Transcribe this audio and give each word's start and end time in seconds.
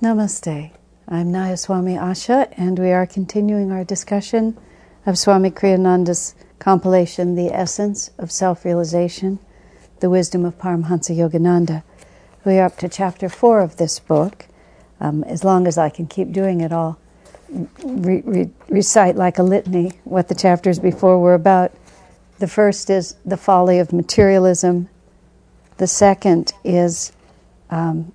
Namaste. 0.00 0.70
I'm 1.08 1.32
Nayaswami 1.32 1.98
Asha, 1.98 2.52
and 2.56 2.78
we 2.78 2.92
are 2.92 3.04
continuing 3.04 3.72
our 3.72 3.82
discussion 3.82 4.56
of 5.04 5.18
Swami 5.18 5.50
Kriyananda's 5.50 6.36
compilation, 6.60 7.34
The 7.34 7.48
Essence 7.48 8.12
of 8.16 8.30
Self 8.30 8.64
Realization, 8.64 9.40
The 9.98 10.08
Wisdom 10.08 10.44
of 10.44 10.56
Paramhansa 10.56 11.16
Yogananda. 11.16 11.82
We 12.44 12.60
are 12.60 12.66
up 12.66 12.76
to 12.76 12.88
chapter 12.88 13.28
four 13.28 13.58
of 13.58 13.78
this 13.78 13.98
book. 13.98 14.46
Um, 15.00 15.24
as 15.24 15.42
long 15.42 15.66
as 15.66 15.76
I 15.76 15.88
can 15.90 16.06
keep 16.06 16.30
doing 16.30 16.60
it, 16.60 16.70
I'll 16.70 16.96
re- 17.82 18.22
re- 18.24 18.50
recite 18.68 19.16
like 19.16 19.36
a 19.36 19.42
litany 19.42 19.98
what 20.04 20.28
the 20.28 20.36
chapters 20.36 20.78
before 20.78 21.18
were 21.18 21.34
about. 21.34 21.72
The 22.38 22.46
first 22.46 22.88
is 22.88 23.16
the 23.24 23.36
folly 23.36 23.80
of 23.80 23.92
materialism, 23.92 24.90
the 25.78 25.88
second 25.88 26.52
is 26.62 27.10
um, 27.68 28.12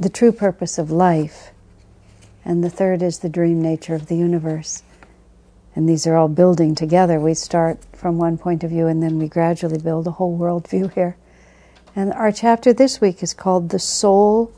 the 0.00 0.08
true 0.08 0.32
purpose 0.32 0.78
of 0.78 0.90
life. 0.90 1.50
And 2.42 2.64
the 2.64 2.70
third 2.70 3.02
is 3.02 3.18
the 3.18 3.28
dream 3.28 3.60
nature 3.60 3.94
of 3.94 4.06
the 4.06 4.16
universe. 4.16 4.82
And 5.76 5.86
these 5.86 6.06
are 6.06 6.16
all 6.16 6.28
building 6.28 6.74
together. 6.74 7.20
We 7.20 7.34
start 7.34 7.78
from 7.92 8.16
one 8.16 8.38
point 8.38 8.64
of 8.64 8.70
view 8.70 8.86
and 8.86 9.02
then 9.02 9.18
we 9.18 9.28
gradually 9.28 9.78
build 9.78 10.06
a 10.06 10.12
whole 10.12 10.38
worldview 10.38 10.92
here. 10.94 11.16
And 11.94 12.12
our 12.14 12.32
chapter 12.32 12.72
this 12.72 13.00
week 13.00 13.22
is 13.22 13.34
called 13.34 13.68
The 13.68 13.78
Soul 13.78 14.52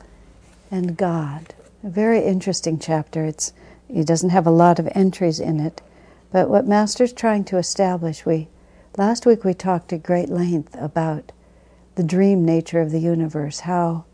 and 0.70 0.96
God. 0.96 1.54
A 1.82 1.90
very 1.90 2.22
interesting 2.22 2.78
chapter. 2.78 3.24
It's, 3.24 3.52
it 3.88 4.06
doesn't 4.06 4.30
have 4.30 4.46
a 4.46 4.50
lot 4.50 4.78
of 4.78 4.88
entries 4.94 5.40
in 5.40 5.58
it. 5.58 5.82
But 6.30 6.48
what 6.48 6.68
Master's 6.68 7.12
trying 7.12 7.44
to 7.46 7.58
establish, 7.58 8.24
we 8.24 8.48
last 8.96 9.26
week 9.26 9.44
we 9.44 9.54
talked 9.54 9.92
at 9.92 10.04
great 10.04 10.28
length 10.28 10.76
about 10.78 11.32
the 11.96 12.04
dream 12.04 12.44
nature 12.44 12.80
of 12.80 12.90
the 12.92 13.00
universe, 13.00 13.60
how 13.60 14.04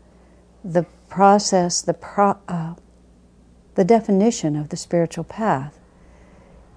the 0.63 0.85
process, 1.09 1.81
the, 1.81 1.93
pro, 1.93 2.37
uh, 2.47 2.75
the 3.75 3.83
definition 3.83 4.55
of 4.55 4.69
the 4.69 4.77
spiritual 4.77 5.23
path 5.23 5.79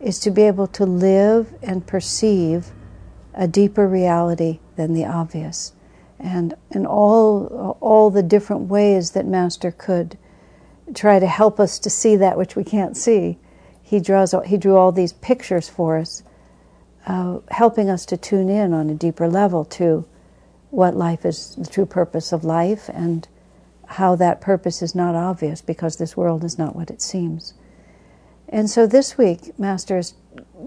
is 0.01 0.19
to 0.19 0.31
be 0.31 0.43
able 0.43 0.67
to 0.67 0.85
live 0.85 1.55
and 1.63 1.87
perceive 1.87 2.73
a 3.35 3.47
deeper 3.47 3.87
reality 3.87 4.59
than 4.77 4.95
the 4.95 5.05
obvious. 5.05 5.73
And 6.19 6.55
in 6.71 6.87
all, 6.87 7.77
all 7.81 8.11
the 8.11 8.23
different 8.23 8.63
ways 8.63 9.13
that 9.13 9.27
Master 9.27 9.71
could 9.71 10.19
try 10.95 11.19
to 11.19 11.27
help 11.27 11.59
us 11.59 11.79
to 11.81 11.91
see 11.91 12.17
that 12.17 12.37
which 12.37 12.57
we 12.57 12.65
can't 12.65 12.97
see, 12.97 13.39
he, 13.81 14.01
draws, 14.01 14.35
he 14.47 14.57
drew 14.57 14.77
all 14.77 14.93
these 14.93 15.13
pictures 15.13 15.69
for 15.69 15.99
us, 15.99 16.23
uh, 17.07 17.39
helping 17.51 17.89
us 17.89 18.07
to 18.07 18.17
tune 18.17 18.49
in 18.49 18.73
on 18.73 18.91
a 18.91 18.95
deeper 18.95 19.29
level 19.29 19.65
to 19.65 20.07
what 20.71 20.97
life 20.97 21.27
is, 21.27 21.55
the 21.57 21.67
true 21.67 21.87
purpose 21.87 22.33
of 22.33 22.45
life, 22.45 22.89
and 22.89 23.29
how 23.93 24.17
that 24.17 24.41
purpose 24.41 24.83
is 24.83 24.95
not 24.95 25.15
obvious 25.15 25.61
because 25.61 25.97
this 25.97 26.17
world 26.17 26.45
is 26.45 26.59
not 26.59 26.75
what 26.75 26.91
it 26.91 27.03
seems. 27.03 27.55
And 28.49 28.69
so 28.69 28.87
this 28.87 29.17
week, 29.17 29.59
Master 29.59 29.99
is 29.99 30.15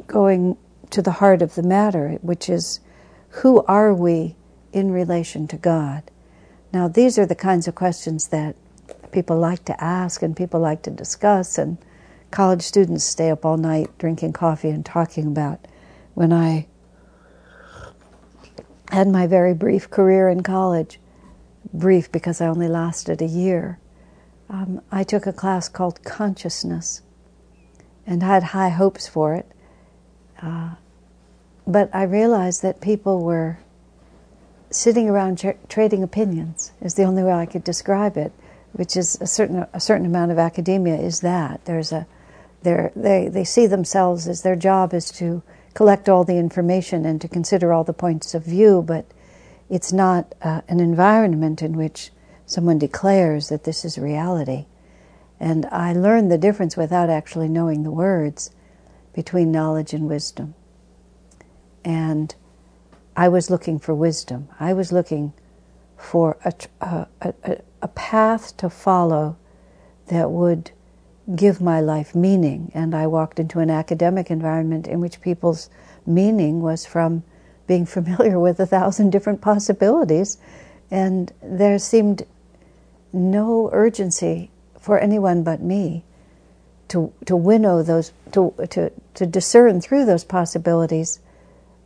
going 0.08 0.58
to 0.90 1.02
the 1.02 1.12
heart 1.12 1.42
of 1.42 1.56
the 1.56 1.64
matter, 1.64 2.18
which 2.22 2.50
is 2.50 2.80
who 3.30 3.64
are 3.66 3.94
we 3.94 4.36
in 4.74 4.92
relation 4.92 5.48
to 5.48 5.58
God? 5.58 6.04
Now, 6.74 6.88
these 6.88 7.18
are 7.18 7.26
the 7.26 7.36
kinds 7.36 7.68
of 7.68 7.76
questions 7.76 8.28
that 8.28 8.56
people 9.12 9.38
like 9.38 9.64
to 9.66 9.84
ask 9.84 10.22
and 10.22 10.36
people 10.36 10.60
like 10.60 10.82
to 10.84 10.92
discuss, 10.92 11.58
and 11.58 11.78
college 12.32 12.62
students 12.62 13.04
stay 13.04 13.30
up 13.30 13.46
all 13.46 13.58
night 13.58 13.98
drinking 13.98 14.34
coffee 14.34 14.70
and 14.70 14.86
talking 14.86 15.28
about. 15.28 15.60
When 16.14 16.34
I 16.34 16.68
had 18.90 19.08
my 19.08 19.28
very 19.28 19.54
brief 19.54 19.90
career 19.90 20.30
in 20.30 20.44
college, 20.44 21.00
brief 21.74 22.12
because 22.12 22.42
I 22.42 22.48
only 22.48 22.68
lasted 22.68 23.22
a 23.22 23.26
year, 23.26 23.80
um, 24.50 24.82
I 24.92 25.04
took 25.04 25.26
a 25.26 25.34
class 25.34 25.68
called 25.70 26.04
Consciousness 26.04 27.02
and 28.06 28.22
had 28.22 28.44
high 28.44 28.70
hopes 28.70 29.08
for 29.08 29.34
it. 29.34 29.52
Uh, 30.42 30.76
but 31.66 31.90
I 31.94 32.04
realized 32.04 32.62
that 32.62 32.82
people 32.82 33.24
were 33.24 33.60
sitting 34.70 35.10
around 35.10 35.40
tra- 35.40 35.56
trading 35.68 36.04
opinions, 36.04 36.72
is 36.82 36.96
the 36.96 37.04
only 37.04 37.24
way 37.24 37.32
I 37.34 37.46
could 37.46 37.64
describe 37.64 38.18
it, 38.18 38.32
which 38.74 38.96
is 38.96 39.18
a 39.22 39.28
certain, 39.28 39.66
a 39.74 39.80
certain 39.80 40.06
amount 40.06 40.32
of 40.32 40.38
academia 40.38 40.96
is 40.96 41.22
that. 41.22 41.66
There's 41.66 41.92
a, 41.92 42.06
they, 42.62 43.30
they 43.30 43.44
see 43.44 43.68
themselves 43.68 44.28
as 44.28 44.42
their 44.42 44.56
job 44.56 44.94
is 44.94 45.12
to 45.12 45.44
collect 45.74 46.10
all 46.10 46.24
the 46.24 46.38
information 46.38 47.06
and 47.06 47.22
to 47.22 47.28
consider 47.28 47.72
all 47.72 47.84
the 47.84 47.94
points 47.94 48.34
of 48.34 48.44
view, 48.44 48.84
but 48.86 49.06
it's 49.70 49.92
not 49.92 50.34
uh, 50.42 50.62
an 50.68 50.80
environment 50.80 51.62
in 51.62 51.74
which 51.78 52.12
someone 52.46 52.78
declares 52.78 53.50
that 53.50 53.64
this 53.64 53.84
is 53.84 53.98
reality. 53.98 54.66
And 55.40 55.66
I 55.68 55.94
learned 55.94 56.32
the 56.32 56.38
difference 56.38 56.78
without 56.78 57.10
actually 57.10 57.50
knowing 57.50 57.84
the 57.84 57.92
words 57.92 58.52
between 59.14 59.52
knowledge 59.52 59.94
and 59.94 60.08
wisdom. 60.08 60.54
And 61.84 62.36
I 63.16 63.28
was 63.30 63.50
looking 63.50 63.80
for 63.80 63.94
wisdom. 63.94 64.50
I 64.60 64.74
was 64.74 64.92
looking 64.92 65.34
for 65.98 66.38
a, 66.44 66.54
a, 66.82 67.08
a, 67.22 67.58
a 67.82 67.88
path 67.88 68.58
to 68.58 68.70
follow 68.70 69.38
that 70.08 70.30
would 70.30 70.72
give 71.36 71.60
my 71.60 71.80
life 71.80 72.14
meaning. 72.14 72.72
And 72.74 72.94
I 72.94 73.08
walked 73.08 73.40
into 73.40 73.60
an 73.60 73.70
academic 73.70 74.30
environment 74.30 74.88
in 74.88 75.00
which 75.00 75.22
people's 75.22 75.70
meaning 76.06 76.62
was 76.62 76.86
from 76.86 77.24
being 77.68 77.86
familiar 77.86 78.40
with 78.40 78.60
a 78.60 78.66
thousand 78.66 79.12
different 79.12 79.42
possibilities, 79.42 80.38
and 80.92 81.32
there 81.42 81.80
seemed 81.80 82.24
no 83.12 83.70
urgency 83.72 84.52
for 84.80 85.00
anyone 85.00 85.44
but 85.44 85.62
me 85.62 86.04
to 86.88 87.12
to 87.26 87.36
winnow 87.36 87.82
those 87.82 88.12
to 88.32 88.54
to 88.70 88.92
to 89.14 89.26
discern 89.26 89.82
through 89.82 90.06
those 90.06 90.24
possibilities 90.24 91.20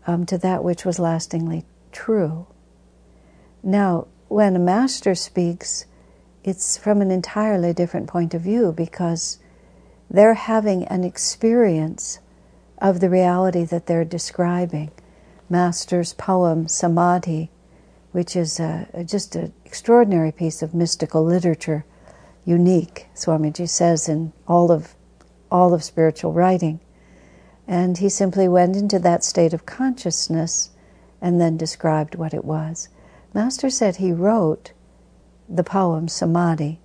um, 0.07 0.25
to 0.25 0.37
that 0.37 0.63
which 0.63 0.85
was 0.85 0.99
lastingly 0.99 1.63
true. 1.91 2.45
Now, 3.63 4.07
when 4.27 4.55
a 4.55 4.59
master 4.59 5.15
speaks, 5.15 5.85
it's 6.43 6.77
from 6.77 7.01
an 7.01 7.11
entirely 7.11 7.73
different 7.73 8.07
point 8.07 8.33
of 8.33 8.41
view 8.41 8.71
because 8.71 9.39
they're 10.09 10.33
having 10.33 10.85
an 10.85 11.03
experience 11.03 12.19
of 12.79 12.99
the 12.99 13.09
reality 13.09 13.65
that 13.65 13.85
they're 13.85 14.05
describing. 14.05 14.91
Master's 15.49 16.13
poem 16.13 16.67
Samadhi, 16.67 17.49
which 18.11 18.35
is 18.35 18.59
a, 18.59 18.87
just 19.05 19.35
an 19.35 19.51
extraordinary 19.65 20.31
piece 20.31 20.61
of 20.61 20.73
mystical 20.73 21.23
literature, 21.23 21.85
unique, 22.45 23.07
Swamiji 23.15 23.67
says 23.67 24.07
in 24.07 24.31
all 24.47 24.71
of 24.71 24.95
all 25.51 25.73
of 25.73 25.83
spiritual 25.83 26.31
writing. 26.31 26.79
And 27.67 27.97
he 27.97 28.09
simply 28.09 28.47
went 28.47 28.75
into 28.75 28.99
that 28.99 29.23
state 29.23 29.53
of 29.53 29.65
consciousness 29.65 30.69
and 31.21 31.41
then 31.41 31.57
described 31.57 32.15
what 32.15 32.33
it 32.33 32.45
was. 32.45 32.89
Master 33.33 33.69
said 33.69 33.95
he 33.95 34.11
wrote 34.11 34.73
the 35.47 35.63
poem 35.63 36.07
Samadhi 36.07 36.79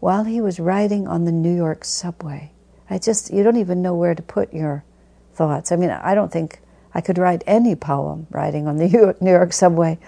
while 0.00 0.24
he 0.24 0.40
was 0.40 0.60
riding 0.60 1.06
on 1.06 1.24
the 1.24 1.32
New 1.32 1.54
York 1.54 1.84
subway. 1.84 2.52
I 2.90 2.98
just, 2.98 3.32
you 3.32 3.42
don't 3.42 3.56
even 3.56 3.82
know 3.82 3.94
where 3.94 4.14
to 4.14 4.22
put 4.22 4.52
your 4.52 4.84
thoughts. 5.32 5.70
I 5.70 5.76
mean, 5.76 5.90
I 5.90 6.14
don't 6.14 6.32
think 6.32 6.60
I 6.94 7.00
could 7.00 7.18
write 7.18 7.44
any 7.46 7.74
poem 7.74 8.26
riding 8.30 8.66
on 8.66 8.76
the 8.76 9.16
New 9.20 9.30
York 9.30 9.52
subway. 9.52 9.98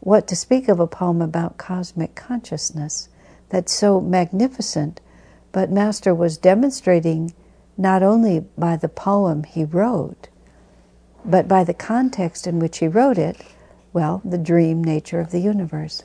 What 0.00 0.26
to 0.28 0.36
speak 0.36 0.68
of 0.68 0.80
a 0.80 0.86
poem 0.86 1.20
about 1.20 1.58
cosmic 1.58 2.14
consciousness 2.14 3.08
that's 3.48 3.72
so 3.72 4.00
magnificent? 4.00 5.00
But 5.52 5.70
Master 5.70 6.14
was 6.14 6.38
demonstrating 6.38 7.32
not 7.76 8.02
only 8.02 8.40
by 8.56 8.76
the 8.76 8.88
poem 8.88 9.44
he 9.44 9.64
wrote, 9.64 10.28
but 11.24 11.48
by 11.48 11.64
the 11.64 11.74
context 11.74 12.46
in 12.46 12.58
which 12.58 12.78
he 12.78 12.88
wrote 12.88 13.18
it, 13.18 13.40
well, 13.92 14.20
the 14.24 14.38
dream 14.38 14.82
nature 14.82 15.20
of 15.20 15.30
the 15.30 15.40
universe. 15.40 16.02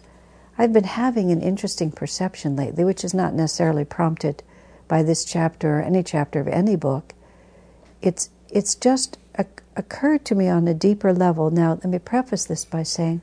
I've 0.58 0.74
been 0.74 0.84
having 0.84 1.32
an 1.32 1.42
interesting 1.42 1.92
perception 1.92 2.56
lately, 2.56 2.84
which 2.84 3.04
is 3.04 3.14
not 3.14 3.34
necessarily 3.34 3.86
prompted 3.86 4.44
by 4.88 5.02
this 5.04 5.26
chapter 5.26 5.80
or 5.80 5.82
any 5.82 6.04
chapter 6.04 6.40
of 6.40 6.48
any 6.48 6.76
book. 6.76 7.14
It's, 8.02 8.30
it's 8.50 8.76
just 8.76 9.18
occurred 9.76 10.24
to 10.26 10.36
me 10.36 10.48
on 10.48 10.68
a 10.68 10.74
deeper 10.74 11.14
level. 11.14 11.50
Now, 11.50 11.72
let 11.72 11.86
me 11.86 12.00
preface 12.00 12.46
this 12.46 12.66
by 12.66 12.84
saying 12.84 13.22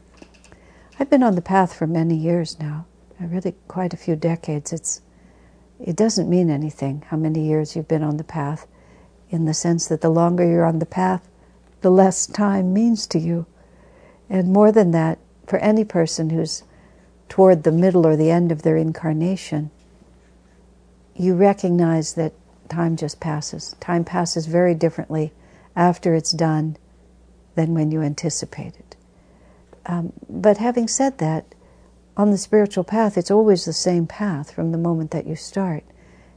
I've 0.99 1.11
been 1.11 1.23
on 1.23 1.35
the 1.35 1.43
path 1.43 1.73
for 1.73 1.87
many 1.87 2.15
years 2.15 2.59
now, 2.59 2.87
uh, 3.21 3.27
really 3.27 3.55
quite 3.69 3.95
a 3.95 3.97
few 3.97 4.17
decades. 4.17 4.73
It's, 4.73 5.01
it 5.79 5.97
doesn't 5.97 6.29
mean 6.29 6.51
anything 6.51 7.05
how 7.09 7.17
many 7.17 7.47
years 7.47 7.75
you've 7.75 7.89
been 7.89 8.03
on 8.03 8.17
the 8.17 8.25
path, 8.25 8.67
in 9.31 9.45
the 9.45 9.55
sense 9.55 9.87
that 9.87 10.01
the 10.01 10.11
longer 10.11 10.47
you're 10.47 10.65
on 10.65 10.79
the 10.79 10.87
path, 10.87 11.29
the 11.81 11.91
less 11.91 12.27
time 12.27 12.75
means 12.75 13.07
to 13.07 13.19
you. 13.19 13.47
And 14.29 14.53
more 14.53 14.73
than 14.73 14.91
that, 14.91 15.19
for 15.47 15.59
any 15.61 15.85
person 15.85 16.31
who's 16.31 16.65
toward 17.29 17.63
the 17.63 17.73
middle 17.73 18.07
or 18.07 18.17
the 18.17 18.31
end 18.31 18.53
of 18.53 18.63
their 18.63 18.77
incarnation, 18.77 19.71
you 21.15 21.35
recognize 21.35 22.15
that 22.15 22.33
time 22.69 22.97
just 22.97 23.21
passes. 23.21 23.75
Time 23.81 24.05
passes 24.05 24.47
very 24.47 24.75
differently 24.75 25.33
after 25.77 26.15
it's 26.15 26.33
done 26.33 26.77
than 27.55 27.75
when 27.75 27.91
you 27.91 28.03
anticipate 28.03 28.77
it. 28.77 28.97
Um, 29.87 30.13
but 30.29 30.59
having 30.59 30.89
said 30.89 31.19
that, 31.19 31.55
on 32.17 32.31
the 32.31 32.39
spiritual 32.39 32.85
path, 32.85 33.17
it's 33.17 33.31
always 33.31 33.65
the 33.65 33.73
same 33.73 34.07
path 34.07 34.53
from 34.53 34.73
the 34.73 34.79
moment 34.79 35.11
that 35.11 35.27
you 35.27 35.37
start. 35.37 35.85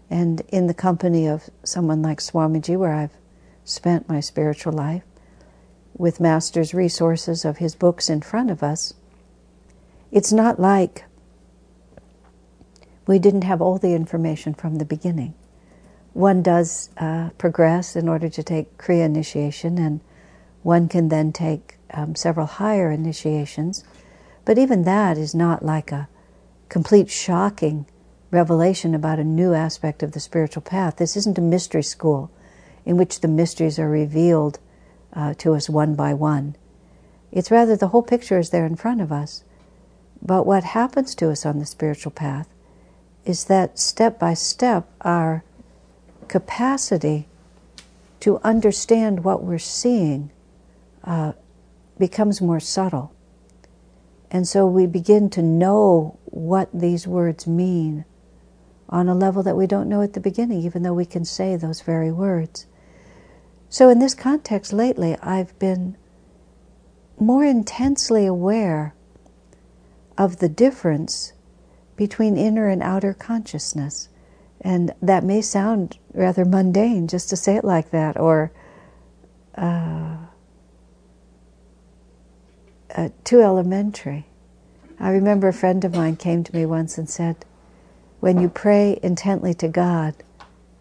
And 0.09 0.41
in 0.49 0.67
the 0.67 0.73
company 0.73 1.27
of 1.27 1.49
someone 1.63 2.01
like 2.01 2.19
Swamiji, 2.19 2.77
where 2.77 2.93
I've 2.93 3.17
spent 3.65 4.07
my 4.07 4.19
spiritual 4.19 4.73
life, 4.73 5.03
with 5.95 6.19
Master's 6.19 6.73
resources 6.73 7.45
of 7.45 7.57
his 7.57 7.75
books 7.75 8.09
in 8.09 8.21
front 8.21 8.49
of 8.49 8.63
us, 8.63 8.93
it's 10.11 10.31
not 10.31 10.59
like 10.59 11.05
we 13.05 13.19
didn't 13.19 13.43
have 13.43 13.61
all 13.61 13.77
the 13.77 13.93
information 13.93 14.53
from 14.53 14.77
the 14.77 14.85
beginning. 14.85 15.33
One 16.13 16.43
does 16.43 16.89
uh, 16.97 17.29
progress 17.37 17.95
in 17.95 18.07
order 18.07 18.29
to 18.29 18.43
take 18.43 18.77
Kriya 18.77 19.05
initiation, 19.05 19.77
and 19.77 19.99
one 20.61 20.87
can 20.87 21.09
then 21.09 21.31
take 21.31 21.77
um, 21.91 22.15
several 22.15 22.45
higher 22.45 22.91
initiations. 22.91 23.83
But 24.45 24.57
even 24.57 24.83
that 24.83 25.17
is 25.17 25.33
not 25.33 25.65
like 25.65 25.91
a 25.91 26.07
complete 26.69 27.09
shocking 27.09 27.85
revelation 28.31 28.95
about 28.95 29.19
a 29.19 29.23
new 29.23 29.53
aspect 29.53 30.03
of 30.03 30.11
the 30.11 30.19
spiritual 30.19 30.61
path. 30.61 30.97
This 30.97 31.15
isn't 31.15 31.37
a 31.37 31.41
mystery 31.41 31.83
school 31.83 32.31
in 32.85 32.97
which 32.97 33.21
the 33.21 33.27
mysteries 33.27 33.79
are 33.79 33.89
revealed 33.89 34.59
uh, 35.13 35.33
to 35.35 35.53
us 35.53 35.69
one 35.69 35.95
by 35.95 36.13
one. 36.13 36.55
It's 37.31 37.51
rather 37.51 37.75
the 37.75 37.89
whole 37.89 38.03
picture 38.03 38.39
is 38.39 38.49
there 38.49 38.65
in 38.65 38.75
front 38.75 39.01
of 39.01 39.11
us. 39.11 39.43
But 40.21 40.45
what 40.45 40.63
happens 40.63 41.15
to 41.15 41.31
us 41.31 41.45
on 41.45 41.59
the 41.59 41.65
spiritual 41.65 42.11
path 42.11 42.47
is 43.25 43.45
that 43.45 43.79
step 43.79 44.19
by 44.19 44.33
step, 44.33 44.89
our 45.01 45.43
capacity 46.27 47.27
to 48.21 48.39
understand 48.43 49.23
what 49.23 49.43
we're 49.43 49.59
seeing 49.59 50.31
uh, 51.03 51.33
becomes 51.97 52.41
more 52.41 52.59
subtle. 52.59 53.13
And 54.31 54.47
so 54.47 54.65
we 54.65 54.87
begin 54.87 55.29
to 55.31 55.41
know 55.41 56.17
what 56.25 56.69
these 56.73 57.05
words 57.05 57.45
mean 57.45 58.05
on 58.89 59.09
a 59.09 59.15
level 59.15 59.43
that 59.43 59.55
we 59.55 59.67
don't 59.67 59.89
know 59.89 60.01
at 60.01 60.13
the 60.13 60.19
beginning, 60.19 60.61
even 60.61 60.83
though 60.83 60.93
we 60.93 61.05
can 61.05 61.25
say 61.25 61.55
those 61.55 61.81
very 61.81 62.11
words. 62.11 62.65
So, 63.69 63.89
in 63.89 63.99
this 63.99 64.13
context 64.13 64.71
lately, 64.71 65.17
I've 65.17 65.57
been 65.57 65.97
more 67.19 67.43
intensely 67.43 68.25
aware 68.25 68.93
of 70.17 70.37
the 70.37 70.49
difference 70.49 71.33
between 71.95 72.37
inner 72.37 72.67
and 72.67 72.83
outer 72.83 73.13
consciousness. 73.13 74.09
And 74.63 74.93
that 75.01 75.23
may 75.23 75.41
sound 75.41 75.97
rather 76.13 76.45
mundane 76.45 77.07
just 77.07 77.29
to 77.29 77.35
say 77.35 77.55
it 77.57 77.65
like 77.65 77.91
that, 77.91 78.17
or 78.17 78.51
uh, 79.57 80.17
uh, 82.95 83.09
too 83.23 83.41
elementary. 83.41 84.25
I 84.99 85.09
remember 85.09 85.47
a 85.49 85.53
friend 85.53 85.83
of 85.83 85.95
mine 85.95 86.15
came 86.15 86.43
to 86.43 86.55
me 86.55 86.65
once 86.65 86.97
and 86.97 87.09
said, 87.09 87.45
When 88.21 88.39
you 88.39 88.47
pray 88.47 88.99
intently 89.03 89.53
to 89.55 89.67
God, 89.67 90.15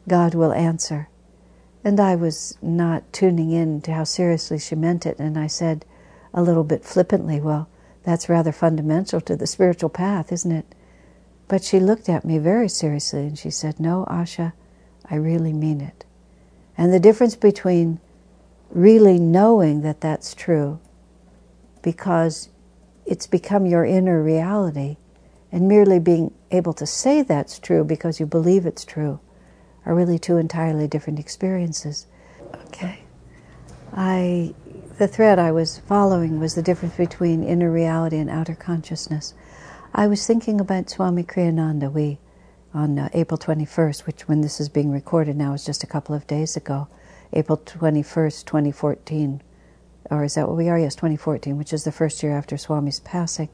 God 0.06 0.34
will 0.34 0.52
answer. 0.52 1.08
And 1.84 1.98
I 1.98 2.14
was 2.14 2.56
not 2.62 3.12
tuning 3.12 3.50
in 3.50 3.80
to 3.82 3.92
how 3.92 4.04
seriously 4.04 4.58
she 4.60 4.76
meant 4.76 5.06
it, 5.06 5.18
and 5.18 5.36
I 5.36 5.48
said 5.48 5.84
a 6.32 6.42
little 6.42 6.64
bit 6.64 6.84
flippantly, 6.84 7.40
Well, 7.40 7.68
that's 8.04 8.28
rather 8.28 8.52
fundamental 8.52 9.20
to 9.22 9.34
the 9.34 9.46
spiritual 9.46 9.90
path, 9.90 10.30
isn't 10.30 10.52
it? 10.52 10.66
But 11.52 11.62
she 11.62 11.80
looked 11.80 12.08
at 12.08 12.24
me 12.24 12.38
very 12.38 12.66
seriously 12.66 13.26
and 13.26 13.38
she 13.38 13.50
said, 13.50 13.78
No, 13.78 14.06
Asha, 14.08 14.54
I 15.10 15.16
really 15.16 15.52
mean 15.52 15.82
it. 15.82 16.06
And 16.78 16.94
the 16.94 16.98
difference 16.98 17.36
between 17.36 18.00
really 18.70 19.18
knowing 19.18 19.82
that 19.82 20.00
that's 20.00 20.34
true, 20.34 20.80
because 21.82 22.48
it's 23.04 23.26
become 23.26 23.66
your 23.66 23.84
inner 23.84 24.22
reality, 24.22 24.96
and 25.52 25.68
merely 25.68 25.98
being 25.98 26.32
able 26.50 26.72
to 26.72 26.86
say 26.86 27.20
that's 27.20 27.58
true 27.58 27.84
because 27.84 28.18
you 28.18 28.24
believe 28.24 28.64
it's 28.64 28.86
true 28.86 29.20
are 29.84 29.94
really 29.94 30.18
two 30.18 30.38
entirely 30.38 30.88
different 30.88 31.18
experiences. 31.18 32.06
Okay. 32.68 33.00
I 33.92 34.54
the 34.96 35.06
thread 35.06 35.38
I 35.38 35.52
was 35.52 35.80
following 35.80 36.40
was 36.40 36.54
the 36.54 36.62
difference 36.62 36.96
between 36.96 37.44
inner 37.44 37.70
reality 37.70 38.16
and 38.16 38.30
outer 38.30 38.54
consciousness. 38.54 39.34
I 39.94 40.06
was 40.06 40.26
thinking 40.26 40.58
about 40.58 40.88
Swami 40.88 41.22
Kriyananda. 41.22 41.92
We 41.92 42.18
on 42.72 42.98
uh, 42.98 43.10
April 43.12 43.36
21st, 43.36 44.06
which 44.06 44.26
when 44.26 44.40
this 44.40 44.58
is 44.58 44.70
being 44.70 44.90
recorded 44.90 45.36
now 45.36 45.52
is 45.52 45.66
just 45.66 45.82
a 45.82 45.86
couple 45.86 46.14
of 46.14 46.26
days 46.26 46.56
ago, 46.56 46.88
April 47.34 47.58
21st, 47.58 48.46
2014, 48.46 49.42
or 50.10 50.24
is 50.24 50.34
that 50.34 50.48
what 50.48 50.56
we 50.56 50.70
are? 50.70 50.78
Yes, 50.78 50.94
2014, 50.94 51.58
which 51.58 51.74
is 51.74 51.84
the 51.84 51.92
first 51.92 52.22
year 52.22 52.32
after 52.32 52.56
Swami's 52.56 53.00
passing. 53.00 53.50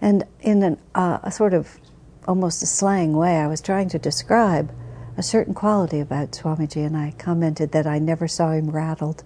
And 0.00 0.24
in 0.40 0.64
an, 0.64 0.80
uh, 0.96 1.20
a 1.22 1.30
sort 1.30 1.54
of 1.54 1.78
almost 2.26 2.60
a 2.64 2.66
slang 2.66 3.12
way, 3.12 3.36
I 3.36 3.46
was 3.46 3.60
trying 3.60 3.88
to 3.90 3.98
describe 4.00 4.72
a 5.16 5.22
certain 5.22 5.54
quality 5.54 6.00
about 6.00 6.32
Swamiji, 6.32 6.84
and 6.84 6.96
I 6.96 7.14
commented 7.16 7.70
that 7.70 7.86
I 7.86 8.00
never 8.00 8.26
saw 8.26 8.50
him 8.50 8.70
rattled. 8.70 9.22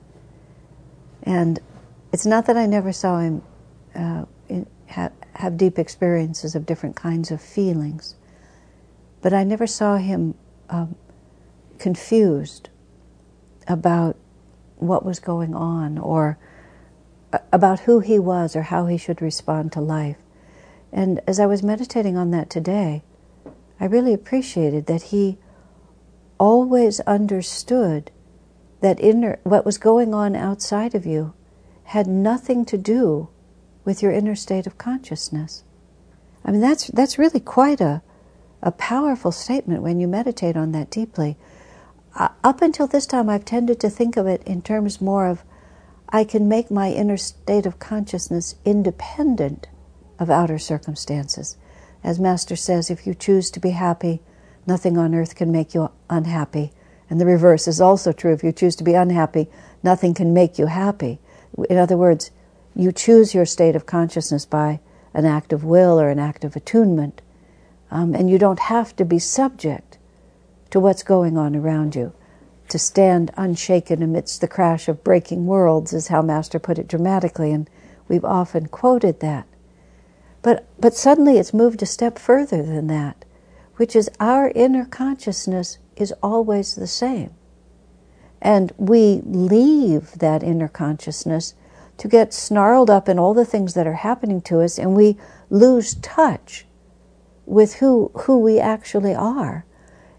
And 1.23 1.59
it's 2.13 2.27
not 2.27 2.45
that 2.47 2.59
I 2.59 2.67
never 2.67 2.93
saw 2.93 3.21
him 3.21 3.43
uh, 3.95 4.27
in, 4.51 4.67
ha, 4.91 5.09
have 5.43 5.57
deep 5.57 5.77
experiences 5.77 6.55
of 6.55 6.65
different 6.65 6.95
kinds 6.95 7.33
of 7.33 7.43
feelings, 7.43 8.15
but 9.21 9.35
I 9.35 9.43
never 9.43 9.67
saw 9.67 9.97
him 9.97 10.35
um, 10.71 10.95
confused 11.81 12.71
about 13.67 14.17
what 14.77 15.05
was 15.05 15.19
going 15.19 15.53
on 15.53 15.99
or 15.99 16.39
uh, 17.33 17.39
about 17.53 17.81
who 17.81 17.99
he 17.99 18.21
was 18.21 18.55
or 18.55 18.63
how 18.63 18.87
he 18.87 18.97
should 18.97 19.21
respond 19.21 19.73
to 19.73 19.81
life. 19.81 20.19
And 20.93 21.21
as 21.27 21.41
I 21.41 21.47
was 21.47 21.63
meditating 21.63 22.17
on 22.17 22.31
that 22.31 22.49
today, 22.49 23.03
I 23.81 23.87
really 23.87 24.15
appreciated 24.15 24.87
that 24.87 25.05
he 25.05 25.39
always 26.39 27.01
understood 27.01 28.13
that 28.81 29.01
inner, 29.01 29.41
what 29.43 29.67
was 29.67 29.77
going 29.77 30.15
on 30.15 30.37
outside 30.37 30.95
of 30.95 31.05
you 31.05 31.35
had 31.85 32.07
nothing 32.07 32.65
to 32.67 32.79
do 32.79 33.29
with 33.85 34.03
your 34.03 34.13
inner 34.13 34.35
state 34.35 34.67
of 34.67 34.79
consciousness. 34.79 35.65
I 36.45 36.51
mean, 36.51 36.61
that's, 36.61 36.89
that's 36.89 37.19
really 37.19 37.41
quite 37.41 37.81
a, 37.81 38.03
a 38.63 38.73
powerful 38.73 39.33
statement 39.33 39.83
when 39.83 40.01
you 40.01 40.09
meditate 40.09 40.57
on 40.57 40.73
that 40.73 40.91
deeply. 40.91 41.37
Uh, 42.15 42.29
up 42.45 42.63
until 42.63 42.87
this 42.87 43.07
time, 43.07 43.29
I've 43.29 43.45
tended 43.45 43.81
to 43.81 43.91
think 43.91 44.17
of 44.17 44.27
it 44.27 44.43
in 44.45 44.63
terms 44.63 45.01
more 45.01 45.27
of 45.27 45.43
I 46.09 46.25
can 46.25 46.47
make 46.47 46.71
my 46.71 46.91
inner 46.91 47.17
state 47.17 47.65
of 47.65 47.79
consciousness 47.79 48.57
independent 48.65 49.69
of 50.19 50.29
outer 50.29 50.59
circumstances. 50.59 51.57
As 52.05 52.21
Master 52.21 52.55
says, 52.55 52.91
if 52.91 53.07
you 53.07 53.15
choose 53.15 53.51
to 53.53 53.61
be 53.61 53.71
happy, 53.71 54.21
nothing 54.67 54.99
on 54.99 55.15
earth 55.15 55.35
can 55.35 55.51
make 55.51 55.75
you 55.75 55.91
unhappy. 56.11 56.73
And 57.09 57.21
the 57.21 57.27
reverse 57.27 57.67
is 57.67 57.81
also 57.81 58.13
true. 58.13 58.33
If 58.33 58.45
you 58.45 58.53
choose 58.53 58.77
to 58.77 58.85
be 58.85 58.95
unhappy, 58.95 59.49
nothing 59.83 60.13
can 60.13 60.35
make 60.35 60.59
you 60.59 60.67
happy. 60.67 61.19
In 61.69 61.79
other 61.79 61.97
words, 61.97 62.31
you 62.75 62.93
choose 62.93 63.35
your 63.35 63.45
state 63.45 63.77
of 63.77 63.87
consciousness 63.87 64.47
by 64.47 64.81
an 65.15 65.27
act 65.27 65.53
of 65.53 65.65
will 65.65 66.01
or 66.01 66.09
an 66.09 66.19
act 66.19 66.45
of 66.45 66.57
attunement. 66.57 67.21
Um, 67.91 68.15
and 68.15 68.31
you 68.31 68.39
don't 68.39 68.59
have 68.59 68.97
to 68.97 69.05
be 69.05 69.19
subject 69.19 69.99
to 70.71 70.81
what's 70.81 71.03
going 71.03 71.37
on 71.37 71.55
around 71.55 71.95
you. 71.95 72.13
To 72.69 72.79
stand 72.79 73.31
unshaken 73.37 74.03
amidst 74.03 74.41
the 74.41 74.49
crash 74.49 74.89
of 74.89 75.05
breaking 75.05 75.47
worlds 75.47 75.93
is 75.93 76.09
how 76.09 76.23
Master 76.23 76.59
put 76.59 76.79
it 76.79 76.89
dramatically, 76.89 77.53
and 77.53 77.69
we've 78.09 78.25
often 78.25 78.69
quoted 78.69 79.21
that. 79.21 79.47
But, 80.41 80.67
but 80.81 80.95
suddenly 80.95 81.39
it's 81.39 81.53
moved 81.53 81.83
a 81.83 81.87
step 81.87 82.19
further 82.19 82.63
than 82.63 82.87
that 82.87 83.25
which 83.77 83.97
is 83.97 84.11
our 84.21 84.53
inner 84.55 84.85
consciousness 84.85 85.79
is 85.97 86.13
always 86.23 86.75
the 86.75 86.87
same. 86.87 87.31
And 88.41 88.73
we 88.77 89.23
leave 89.25 90.13
that 90.19 90.43
inner 90.43 90.69
consciousness 90.69 91.55
to 91.99 92.09
get 92.09 92.33
snarled 92.33 92.91
up 92.91 93.09
in 93.09 93.19
all 93.19 93.35
the 93.35 93.45
things 93.45 93.75
that 93.75 93.87
are 93.87 93.95
happening 93.95 94.41
to 94.43 94.61
us, 94.61 94.79
and 94.79 94.97
we 94.97 95.17
lose 95.51 95.95
touch 95.97 96.67
with 97.47 97.77
who, 97.77 98.11
who 98.15 98.39
we 98.39 98.59
actually 98.59 99.15
are. 99.15 99.65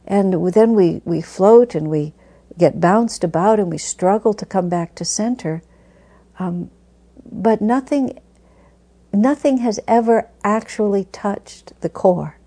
And 0.06 0.54
then 0.54 0.74
we, 0.74 1.02
we 1.06 1.22
float 1.22 1.76
and 1.76 1.90
we 1.90 2.14
get 2.58 2.80
bounced 2.80 3.24
about 3.24 3.60
and 3.60 3.70
we 3.72 3.78
struggle 3.78 4.34
to 4.34 4.46
come 4.46 4.70
back 4.70 4.96
to 4.96 5.06
center. 5.06 5.64
Um, 6.40 6.70
but 7.32 7.62
nothing, 7.62 8.20
nothing 9.12 9.60
has 9.60 9.80
ever 9.88 10.30
actually 10.44 11.06
touched 11.06 11.80
the 11.82 11.90
core 11.90 12.38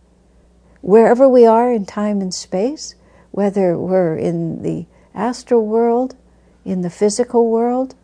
wherever 0.87 1.29
we 1.29 1.45
are 1.45 1.73
in 1.73 1.85
time 1.85 2.21
and 2.21 2.33
space, 2.33 2.95
whether 3.33 3.77
we're 3.77 4.17
in 4.17 4.63
the 4.63 4.87
astral 5.17 5.67
world, 5.67 6.15
in 6.65 6.83
the 6.83 6.91
physical 6.91 7.51
world, 7.51 7.97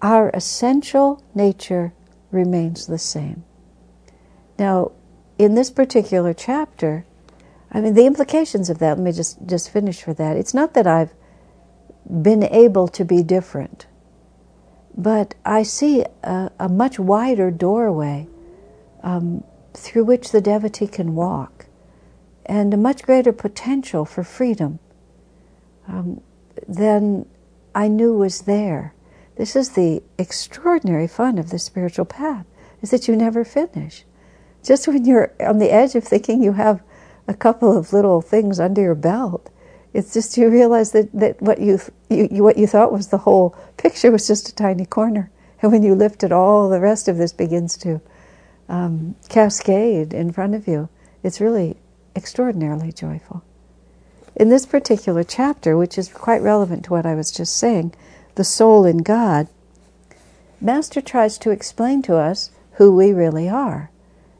our 0.00 0.30
essential 0.30 1.22
nature 1.34 1.92
remains 2.30 2.86
the 2.86 2.98
same. 2.98 3.44
Now, 4.58 4.92
in 5.38 5.54
this 5.54 5.70
particular 5.70 6.34
chapter, 6.34 7.04
I 7.70 7.80
mean, 7.80 7.94
the 7.94 8.06
implications 8.06 8.70
of 8.70 8.78
that, 8.78 8.98
let 8.98 9.04
me 9.04 9.12
just, 9.12 9.44
just 9.46 9.70
finish 9.70 10.02
for 10.02 10.14
that. 10.14 10.36
It's 10.36 10.54
not 10.54 10.74
that 10.74 10.86
I've 10.86 11.12
been 12.10 12.42
able 12.42 12.88
to 12.88 13.04
be 13.04 13.22
different, 13.22 13.86
but 14.96 15.34
I 15.44 15.62
see 15.62 16.04
a, 16.22 16.50
a 16.58 16.68
much 16.68 16.98
wider 16.98 17.50
doorway 17.50 18.26
um, 19.02 19.44
through 19.74 20.04
which 20.04 20.32
the 20.32 20.40
devotee 20.40 20.86
can 20.86 21.14
walk, 21.14 21.66
and 22.46 22.72
a 22.72 22.78
much 22.78 23.02
greater 23.02 23.32
potential 23.32 24.04
for 24.04 24.24
freedom 24.24 24.78
um, 25.86 26.20
than 26.66 27.26
I 27.74 27.88
knew 27.88 28.14
was 28.14 28.42
there. 28.42 28.94
This 29.38 29.54
is 29.54 29.70
the 29.70 30.02
extraordinary 30.18 31.06
fun 31.06 31.38
of 31.38 31.50
the 31.50 31.60
spiritual 31.60 32.04
path, 32.04 32.44
is 32.82 32.90
that 32.90 33.06
you 33.06 33.14
never 33.14 33.44
finish. 33.44 34.04
Just 34.64 34.88
when 34.88 35.04
you're 35.04 35.32
on 35.40 35.58
the 35.58 35.70
edge 35.70 35.94
of 35.94 36.02
thinking 36.02 36.42
you 36.42 36.54
have 36.54 36.82
a 37.28 37.34
couple 37.34 37.76
of 37.76 37.92
little 37.92 38.20
things 38.20 38.58
under 38.58 38.82
your 38.82 38.96
belt, 38.96 39.48
it's 39.94 40.12
just 40.12 40.36
you 40.36 40.50
realize 40.50 40.90
that, 40.90 41.12
that 41.12 41.40
what 41.40 41.60
you, 41.60 41.78
you 42.10 42.42
what 42.42 42.58
you 42.58 42.66
thought 42.66 42.92
was 42.92 43.08
the 43.08 43.18
whole 43.18 43.56
picture 43.76 44.10
was 44.10 44.26
just 44.26 44.48
a 44.48 44.54
tiny 44.56 44.84
corner. 44.84 45.30
And 45.62 45.70
when 45.70 45.84
you 45.84 45.94
lift 45.94 46.24
it, 46.24 46.32
all 46.32 46.68
the 46.68 46.80
rest 46.80 47.06
of 47.06 47.16
this 47.16 47.32
begins 47.32 47.76
to 47.78 48.00
um, 48.68 49.14
cascade 49.28 50.12
in 50.12 50.32
front 50.32 50.56
of 50.56 50.66
you. 50.66 50.88
It's 51.22 51.40
really 51.40 51.76
extraordinarily 52.16 52.90
joyful. 52.90 53.44
In 54.34 54.48
this 54.48 54.66
particular 54.66 55.22
chapter, 55.22 55.76
which 55.76 55.96
is 55.96 56.08
quite 56.08 56.42
relevant 56.42 56.84
to 56.86 56.90
what 56.90 57.06
I 57.06 57.14
was 57.14 57.30
just 57.30 57.56
saying, 57.56 57.94
the 58.38 58.44
soul 58.44 58.84
in 58.84 58.98
God, 58.98 59.48
Master 60.60 61.00
tries 61.00 61.38
to 61.38 61.50
explain 61.50 62.02
to 62.02 62.14
us 62.14 62.52
who 62.74 62.94
we 62.94 63.12
really 63.12 63.48
are 63.48 63.90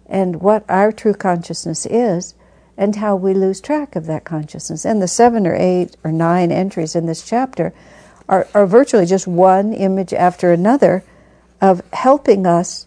and 0.07 0.41
what 0.41 0.65
our 0.69 0.93
true 0.93 1.15
consciousness 1.15 1.85
is 1.85 2.37
and 2.77 2.95
how 2.95 3.17
we 3.17 3.35
lose 3.35 3.61
track 3.61 3.97
of 3.97 4.07
that 4.07 4.23
consciousness. 4.25 4.85
And 4.85 5.03
the 5.03 5.09
seven 5.09 5.49
or 5.49 5.57
eight 5.57 5.97
or 6.05 6.13
nine 6.13 6.53
entries 6.53 6.95
in 6.95 7.07
this 7.07 7.27
chapter 7.27 7.75
are, 8.29 8.47
are 8.55 8.69
virtually 8.69 9.05
just 9.05 9.27
one 9.27 9.73
image 9.73 10.13
after 10.13 10.53
another 10.53 11.03
of 11.61 11.83
helping 11.93 12.47
us 12.47 12.87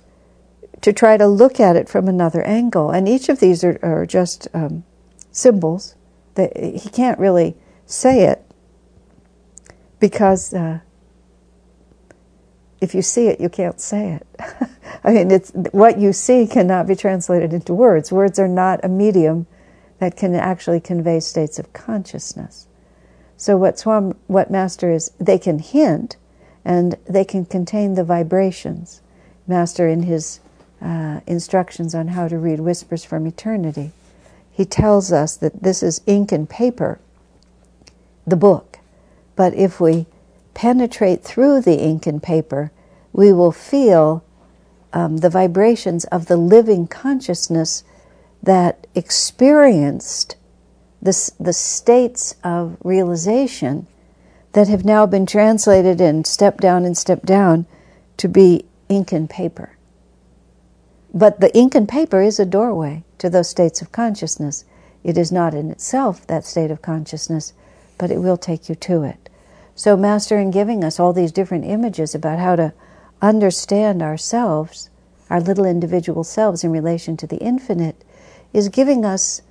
to 0.79 0.93
try 0.93 1.17
to 1.17 1.27
look 1.27 1.59
at 1.59 1.75
it 1.75 1.89
from 1.89 2.07
another 2.07 2.41
angle. 2.43 2.89
And 2.89 3.05
each 3.05 3.27
of 3.27 3.41
these 3.41 3.65
are, 3.65 3.77
are 3.83 4.05
just 4.05 4.47
um, 4.53 4.85
symbols. 5.29 5.95
That 6.35 6.55
he 6.55 6.87
can't 6.87 7.19
really 7.19 7.57
say 7.85 8.23
it 8.23 8.41
because 9.99 10.53
uh, 10.53 10.79
if 12.81 12.95
you 12.95 13.03
see 13.03 13.27
it, 13.27 13.39
you 13.39 13.47
can't 13.47 13.79
say 13.79 14.13
it. 14.13 14.27
I 15.03 15.13
mean, 15.13 15.31
it's 15.31 15.51
what 15.71 15.99
you 15.99 16.11
see 16.11 16.47
cannot 16.47 16.87
be 16.87 16.95
translated 16.95 17.53
into 17.53 17.73
words. 17.73 18.11
Words 18.11 18.39
are 18.39 18.47
not 18.47 18.83
a 18.83 18.89
medium 18.89 19.45
that 19.99 20.17
can 20.17 20.33
actually 20.33 20.79
convey 20.79 21.19
states 21.19 21.59
of 21.59 21.71
consciousness. 21.73 22.67
So 23.37 23.55
what 23.55 23.77
Swam, 23.77 24.15
what 24.27 24.51
Master 24.51 24.91
is, 24.91 25.11
they 25.19 25.37
can 25.37 25.59
hint, 25.59 26.17
and 26.65 26.97
they 27.05 27.23
can 27.23 27.45
contain 27.45 27.93
the 27.93 28.03
vibrations. 28.03 29.01
Master, 29.47 29.87
in 29.87 30.03
his 30.03 30.39
uh, 30.81 31.21
instructions 31.27 31.93
on 31.93 32.09
how 32.09 32.27
to 32.27 32.37
read 32.37 32.59
Whispers 32.59 33.05
from 33.05 33.27
Eternity, 33.27 33.91
he 34.51 34.65
tells 34.65 35.11
us 35.11 35.37
that 35.37 35.63
this 35.63 35.81
is 35.81 36.01
ink 36.05 36.31
and 36.31 36.49
paper, 36.49 36.99
the 38.25 38.35
book. 38.35 38.79
But 39.35 39.53
if 39.53 39.79
we 39.79 40.07
penetrate 40.53 41.23
through 41.23 41.61
the 41.61 41.79
ink 41.79 42.07
and 42.07 42.21
paper, 42.21 42.71
we 43.13 43.31
will 43.33 43.51
feel 43.51 44.23
um, 44.93 45.17
the 45.17 45.29
vibrations 45.29 46.05
of 46.05 46.27
the 46.27 46.37
living 46.37 46.87
consciousness 46.87 47.83
that 48.43 48.87
experienced 48.95 50.35
the, 51.01 51.31
the 51.39 51.53
states 51.53 52.35
of 52.43 52.77
realization 52.83 53.87
that 54.53 54.67
have 54.67 54.83
now 54.83 55.05
been 55.05 55.25
translated 55.25 56.01
and 56.01 56.27
step 56.27 56.59
down 56.59 56.85
and 56.85 56.97
step 56.97 57.25
down 57.25 57.65
to 58.17 58.27
be 58.27 58.65
ink 58.89 59.11
and 59.11 59.29
paper. 59.29 59.77
But 61.13 61.39
the 61.39 61.55
ink 61.57 61.75
and 61.75 61.87
paper 61.87 62.21
is 62.21 62.39
a 62.39 62.45
doorway 62.45 63.03
to 63.17 63.29
those 63.29 63.49
states 63.49 63.81
of 63.81 63.91
consciousness. 63.91 64.65
It 65.03 65.17
is 65.17 65.31
not 65.31 65.53
in 65.53 65.71
itself 65.71 66.25
that 66.27 66.45
state 66.45 66.71
of 66.71 66.81
consciousness, 66.81 67.53
but 67.97 68.11
it 68.11 68.19
will 68.19 68.37
take 68.37 68.69
you 68.69 68.75
to 68.75 69.03
it. 69.03 69.20
So, 69.81 69.97
Master, 69.97 70.37
in 70.37 70.51
giving 70.51 70.83
us 70.83 70.99
all 70.99 71.11
these 71.11 71.31
different 71.31 71.65
images 71.65 72.13
about 72.13 72.37
how 72.37 72.55
to 72.55 72.71
understand 73.19 74.03
ourselves, 74.03 74.91
our 75.27 75.41
little 75.41 75.65
individual 75.65 76.23
selves 76.23 76.63
in 76.63 76.71
relation 76.71 77.17
to 77.17 77.25
the 77.25 77.37
infinite, 77.37 78.03
is 78.53 78.69
giving 78.69 79.03
us 79.03 79.41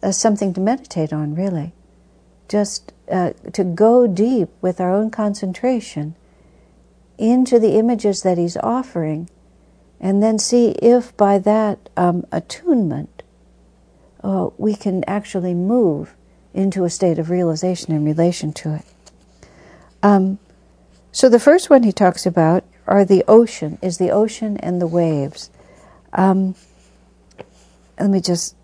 uh, 0.00 0.12
something 0.12 0.54
to 0.54 0.60
meditate 0.60 1.12
on, 1.12 1.34
really. 1.34 1.72
Just 2.48 2.92
uh, 3.10 3.32
to 3.52 3.64
go 3.64 4.06
deep 4.06 4.50
with 4.60 4.80
our 4.80 4.92
own 4.92 5.10
concentration 5.10 6.14
into 7.18 7.58
the 7.58 7.76
images 7.76 8.22
that 8.22 8.38
He's 8.38 8.56
offering, 8.58 9.28
and 9.98 10.22
then 10.22 10.38
see 10.38 10.76
if 10.80 11.16
by 11.16 11.40
that 11.40 11.88
um, 11.96 12.24
attunement 12.30 13.24
uh, 14.22 14.50
we 14.58 14.76
can 14.76 15.02
actually 15.08 15.54
move 15.54 16.14
into 16.54 16.84
a 16.84 16.88
state 16.88 17.18
of 17.18 17.30
realization 17.30 17.92
in 17.92 18.04
relation 18.04 18.52
to 18.52 18.76
it. 18.76 18.91
Um, 20.02 20.38
so 21.12 21.28
the 21.28 21.40
first 21.40 21.70
one 21.70 21.82
he 21.82 21.92
talks 21.92 22.26
about 22.26 22.64
are 22.86 23.04
the 23.04 23.24
ocean, 23.28 23.78
is 23.82 23.98
the 23.98 24.10
ocean 24.10 24.56
and 24.58 24.80
the 24.80 24.86
waves. 24.86 25.50
Um, 26.12 26.54
let 27.98 28.10
me 28.10 28.20
just 28.20 28.56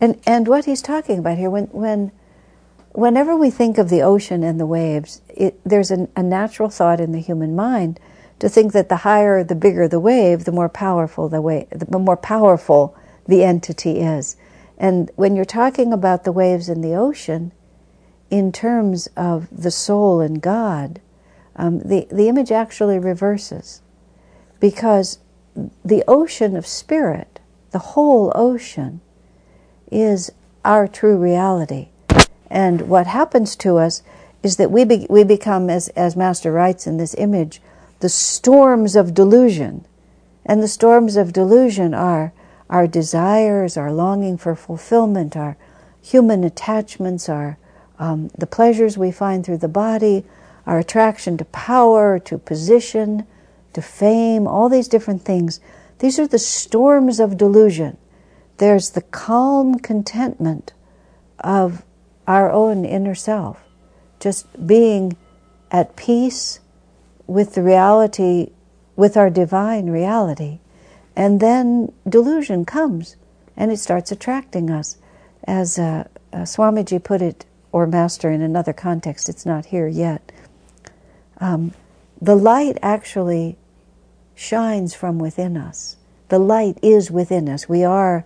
and 0.00 0.20
and 0.26 0.46
what 0.46 0.64
he's 0.66 0.82
talking 0.82 1.18
about 1.18 1.38
here 1.38 1.50
when 1.50 1.64
when 1.66 2.12
whenever 2.92 3.34
we 3.36 3.50
think 3.50 3.78
of 3.78 3.88
the 3.88 4.02
ocean 4.02 4.44
and 4.44 4.60
the 4.60 4.66
waves 4.66 5.22
it, 5.28 5.58
there's 5.64 5.90
an, 5.90 6.08
a 6.14 6.22
natural 6.22 6.68
thought 6.68 7.00
in 7.00 7.12
the 7.12 7.20
human 7.20 7.56
mind 7.56 7.98
to 8.38 8.48
think 8.48 8.72
that 8.72 8.88
the 8.88 8.98
higher 8.98 9.42
the 9.42 9.54
bigger 9.54 9.88
the 9.88 10.00
wave 10.00 10.44
the 10.44 10.52
more 10.52 10.68
powerful 10.68 11.28
the 11.28 11.40
way 11.40 11.66
the 11.70 11.98
more 11.98 12.16
powerful 12.16 12.96
the 13.26 13.42
entity 13.42 14.00
is 14.00 14.36
and 14.76 15.10
when 15.16 15.34
you're 15.34 15.44
talking 15.44 15.92
about 15.92 16.24
the 16.24 16.32
waves 16.32 16.68
in 16.68 16.80
the 16.80 16.94
ocean 16.94 17.52
in 18.34 18.52
terms 18.52 19.08
of 19.16 19.48
the 19.50 19.70
soul 19.70 20.20
and 20.20 20.40
God 20.42 21.00
um, 21.56 21.78
the, 21.80 22.08
the 22.10 22.28
image 22.28 22.50
actually 22.50 22.98
reverses 22.98 23.80
because 24.58 25.18
the 25.84 26.02
ocean 26.08 26.56
of 26.56 26.66
spirit 26.66 27.40
the 27.74 27.78
whole 27.80 28.30
ocean 28.36 29.00
is 29.90 30.30
our 30.64 30.86
true 30.86 31.16
reality. 31.16 31.88
And 32.48 32.82
what 32.82 33.08
happens 33.08 33.56
to 33.56 33.78
us 33.78 34.02
is 34.44 34.58
that 34.58 34.70
we, 34.70 34.84
be, 34.84 35.08
we 35.10 35.24
become, 35.24 35.68
as, 35.68 35.88
as 35.88 36.14
Master 36.14 36.52
writes 36.52 36.86
in 36.86 36.98
this 36.98 37.14
image, 37.18 37.60
the 37.98 38.08
storms 38.08 38.94
of 38.94 39.12
delusion. 39.12 39.84
And 40.46 40.62
the 40.62 40.68
storms 40.68 41.16
of 41.16 41.32
delusion 41.32 41.94
are 41.94 42.32
our 42.70 42.86
desires, 42.86 43.76
our 43.76 43.92
longing 43.92 44.36
for 44.38 44.54
fulfillment, 44.54 45.36
our 45.36 45.56
human 46.00 46.44
attachments, 46.44 47.28
our 47.28 47.58
um, 48.04 48.30
the 48.36 48.46
pleasures 48.46 48.98
we 48.98 49.10
find 49.10 49.44
through 49.44 49.58
the 49.58 49.68
body, 49.68 50.24
our 50.66 50.78
attraction 50.78 51.36
to 51.38 51.44
power, 51.46 52.18
to 52.18 52.38
position, 52.38 53.26
to 53.72 53.82
fame, 53.82 54.46
all 54.46 54.68
these 54.68 54.88
different 54.88 55.22
things 55.22 55.60
these 55.98 56.18
are 56.18 56.26
the 56.26 56.38
storms 56.38 57.20
of 57.20 57.36
delusion. 57.38 57.96
There's 58.58 58.90
the 58.90 59.02
calm 59.02 59.78
contentment 59.78 60.72
of 61.40 61.82
our 62.26 62.50
own 62.50 62.84
inner 62.84 63.14
self, 63.14 63.64
just 64.20 64.66
being 64.66 65.16
at 65.70 65.96
peace 65.96 66.60
with 67.26 67.54
the 67.54 67.62
reality, 67.62 68.50
with 68.96 69.16
our 69.16 69.30
divine 69.30 69.88
reality. 69.88 70.58
And 71.16 71.40
then 71.40 71.92
delusion 72.08 72.64
comes 72.64 73.16
and 73.56 73.70
it 73.72 73.78
starts 73.78 74.12
attracting 74.12 74.70
us. 74.70 74.96
As 75.44 75.78
uh, 75.78 76.08
uh, 76.32 76.38
Swamiji 76.38 77.02
put 77.02 77.22
it, 77.22 77.44
or 77.74 77.88
Master 77.88 78.30
in 78.30 78.40
another 78.40 78.72
context, 78.72 79.28
it's 79.28 79.44
not 79.44 79.66
here 79.66 79.88
yet. 79.88 80.30
Um, 81.40 81.72
the 82.22 82.36
light 82.36 82.78
actually 82.82 83.56
shines 84.36 84.94
from 84.94 85.18
within 85.18 85.56
us. 85.56 85.96
The 86.28 86.38
light 86.38 86.78
is 86.82 87.10
within 87.10 87.48
us. 87.48 87.68
We 87.68 87.82
are 87.82 88.24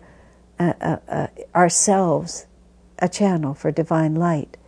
uh, 0.61 0.75
uh, 0.83 0.97
uh, 1.09 1.27
ourselves 1.55 2.45
a 2.99 3.09
channel 3.09 3.55
for 3.55 3.71
divine 3.71 4.15
light. 4.15 4.59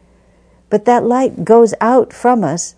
But 0.71 0.87
that 0.87 1.05
light 1.05 1.45
goes 1.45 1.75
out 1.83 2.15
from 2.15 2.43
us, 2.43 2.75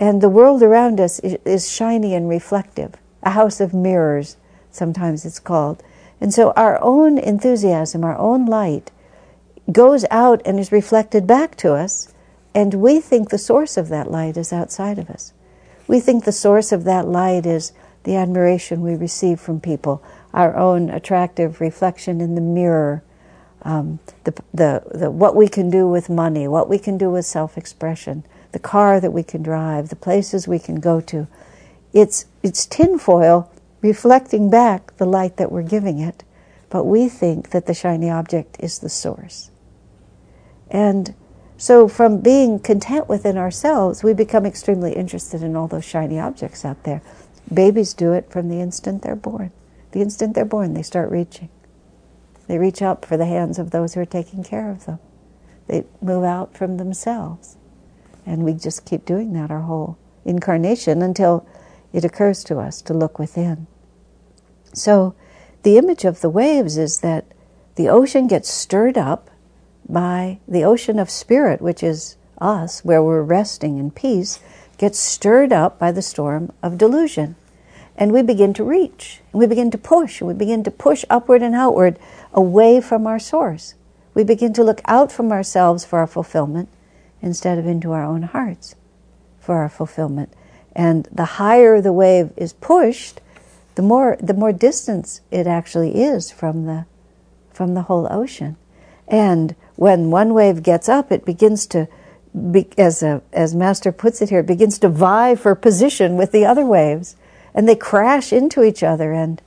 and 0.00 0.20
the 0.20 0.28
world 0.28 0.60
around 0.60 0.98
us 0.98 1.20
is, 1.20 1.38
is 1.44 1.70
shiny 1.70 2.16
and 2.16 2.28
reflective. 2.28 2.94
A 3.22 3.30
house 3.30 3.60
of 3.60 3.72
mirrors, 3.72 4.38
sometimes 4.72 5.24
it's 5.24 5.38
called. 5.38 5.84
And 6.20 6.34
so 6.34 6.50
our 6.56 6.82
own 6.82 7.16
enthusiasm, 7.16 8.02
our 8.02 8.18
own 8.18 8.44
light, 8.44 8.90
goes 9.72 10.04
out 10.10 10.42
and 10.44 10.58
is 10.58 10.72
reflected 10.72 11.26
back 11.26 11.56
to 11.56 11.72
us, 11.72 12.12
and 12.54 12.74
we 12.74 13.00
think 13.00 13.30
the 13.30 13.38
source 13.38 13.76
of 13.76 13.88
that 13.88 14.10
light 14.10 14.36
is 14.36 14.52
outside 14.52 14.98
of 14.98 15.10
us. 15.10 15.32
We 15.86 16.00
think 16.00 16.24
the 16.24 16.32
source 16.32 16.72
of 16.72 16.84
that 16.84 17.06
light 17.06 17.46
is 17.46 17.72
the 18.04 18.16
admiration 18.16 18.82
we 18.82 18.94
receive 18.94 19.40
from 19.40 19.60
people, 19.60 20.02
our 20.32 20.56
own 20.56 20.90
attractive 20.90 21.60
reflection 21.60 22.20
in 22.20 22.34
the 22.34 22.40
mirror, 22.40 23.02
um, 23.62 23.98
the, 24.24 24.32
the, 24.52 24.82
the, 24.94 25.10
what 25.10 25.34
we 25.34 25.48
can 25.48 25.70
do 25.70 25.88
with 25.88 26.10
money, 26.10 26.46
what 26.46 26.68
we 26.68 26.78
can 26.78 26.98
do 26.98 27.10
with 27.10 27.24
self 27.24 27.56
expression, 27.56 28.24
the 28.52 28.58
car 28.58 29.00
that 29.00 29.12
we 29.12 29.22
can 29.22 29.42
drive, 29.42 29.88
the 29.88 29.96
places 29.96 30.46
we 30.46 30.58
can 30.58 30.80
go 30.80 31.00
to. 31.00 31.26
It's, 31.92 32.26
it's 32.42 32.66
tinfoil 32.66 33.50
reflecting 33.80 34.50
back 34.50 34.96
the 34.96 35.06
light 35.06 35.36
that 35.38 35.50
we're 35.50 35.62
giving 35.62 35.98
it, 35.98 36.24
but 36.68 36.84
we 36.84 37.08
think 37.08 37.50
that 37.50 37.66
the 37.66 37.74
shiny 37.74 38.10
object 38.10 38.56
is 38.60 38.78
the 38.78 38.88
source. 38.88 39.50
And 40.70 41.14
so, 41.56 41.86
from 41.88 42.20
being 42.20 42.58
content 42.58 43.08
within 43.08 43.38
ourselves, 43.38 44.02
we 44.02 44.12
become 44.12 44.44
extremely 44.44 44.92
interested 44.92 45.42
in 45.42 45.56
all 45.56 45.68
those 45.68 45.84
shiny 45.84 46.18
objects 46.18 46.64
out 46.64 46.82
there. 46.84 47.00
Babies 47.52 47.94
do 47.94 48.12
it 48.12 48.30
from 48.30 48.48
the 48.48 48.60
instant 48.60 49.02
they're 49.02 49.14
born. 49.14 49.52
The 49.92 50.00
instant 50.00 50.34
they're 50.34 50.44
born, 50.44 50.74
they 50.74 50.82
start 50.82 51.10
reaching. 51.10 51.48
They 52.48 52.58
reach 52.58 52.82
up 52.82 53.04
for 53.04 53.16
the 53.16 53.26
hands 53.26 53.58
of 53.58 53.70
those 53.70 53.94
who 53.94 54.00
are 54.00 54.06
taking 54.06 54.42
care 54.42 54.70
of 54.70 54.86
them. 54.86 54.98
They 55.68 55.84
move 56.02 56.24
out 56.24 56.56
from 56.56 56.76
themselves. 56.76 57.56
And 58.26 58.42
we 58.42 58.54
just 58.54 58.84
keep 58.84 59.04
doing 59.04 59.32
that 59.34 59.50
our 59.50 59.62
whole 59.62 59.96
incarnation 60.24 61.02
until 61.02 61.46
it 61.92 62.04
occurs 62.04 62.42
to 62.44 62.58
us 62.58 62.82
to 62.82 62.94
look 62.94 63.18
within. 63.18 63.66
So, 64.72 65.14
the 65.62 65.78
image 65.78 66.04
of 66.04 66.20
the 66.20 66.28
waves 66.28 66.76
is 66.76 67.00
that 67.00 67.24
the 67.76 67.88
ocean 67.88 68.26
gets 68.26 68.50
stirred 68.50 68.98
up 68.98 69.30
by 69.88 70.38
the 70.46 70.64
ocean 70.64 70.98
of 70.98 71.10
spirit, 71.10 71.60
which 71.60 71.82
is 71.82 72.16
us, 72.40 72.84
where 72.84 73.02
we're 73.02 73.22
resting 73.22 73.78
in 73.78 73.90
peace, 73.90 74.40
gets 74.78 74.98
stirred 74.98 75.52
up 75.52 75.78
by 75.78 75.92
the 75.92 76.02
storm 76.02 76.52
of 76.62 76.78
delusion. 76.78 77.36
And 77.96 78.12
we 78.12 78.22
begin 78.22 78.52
to 78.54 78.64
reach, 78.64 79.20
and 79.32 79.40
we 79.40 79.46
begin 79.46 79.70
to 79.70 79.78
push, 79.78 80.20
and 80.20 80.28
we 80.28 80.34
begin 80.34 80.64
to 80.64 80.70
push 80.70 81.04
upward 81.08 81.42
and 81.42 81.54
outward 81.54 81.98
away 82.32 82.80
from 82.80 83.06
our 83.06 83.18
source. 83.18 83.74
We 84.14 84.24
begin 84.24 84.52
to 84.54 84.64
look 84.64 84.80
out 84.86 85.12
from 85.12 85.30
ourselves 85.30 85.84
for 85.84 85.98
our 86.00 86.06
fulfillment 86.06 86.68
instead 87.22 87.58
of 87.58 87.66
into 87.66 87.92
our 87.92 88.04
own 88.04 88.22
hearts 88.22 88.74
for 89.38 89.56
our 89.56 89.68
fulfillment. 89.68 90.32
And 90.74 91.08
the 91.12 91.24
higher 91.24 91.80
the 91.80 91.92
wave 91.92 92.32
is 92.36 92.52
pushed, 92.52 93.20
the 93.74 93.82
more 93.82 94.16
the 94.20 94.34
more 94.34 94.52
distance 94.52 95.20
it 95.30 95.46
actually 95.46 96.02
is 96.02 96.30
from 96.30 96.66
the 96.66 96.86
from 97.52 97.74
the 97.74 97.82
whole 97.82 98.08
ocean. 98.10 98.56
And 99.06 99.54
when 99.76 100.10
one 100.10 100.34
wave 100.34 100.62
gets 100.62 100.88
up, 100.88 101.10
it 101.10 101.24
begins 101.24 101.66
to, 101.66 101.88
be, 102.50 102.68
as 102.78 103.02
a, 103.02 103.22
as 103.32 103.54
Master 103.54 103.92
puts 103.92 104.22
it 104.22 104.30
here, 104.30 104.40
it 104.40 104.46
begins 104.46 104.78
to 104.80 104.88
vie 104.88 105.34
for 105.34 105.54
position 105.54 106.16
with 106.16 106.32
the 106.32 106.44
other 106.44 106.64
waves, 106.64 107.16
and 107.54 107.68
they 107.68 107.76
crash 107.76 108.32
into 108.32 108.62
each 108.62 108.82
other. 108.82 109.12
And 109.12 109.42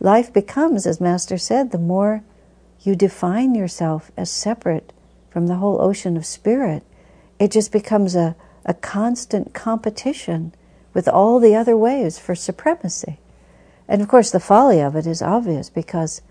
life 0.00 0.32
becomes, 0.32 0.86
as 0.86 1.00
Master 1.00 1.38
said, 1.38 1.70
the 1.70 1.78
more 1.78 2.22
you 2.82 2.96
define 2.96 3.54
yourself 3.54 4.10
as 4.16 4.30
separate 4.30 4.92
from 5.30 5.46
the 5.46 5.56
whole 5.56 5.80
ocean 5.80 6.16
of 6.16 6.26
spirit, 6.26 6.82
it 7.38 7.50
just 7.50 7.72
becomes 7.72 8.16
a, 8.16 8.34
a 8.64 8.74
constant 8.74 9.54
competition 9.54 10.52
with 10.92 11.08
all 11.08 11.38
the 11.38 11.54
other 11.54 11.76
waves 11.76 12.18
for 12.18 12.34
supremacy. 12.34 13.18
And 13.88 14.02
of 14.02 14.08
course, 14.08 14.30
the 14.30 14.40
folly 14.40 14.80
of 14.80 14.96
it 14.96 15.06
is 15.06 15.22
obvious 15.22 15.70
because 15.70 16.22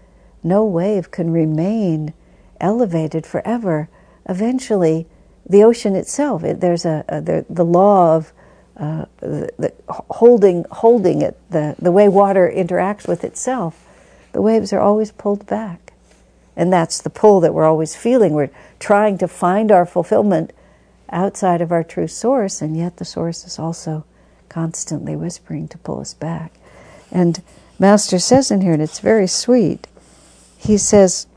no 0.43 0.63
wave 0.65 1.11
can 1.11 1.31
remain 1.31 2.13
elevated 2.59 3.25
forever. 3.25 3.89
Eventually, 4.27 5.07
the 5.47 5.63
ocean 5.63 5.95
itself, 5.95 6.43
it, 6.43 6.59
there's 6.59 6.85
a, 6.85 7.03
a 7.09 7.21
the, 7.21 7.45
the, 7.49 7.65
law 7.65 8.15
of 8.15 8.31
uh, 8.77 9.05
the, 9.17 9.49
the 9.57 9.73
holding 9.87 10.65
holding 10.71 11.21
it, 11.21 11.37
the, 11.49 11.75
the 11.79 11.91
way 11.91 12.07
water 12.07 12.51
interacts 12.53 13.07
with 13.07 13.23
itself. 13.23 13.85
The 14.31 14.41
waves 14.41 14.71
are 14.71 14.79
always 14.79 15.11
pulled 15.11 15.47
back. 15.47 15.93
And 16.55 16.71
that's 16.71 17.01
the 17.01 17.09
pull 17.09 17.39
that 17.39 17.53
we're 17.53 17.65
always 17.65 17.95
feeling. 17.95 18.33
We're 18.33 18.51
trying 18.79 19.17
to 19.19 19.27
find 19.27 19.71
our 19.71 19.85
fulfillment 19.85 20.51
outside 21.09 21.61
of 21.61 21.71
our 21.71 21.83
true 21.83 22.07
source, 22.07 22.61
and 22.61 22.77
yet 22.77 22.97
the 22.97 23.05
source 23.05 23.45
is 23.45 23.57
also 23.57 24.05
constantly 24.49 25.15
whispering 25.15 25.67
to 25.69 25.77
pull 25.77 25.99
us 25.99 26.13
back. 26.13 26.53
And 27.11 27.41
Master 27.79 28.19
says 28.19 28.51
in 28.51 28.61
here, 28.61 28.73
and 28.73 28.81
it's 28.81 28.99
very 28.99 29.27
sweet, 29.27 29.87
he 30.57 30.77
says, 30.77 31.27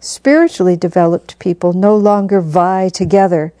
spiritually 0.00 0.76
developed 0.76 1.38
people 1.38 1.72
no 1.74 1.96
longer 1.96 2.40
vie 2.40 2.88
together 2.88 3.52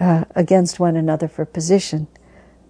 uh, 0.00 0.24
against 0.34 0.80
one 0.80 0.96
another 0.96 1.28
for 1.28 1.44
position, 1.44 2.06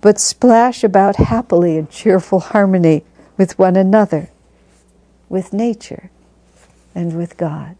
but 0.00 0.18
splash 0.18 0.82
about 0.82 1.16
happily 1.16 1.76
in 1.76 1.86
cheerful 1.88 2.40
harmony 2.40 3.04
with 3.36 3.58
one 3.58 3.76
another, 3.76 4.30
with 5.28 5.52
nature, 5.52 6.10
and 6.94 7.16
with 7.16 7.36
God. 7.36 7.76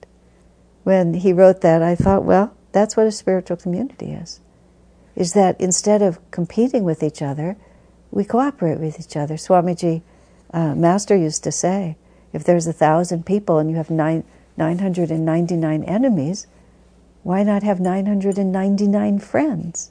When 0.85 1.15
he 1.15 1.33
wrote 1.33 1.63
that, 1.63 1.83
I 1.83 1.95
thought, 1.95 2.25
well, 2.25 2.55
that's 2.73 2.97
what 2.97 3.07
a 3.07 3.13
spiritual 3.13 3.57
community 3.57 4.13
is. 4.13 4.41
Is 5.17 5.33
that 5.33 5.59
instead 5.61 6.03
of 6.03 6.19
competing 6.31 6.85
with 6.85 7.03
each 7.03 7.23
other, 7.23 7.57
we 8.11 8.25
cooperate 8.25 8.81
with 8.81 8.99
each 9.01 9.17
other. 9.17 9.35
Swamiji, 9.35 10.03
uh, 10.53 10.75
Master 10.75 11.17
used 11.17 11.45
to 11.45 11.53
say, 11.53 11.97
if 12.33 12.45
there's 12.45 12.67
a 12.67 12.73
thousand 12.73 13.25
people 13.25 13.59
and 13.59 13.71
you 13.71 13.77
have 13.77 13.91
nine, 13.91 14.25
999 14.57 15.85
enemies, 15.85 16.47
why 17.23 17.43
not 17.43 17.63
have 17.63 17.81
999 17.81 19.19
friends? 19.19 19.91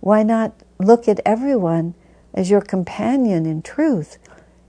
Why 0.00 0.22
not 0.22 0.54
look 0.78 1.08
at 1.08 1.20
everyone 1.26 1.94
as 2.34 2.50
your 2.50 2.60
companion 2.60 3.46
in 3.46 3.62
truth 3.62 4.18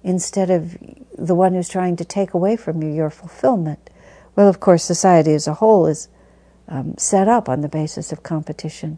instead 0.03 0.49
of 0.49 0.77
the 1.17 1.35
one 1.35 1.53
who's 1.53 1.69
trying 1.69 1.95
to 1.97 2.05
take 2.05 2.33
away 2.33 2.55
from 2.55 2.81
you 2.81 2.89
your 2.89 3.09
fulfillment? 3.09 3.89
Well, 4.35 4.49
of 4.49 4.59
course, 4.59 4.83
society 4.83 5.33
as 5.33 5.47
a 5.47 5.55
whole 5.55 5.85
is 5.85 6.07
um, 6.67 6.95
set 6.97 7.27
up 7.27 7.47
on 7.47 7.61
the 7.61 7.69
basis 7.69 8.11
of 8.11 8.23
competition. 8.23 8.97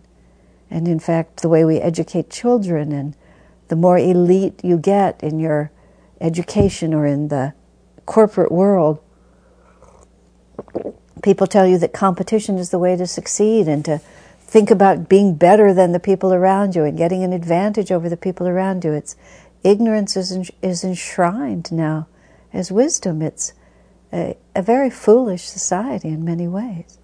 And 0.70 0.88
in 0.88 1.00
fact, 1.00 1.42
the 1.42 1.50
way 1.50 1.66
we 1.66 1.78
educate 1.78 2.30
children, 2.30 2.92
and 2.92 3.16
the 3.68 3.76
more 3.76 3.98
elite 3.98 4.62
you 4.64 4.78
get 4.78 5.22
in 5.22 5.40
your 5.40 5.72
education 6.22 6.94
or 6.94 7.06
in 7.06 7.28
the 7.28 7.54
corporate 8.06 8.52
world, 8.52 9.00
people 11.24 11.48
tell 11.48 11.68
you 11.68 11.78
that 11.78 11.94
competition 11.94 12.58
is 12.58 12.70
the 12.70 12.80
way 12.80 12.96
to 12.96 13.08
succeed 13.08 13.68
and 13.68 13.84
to 13.86 14.00
think 14.40 14.70
about 14.72 15.10
being 15.10 15.36
better 15.36 15.74
than 15.74 15.92
the 15.92 16.00
people 16.00 16.34
around 16.34 16.76
you 16.76 16.84
and 16.84 16.98
getting 16.98 17.24
an 17.24 17.34
advantage 17.34 17.92
over 17.92 18.08
the 18.10 18.18
people 18.18 18.48
around 18.48 18.84
you. 18.84 18.94
It's 18.94 19.16
ignorance 19.64 20.16
is, 20.16 20.52
is 20.62 20.84
enshrined 20.84 21.72
now 21.72 22.08
as 22.54 22.72
wisdom. 22.72 23.22
It's 23.22 23.54
a, 24.14 24.38
a 24.56 24.62
very 24.62 24.90
foolish 24.90 25.44
society 25.44 26.10
in 26.10 26.24
many 26.24 26.48
ways. 26.48 27.00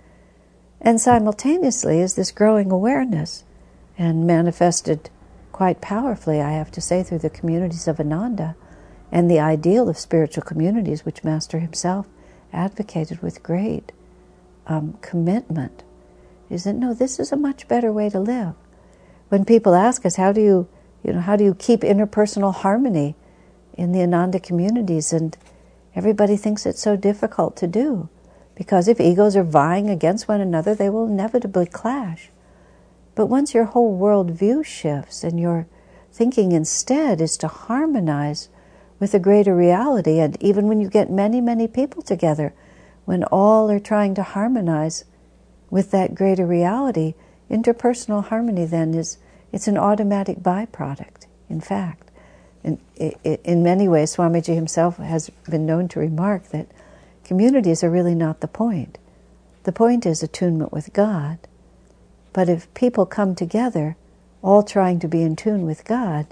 And 0.80 1.00
simultaneously 1.00 2.00
is 2.00 2.16
this 2.16 2.32
growing 2.32 2.72
awareness 2.72 3.44
and 3.98 4.26
manifested 4.26 5.10
quite 5.52 5.82
powerfully, 5.82 6.42
I 6.42 6.52
have 6.54 6.72
to 6.72 6.82
say, 6.82 7.04
through 7.04 7.20
the 7.20 7.30
communities 7.30 7.88
of 7.88 8.00
Ananda 8.00 8.56
and 9.12 9.30
the 9.30 9.40
ideal 9.40 9.90
of 9.90 9.98
spiritual 9.98 10.44
communities, 10.44 11.06
which 11.06 11.24
Master 11.24 11.60
himself 11.60 12.08
advocated 12.54 13.22
with 13.22 13.44
great 13.44 13.92
um, 14.72 14.98
commitment, 15.02 15.84
is 16.50 16.64
that 16.64 16.74
no, 16.74 16.94
this 16.94 17.20
is 17.20 17.32
a 17.32 17.38
much 17.38 17.68
better 17.68 17.92
way 17.92 18.10
to 18.10 18.20
live. 18.20 18.54
When 19.30 19.44
people 19.44 19.76
ask 19.76 20.06
us, 20.06 20.16
how 20.16 20.32
do 20.32 20.42
you, 20.42 20.68
you 21.04 21.14
know, 21.14 21.20
how 21.20 21.36
do 21.36 21.44
you 21.44 21.54
keep 21.54 21.82
interpersonal 21.82 22.54
harmony 22.54 23.16
in 23.74 23.92
the 23.92 24.02
Ananda 24.02 24.40
communities? 24.40 25.12
And 25.12 25.38
everybody 25.96 26.38
thinks 26.38 26.66
it's 26.66 26.82
so 26.82 26.96
difficult 26.96 27.56
to 27.58 27.68
do. 27.68 28.10
Because 28.56 28.88
if 28.88 29.00
egos 29.00 29.36
are 29.36 29.44
vying 29.44 29.90
against 29.90 30.28
one 30.28 30.42
another, 30.42 30.76
they 30.76 30.90
will 30.90 31.08
inevitably 31.08 31.66
clash. 31.66 32.30
But 33.16 33.28
once 33.28 33.54
your 33.54 33.66
whole 33.66 33.94
world 33.94 34.32
view 34.32 34.64
shifts 34.64 35.24
and 35.24 35.40
your 35.40 35.68
thinking 36.12 36.52
instead 36.52 37.22
is 37.22 37.38
to 37.38 37.48
harmonize 37.48 38.50
with 39.00 39.14
a 39.14 39.20
greater 39.20 39.56
reality, 39.56 40.20
and 40.20 40.38
even 40.42 40.68
when 40.68 40.80
you 40.80 40.90
get 40.90 41.10
many, 41.10 41.42
many 41.42 41.68
people 41.68 42.02
together, 42.02 42.54
when 43.06 43.24
all 43.26 43.70
are 43.70 43.80
trying 43.80 44.16
to 44.16 44.24
harmonize 44.24 45.06
with 45.70 45.92
that 45.92 46.16
greater 46.16 46.46
reality, 46.46 47.14
interpersonal 47.50 48.26
harmony 48.26 48.66
then 48.66 48.94
is 48.94 49.18
it's 49.52 49.68
an 49.68 49.78
automatic 49.78 50.40
byproduct, 50.40 51.26
in 51.50 51.62
fact. 51.62 52.10
In, 52.64 52.80
in 52.98 53.64
many 53.64 53.88
ways, 53.88 54.16
Swamiji 54.16 54.54
himself 54.56 54.98
has 54.98 55.30
been 55.50 55.66
known 55.66 55.88
to 55.90 56.00
remark 56.00 56.50
that 56.50 56.68
Communities 57.32 57.82
are 57.82 57.90
really 57.90 58.14
not 58.14 58.42
the 58.42 58.48
point. 58.50 58.98
The 59.64 59.72
point 59.72 60.06
is 60.06 60.22
attunement 60.22 60.74
with 60.74 60.92
God. 60.92 61.38
But 62.34 62.50
if 62.50 62.74
people 62.74 63.06
come 63.06 63.36
together, 63.36 63.96
all 64.42 64.64
trying 64.64 65.00
to 65.00 65.08
be 65.08 65.22
in 65.22 65.38
tune 65.38 65.66
with 65.66 65.86
God, 65.86 66.28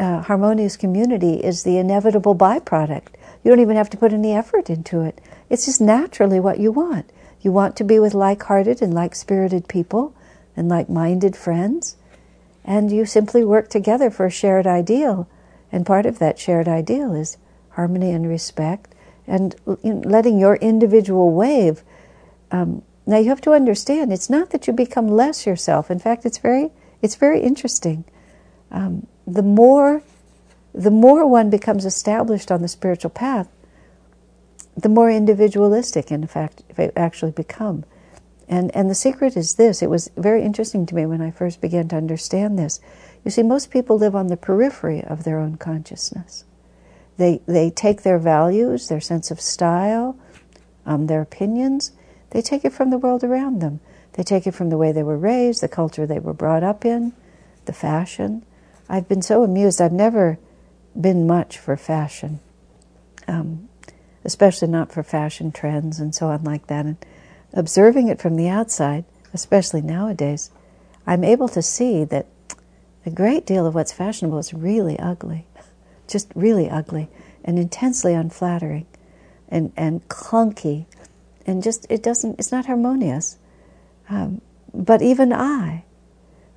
uh, 0.00 0.22
harmonious 0.22 0.78
community 0.78 1.34
is 1.34 1.62
the 1.62 1.76
inevitable 1.76 2.34
byproduct. 2.34 3.08
You 3.44 3.50
don't 3.50 3.60
even 3.60 3.76
have 3.76 3.90
to 3.90 3.98
put 3.98 4.14
any 4.14 4.32
effort 4.32 4.70
into 4.70 5.02
it. 5.02 5.20
It's 5.50 5.66
just 5.66 5.80
naturally 5.80 6.40
what 6.40 6.58
you 6.58 6.72
want. 6.72 7.10
You 7.40 7.52
want 7.52 7.76
to 7.76 7.84
be 7.84 7.98
with 7.98 8.14
like 8.14 8.42
hearted 8.42 8.82
and 8.82 8.92
like 8.92 9.14
spirited 9.14 9.68
people 9.68 10.14
and 10.56 10.68
like 10.68 10.88
minded 10.88 11.36
friends, 11.36 11.96
and 12.64 12.90
you 12.90 13.06
simply 13.06 13.44
work 13.44 13.70
together 13.70 14.10
for 14.10 14.26
a 14.26 14.30
shared 14.30 14.66
ideal. 14.66 15.28
And 15.70 15.86
part 15.86 16.06
of 16.06 16.18
that 16.18 16.38
shared 16.38 16.66
ideal 16.68 17.14
is 17.14 17.36
harmony 17.70 18.10
and 18.10 18.28
respect 18.28 18.94
and 19.26 19.54
letting 19.84 20.38
your 20.38 20.56
individual 20.56 21.30
wave. 21.32 21.82
Um, 22.50 22.82
now 23.06 23.18
you 23.18 23.28
have 23.28 23.40
to 23.42 23.52
understand, 23.52 24.12
it's 24.12 24.28
not 24.28 24.50
that 24.50 24.66
you 24.66 24.72
become 24.72 25.08
less 25.08 25.46
yourself. 25.46 25.90
In 25.90 25.98
fact, 25.98 26.26
it's 26.26 26.38
very, 26.38 26.70
it's 27.00 27.14
very 27.14 27.40
interesting. 27.40 28.04
Um, 28.70 29.06
the 29.26 29.42
more, 29.42 30.02
the 30.74 30.90
more 30.90 31.26
one 31.26 31.50
becomes 31.50 31.84
established 31.84 32.50
on 32.50 32.62
the 32.62 32.68
spiritual 32.68 33.10
path, 33.10 33.48
the 34.82 34.88
more 34.88 35.10
individualistic, 35.10 36.10
in 36.10 36.26
fact, 36.26 36.62
they 36.76 36.90
actually 36.96 37.32
become. 37.32 37.84
And, 38.48 38.74
and 38.74 38.88
the 38.88 38.94
secret 38.94 39.36
is 39.36 39.54
this 39.54 39.82
it 39.82 39.90
was 39.90 40.10
very 40.16 40.42
interesting 40.42 40.86
to 40.86 40.94
me 40.94 41.06
when 41.06 41.20
I 41.20 41.30
first 41.30 41.60
began 41.60 41.88
to 41.88 41.96
understand 41.96 42.58
this. 42.58 42.80
You 43.24 43.30
see, 43.30 43.42
most 43.42 43.70
people 43.70 43.98
live 43.98 44.16
on 44.16 44.28
the 44.28 44.36
periphery 44.36 45.04
of 45.04 45.24
their 45.24 45.38
own 45.38 45.56
consciousness. 45.56 46.44
They, 47.16 47.42
they 47.46 47.70
take 47.70 48.02
their 48.02 48.18
values, 48.18 48.88
their 48.88 49.00
sense 49.00 49.30
of 49.30 49.40
style, 49.40 50.16
um, 50.86 51.08
their 51.08 51.20
opinions, 51.20 51.92
they 52.30 52.42
take 52.42 52.64
it 52.64 52.72
from 52.72 52.90
the 52.90 52.98
world 52.98 53.24
around 53.24 53.60
them. 53.60 53.80
They 54.12 54.22
take 54.22 54.46
it 54.46 54.54
from 54.54 54.70
the 54.70 54.76
way 54.76 54.92
they 54.92 55.02
were 55.02 55.16
raised, 55.16 55.62
the 55.62 55.68
culture 55.68 56.06
they 56.06 56.18
were 56.18 56.34
brought 56.34 56.62
up 56.62 56.84
in, 56.84 57.12
the 57.66 57.72
fashion. 57.72 58.44
I've 58.88 59.08
been 59.08 59.22
so 59.22 59.42
amused. 59.42 59.80
I've 59.80 59.92
never 59.92 60.38
been 60.98 61.26
much 61.26 61.58
for 61.58 61.76
fashion, 61.76 62.40
um, 63.26 63.68
especially 64.28 64.68
not 64.68 64.92
for 64.92 65.02
fashion 65.02 65.50
trends 65.50 65.98
and 65.98 66.14
so 66.14 66.26
on 66.26 66.44
like 66.44 66.66
that. 66.66 66.84
And 66.84 66.98
observing 67.54 68.08
it 68.08 68.20
from 68.20 68.36
the 68.36 68.46
outside, 68.46 69.06
especially 69.32 69.80
nowadays, 69.80 70.50
I'm 71.06 71.24
able 71.24 71.48
to 71.48 71.62
see 71.62 72.04
that 72.04 72.26
a 73.06 73.10
great 73.10 73.46
deal 73.46 73.66
of 73.66 73.74
what's 73.74 73.90
fashionable 73.90 74.36
is 74.36 74.52
really 74.52 74.98
ugly, 74.98 75.46
just 76.06 76.30
really 76.34 76.68
ugly 76.68 77.08
and 77.42 77.58
intensely 77.58 78.12
unflattering 78.12 78.84
and, 79.48 79.72
and 79.78 80.06
clunky 80.10 80.84
and 81.46 81.62
just 81.62 81.86
it 81.88 82.02
doesn't 82.02 82.38
it's 82.38 82.52
not 82.52 82.66
harmonious. 82.66 83.38
Um, 84.10 84.42
but 84.74 85.00
even 85.00 85.32
i 85.32 85.84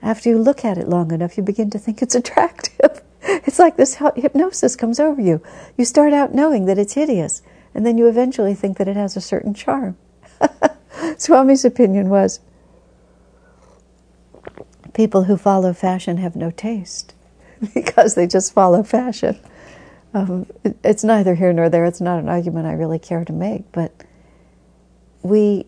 after 0.01 0.27
you 0.29 0.37
look 0.37 0.65
at 0.65 0.77
it 0.77 0.89
long 0.89 1.11
enough 1.11 1.37
you 1.37 1.43
begin 1.43 1.69
to 1.69 1.79
think 1.79 2.01
it's 2.01 2.15
attractive. 2.21 3.01
It's 3.23 3.59
like 3.59 3.77
this 3.77 3.95
hypnosis 4.17 4.75
comes 4.75 4.99
over 4.99 5.21
you. 5.21 5.41
You 5.77 5.85
start 5.85 6.11
out 6.11 6.33
knowing 6.33 6.65
that 6.65 6.77
it's 6.77 6.95
hideous 6.95 7.41
and 7.73 7.85
then 7.85 7.97
you 7.97 8.07
eventually 8.07 8.53
think 8.53 8.77
that 8.77 8.87
it 8.87 8.95
has 8.95 9.15
a 9.15 9.21
certain 9.21 9.53
charm 9.53 9.97
swami's 11.17 11.65
opinion 11.65 12.09
was 12.09 12.39
people 14.93 15.23
who 15.23 15.37
follow 15.37 15.73
fashion 15.73 16.17
have 16.17 16.35
no 16.35 16.51
taste 16.51 17.13
because 17.73 18.15
they 18.15 18.27
just 18.27 18.53
follow 18.53 18.83
fashion 18.83 19.39
um, 20.13 20.45
it, 20.63 20.77
it's 20.83 21.03
neither 21.03 21.35
here 21.35 21.53
nor 21.53 21.69
there 21.69 21.85
it's 21.85 22.01
not 22.01 22.19
an 22.19 22.27
argument 22.27 22.67
i 22.67 22.73
really 22.73 22.99
care 22.99 23.23
to 23.23 23.33
make 23.33 23.71
but 23.71 24.03
we 25.23 25.65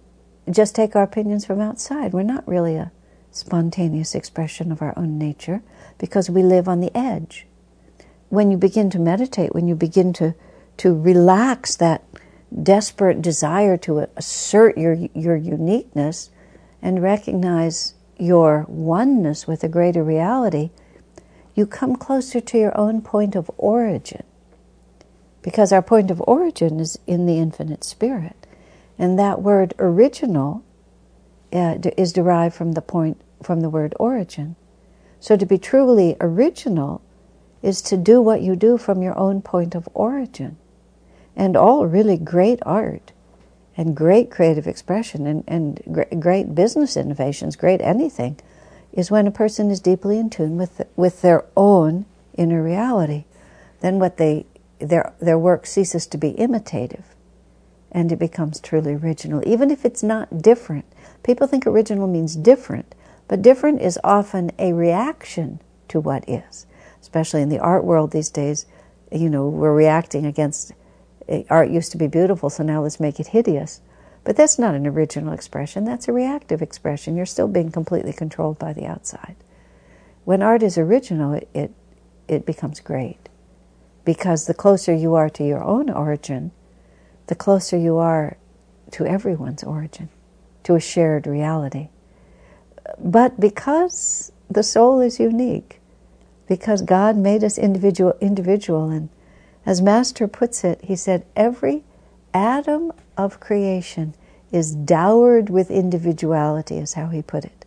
just 0.50 0.76
take 0.76 0.96
our 0.96 1.04
opinions 1.04 1.46
from 1.46 1.62
outside. 1.62 2.13
We're 2.13 2.24
not 2.24 2.48
really 2.48 2.76
a 2.76 2.92
spontaneous 3.32 4.13
expression 4.13 4.72
of 4.72 4.82
our 4.82 4.94
own 4.98 5.18
nature 5.18 5.62
because 5.98 6.30
we 6.30 6.44
live 6.44 6.68
on 6.68 6.82
the 6.82 6.96
edge. 6.96 7.48
When 8.30 8.52
you 8.52 8.58
begin 8.58 8.89
to 8.92 9.00
meditate, 9.00 9.54
when 9.54 9.68
you 9.68 9.76
begin 9.76 10.12
to, 10.13 10.34
to 10.78 10.98
relax 10.98 11.76
that 11.76 12.04
desperate 12.62 13.22
desire 13.22 13.78
to 13.78 14.08
assert 14.16 14.78
your, 14.78 14.94
your 15.14 15.36
uniqueness 15.36 16.30
and 16.82 17.02
recognize 17.02 17.96
your 18.18 18.66
oneness 18.68 19.48
with 19.48 19.64
a 19.64 19.70
greater 19.70 20.04
reality, 20.04 20.70
you 21.56 21.66
come 21.66 21.96
closer 21.96 22.40
to 22.40 22.58
your 22.58 22.78
own 22.78 23.02
point 23.02 23.36
of 23.36 23.50
origin. 23.58 24.24
Because 25.42 25.72
our 25.72 25.82
point 25.82 26.10
of 26.10 26.22
origin 26.26 26.80
is 26.80 26.98
in 27.06 27.26
the 27.26 27.38
infinite 27.38 27.84
spirit. 27.84 28.48
And 28.98 29.18
that 29.20 29.42
word 29.42 29.74
original 29.80 30.64
uh, 31.52 31.78
is 31.98 32.14
derived 32.14 32.56
from 32.56 32.74
the 32.74 32.82
point 32.82 33.20
from 33.42 33.60
the 33.60 33.70
word 33.70 33.94
origin. 34.00 34.56
So 35.20 35.36
to 35.36 35.46
be 35.46 35.58
truly 35.58 36.16
original 36.22 37.02
is 37.62 37.82
to 37.84 37.98
do 37.98 38.22
what 38.22 38.42
you 38.42 38.56
do 38.56 38.78
from 38.78 39.02
your 39.02 39.18
own 39.18 39.42
point 39.42 39.76
of 39.76 39.88
origin. 39.94 40.58
And 41.36 41.56
all 41.56 41.86
really 41.86 42.17
great 42.17 42.60
art 42.63 43.12
and 43.76 43.96
great 43.96 44.30
creative 44.30 44.67
expression 44.67 45.26
and, 45.26 45.43
and 45.48 46.19
great 46.19 46.54
business 46.54 46.96
innovations, 46.96 47.56
great 47.56 47.82
anything, 47.82 48.39
is 48.91 49.10
when 49.10 49.26
a 49.26 49.32
person 49.32 49.72
is 49.72 49.80
deeply 49.80 50.19
in 50.19 50.30
tune 50.30 50.58
with, 50.58 50.82
with 50.96 51.22
their 51.22 51.46
own 51.58 52.06
inner 52.38 52.62
reality. 52.62 53.26
Then 53.82 53.98
what 54.00 54.17
they, 54.17 54.46
their, 54.80 55.13
their 55.19 55.39
work 55.39 55.65
ceases 55.65 56.06
to 56.08 56.17
be 56.17 56.30
imitative 56.30 57.13
and 57.93 58.12
it 58.12 58.19
becomes 58.19 58.60
truly 58.60 58.93
original, 58.93 59.48
even 59.48 59.69
if 59.69 59.86
it's 59.86 60.04
not 60.04 60.41
different. 60.41 60.86
People 61.22 61.48
think 61.48 61.65
original 61.65 62.08
means 62.08 62.36
different, 62.36 62.96
but 63.28 63.41
different 63.41 63.82
is 63.82 64.00
often 64.04 64.52
a 64.58 64.74
reaction 64.74 65.60
to 65.88 66.00
what 66.00 66.28
is. 66.28 66.65
Especially 67.00 67.41
in 67.41 67.50
the 67.50 67.60
art 67.60 67.84
world 67.84 68.12
these 68.12 68.32
days, 68.32 68.65
you 69.12 69.30
know, 69.30 69.48
we're 69.48 69.76
reacting 69.76 70.26
against 70.26 70.74
art 71.50 71.70
used 71.70 71.92
to 71.92 71.98
be 71.98 72.08
beautiful, 72.08 72.50
so 72.50 72.64
now 72.64 72.84
let's 72.84 73.00
make 73.00 73.20
it 73.20 73.28
hideous. 73.28 73.82
But 74.24 74.38
that's 74.38 74.58
not 74.58 74.76
an 74.76 74.88
original 74.88 75.34
expression, 75.34 75.84
that's 75.84 76.08
a 76.08 76.14
reactive 76.14 76.62
expression. 76.62 77.16
You're 77.16 77.26
still 77.26 77.48
being 77.48 77.72
completely 77.72 78.14
controlled 78.14 78.58
by 78.58 78.74
the 78.74 78.86
outside. 78.86 79.36
When 80.24 80.42
art 80.42 80.64
is 80.64 80.78
original, 80.78 81.34
it, 81.34 81.50
it, 81.54 81.74
it 82.28 82.46
becomes 82.46 82.80
great. 82.80 83.30
Because 84.06 84.46
the 84.46 84.54
closer 84.54 84.94
you 84.94 85.16
are 85.16 85.30
to 85.30 85.46
your 85.46 85.64
own 85.64 85.90
origin, 85.90 86.52
the 87.28 87.36
closer 87.36 87.78
you 87.78 87.98
are 87.98 88.38
to 88.92 89.06
everyone's 89.06 89.64
origin, 89.64 90.10
to 90.64 90.76
a 90.76 90.80
shared 90.80 91.28
reality. 91.28 91.90
But 93.00 93.40
because 93.40 94.32
the 94.50 94.64
soul 94.64 95.00
is 95.00 95.20
unique, 95.20 95.80
because 96.48 96.82
God 96.82 97.18
made 97.18 97.44
us 97.44 97.58
individual, 97.58 98.14
individual, 98.22 98.90
and 98.90 99.10
as 99.65 99.82
Master 99.82 100.28
puts 100.28 100.63
it, 100.63 100.80
he 100.84 100.95
said, 100.95 101.26
every 101.36 101.84
atom 102.34 102.91
of 103.17 103.39
creation 103.39 104.13
is 104.52 104.76
dowered 104.76 105.49
with 105.49 105.71
individuality, 105.71 106.78
is 106.78 106.93
how 106.93 107.08
he 107.08 107.21
put 107.21 107.45
it. 107.45 107.65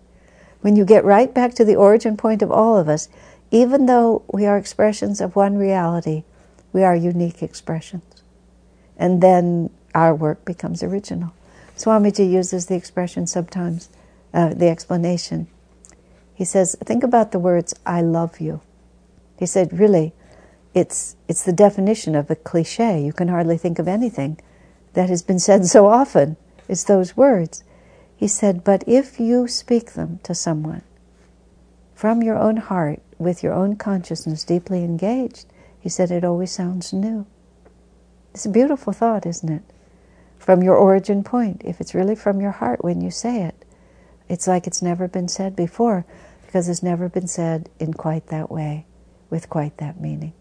When 0.61 0.77
you 0.77 0.85
get 0.85 1.05
right 1.05 1.33
back 1.33 1.55
to 1.55 1.65
the 1.65 1.77
origin 1.77 2.17
point 2.17 2.43
of 2.43 2.51
all 2.51 2.77
of 2.77 2.89
us, 2.89 3.09
even 3.51 3.87
though 3.87 4.23
we 4.33 4.47
are 4.47 4.59
expressions 4.59 5.21
of 5.21 5.37
one 5.37 5.57
reality, 5.57 6.25
we 6.73 6.83
are 6.83 6.97
unique 6.97 7.43
expressions 7.43 8.17
and 8.97 9.23
then 9.23 9.71
our 9.95 10.15
work 10.15 10.45
becomes 10.45 10.83
original. 10.83 11.33
Swamiji 11.77 12.31
uses 12.31 12.67
the 12.67 12.75
expression 12.75 13.27
sometimes, 13.27 13.89
uh, 14.33 14.55
the 14.55 14.69
explanation. 14.69 15.47
He 16.35 16.45
says, 16.45 16.77
think 16.85 17.03
about 17.03 17.33
the 17.33 17.39
words, 17.39 17.75
I 17.85 18.01
love 18.01 18.41
you. 18.41 18.61
He 19.39 19.47
said, 19.47 19.79
really, 19.79 20.13
it's, 20.77 21.17
it's 21.27 21.43
the 21.43 21.55
definition 21.55 22.15
of 22.15 22.31
a 22.31 22.37
cliche. 22.37 23.03
You 23.03 23.15
can 23.15 23.29
hardly 23.29 23.57
think 23.57 23.79
of 23.79 23.89
anything 23.89 24.39
that 24.93 25.09
has 25.09 25.23
been 25.23 25.39
said 25.39 25.65
so 25.77 25.87
often. 25.87 26.37
It's 26.69 26.85
those 26.85 27.17
words. 27.17 27.65
He 28.15 28.29
said, 28.29 28.63
but 28.63 28.85
if 28.87 29.19
you 29.19 29.49
speak 29.49 29.93
them 29.93 30.21
to 30.23 30.35
someone 30.35 30.83
from 31.95 32.23
your 32.23 32.37
own 32.37 32.59
heart, 32.59 33.01
with 33.19 33.43
your 33.43 33.55
own 33.55 33.77
consciousness 33.77 34.45
deeply 34.45 34.85
engaged, 34.85 35.47
he 35.81 35.89
said, 35.89 36.11
it 36.11 36.25
always 36.25 36.53
sounds 36.53 36.93
new. 36.93 37.25
It's 38.35 38.45
a 38.45 38.51
beautiful 38.51 38.93
thought, 38.93 39.25
isn't 39.25 39.51
it? 39.51 39.63
From 40.39 40.63
your 40.63 40.77
origin 40.77 41.25
point, 41.25 41.63
if 41.65 41.81
it's 41.81 41.95
really 41.95 42.15
from 42.15 42.41
your 42.43 42.51
heart 42.51 42.85
when 42.85 43.01
you 43.01 43.11
say 43.11 43.45
it, 43.45 43.65
it's 44.29 44.47
like 44.47 44.67
it's 44.67 44.83
never 44.83 45.09
been 45.09 45.29
said 45.29 45.57
before 45.57 46.05
because 46.45 46.69
it's 46.69 46.83
never 46.83 47.09
been 47.09 47.29
said 47.29 47.71
in 47.81 47.95
quite 47.95 48.27
that 48.27 48.51
way, 48.51 48.85
with 49.31 49.49
quite 49.49 49.79
that 49.79 49.99
meaning. 49.99 50.35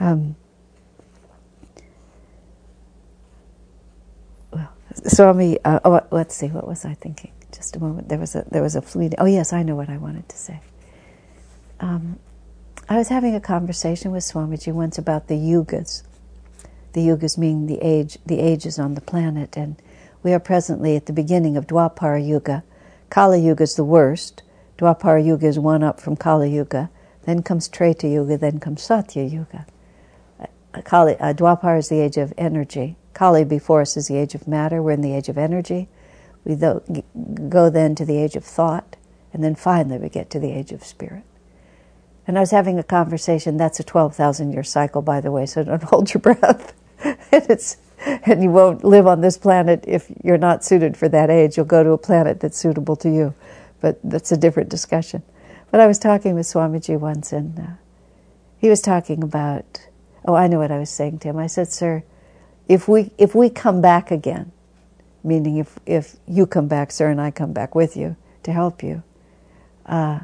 Um, 0.00 0.36
well, 4.52 4.72
Swami, 4.94 5.58
uh, 5.64 5.80
oh, 5.84 6.00
let's 6.10 6.34
see, 6.34 6.48
what 6.48 6.66
was 6.66 6.84
I 6.84 6.94
thinking? 6.94 7.32
Just 7.52 7.76
a 7.76 7.80
moment. 7.80 8.08
There 8.08 8.18
was 8.18 8.34
a 8.34 8.44
there 8.50 8.62
was 8.62 8.74
a 8.74 8.82
fleeting. 8.82 9.18
Oh 9.20 9.26
yes, 9.26 9.52
I 9.52 9.62
know 9.62 9.76
what 9.76 9.88
I 9.88 9.96
wanted 9.96 10.28
to 10.28 10.36
say. 10.36 10.60
Um, 11.80 12.18
I 12.88 12.96
was 12.98 13.08
having 13.08 13.34
a 13.34 13.40
conversation 13.40 14.10
with 14.10 14.24
Swamiji 14.24 14.72
once 14.72 14.98
about 14.98 15.28
the 15.28 15.36
yugas, 15.36 16.02
the 16.92 17.00
yugas 17.00 17.38
meaning 17.38 17.66
the 17.66 17.78
age, 17.80 18.18
the 18.26 18.40
ages 18.40 18.78
on 18.78 18.94
the 18.94 19.00
planet, 19.00 19.56
and 19.56 19.76
we 20.22 20.32
are 20.32 20.40
presently 20.40 20.96
at 20.96 21.06
the 21.06 21.12
beginning 21.12 21.56
of 21.56 21.66
Dwapara 21.66 22.26
Yuga. 22.26 22.64
Kali 23.10 23.40
Yuga 23.40 23.62
is 23.64 23.76
the 23.76 23.84
worst. 23.84 24.42
Dwapara 24.78 25.24
Yuga 25.24 25.46
is 25.46 25.58
one 25.58 25.82
up 25.82 26.00
from 26.00 26.16
Kali 26.16 26.50
Yuga. 26.54 26.90
Then 27.24 27.42
comes 27.42 27.68
Treta 27.68 28.08
Yuga. 28.08 28.38
Then 28.38 28.58
comes 28.58 28.82
Satya 28.82 29.24
Yuga. 29.24 29.66
Kali, 30.82 31.16
uh, 31.16 31.32
Dwapara 31.32 31.78
is 31.78 31.88
the 31.88 32.00
age 32.00 32.16
of 32.16 32.32
energy. 32.36 32.96
Kali 33.12 33.44
before 33.44 33.80
us 33.80 33.96
is 33.96 34.08
the 34.08 34.16
age 34.16 34.34
of 34.34 34.48
matter. 34.48 34.82
We're 34.82 34.92
in 34.92 35.00
the 35.00 35.14
age 35.14 35.28
of 35.28 35.38
energy. 35.38 35.88
We 36.44 36.56
go 36.56 37.70
then 37.70 37.94
to 37.94 38.04
the 38.04 38.18
age 38.18 38.36
of 38.36 38.44
thought, 38.44 38.96
and 39.32 39.42
then 39.42 39.54
finally 39.54 39.98
we 39.98 40.08
get 40.08 40.30
to 40.30 40.40
the 40.40 40.52
age 40.52 40.72
of 40.72 40.84
spirit. 40.84 41.22
And 42.26 42.36
I 42.36 42.40
was 42.40 42.50
having 42.50 42.78
a 42.78 42.82
conversation. 42.82 43.56
That's 43.56 43.80
a 43.80 43.84
12,000 43.84 44.52
year 44.52 44.62
cycle, 44.62 45.02
by 45.02 45.20
the 45.20 45.30
way, 45.30 45.46
so 45.46 45.62
don't 45.62 45.82
hold 45.84 46.12
your 46.12 46.20
breath. 46.20 46.74
and 47.02 47.18
it's 47.48 47.76
and 48.06 48.42
you 48.42 48.50
won't 48.50 48.84
live 48.84 49.06
on 49.06 49.20
this 49.20 49.38
planet 49.38 49.84
if 49.86 50.10
you're 50.22 50.36
not 50.36 50.64
suited 50.64 50.96
for 50.96 51.08
that 51.08 51.30
age. 51.30 51.56
You'll 51.56 51.66
go 51.66 51.82
to 51.82 51.90
a 51.92 51.98
planet 51.98 52.40
that's 52.40 52.58
suitable 52.58 52.96
to 52.96 53.08
you, 53.10 53.34
but 53.80 53.98
that's 54.04 54.32
a 54.32 54.36
different 54.36 54.68
discussion. 54.68 55.22
But 55.70 55.80
I 55.80 55.86
was 55.86 55.98
talking 55.98 56.34
with 56.34 56.46
Swamiji 56.46 56.98
once, 56.98 57.32
and 57.32 57.58
uh, 57.58 57.62
he 58.58 58.68
was 58.68 58.80
talking 58.80 59.22
about. 59.22 59.86
Oh, 60.24 60.34
I 60.34 60.46
know 60.46 60.58
what 60.58 60.72
I 60.72 60.78
was 60.78 60.90
saying 60.90 61.18
to 61.20 61.28
him. 61.28 61.38
I 61.38 61.46
said, 61.46 61.70
"Sir, 61.70 62.02
if 62.68 62.88
we 62.88 63.12
if 63.18 63.34
we 63.34 63.50
come 63.50 63.80
back 63.80 64.10
again, 64.10 64.52
meaning 65.22 65.58
if 65.58 65.78
if 65.86 66.16
you 66.26 66.46
come 66.46 66.68
back, 66.68 66.92
sir, 66.92 67.10
and 67.10 67.20
I 67.20 67.30
come 67.30 67.52
back 67.52 67.74
with 67.74 67.96
you 67.96 68.16
to 68.42 68.52
help 68.52 68.82
you, 68.82 69.02
uh, 69.86 70.20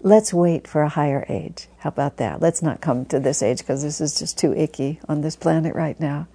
let's 0.00 0.32
wait 0.32 0.68
for 0.68 0.82
a 0.82 0.88
higher 0.88 1.26
age. 1.28 1.68
How 1.78 1.88
about 1.88 2.16
that? 2.18 2.40
Let's 2.40 2.62
not 2.62 2.80
come 2.80 3.04
to 3.06 3.18
this 3.18 3.42
age 3.42 3.58
because 3.58 3.82
this 3.82 4.00
is 4.00 4.18
just 4.18 4.38
too 4.38 4.54
icky 4.54 5.00
on 5.08 5.20
this 5.20 5.36
planet 5.36 5.74
right 5.74 5.98
now. 5.98 6.28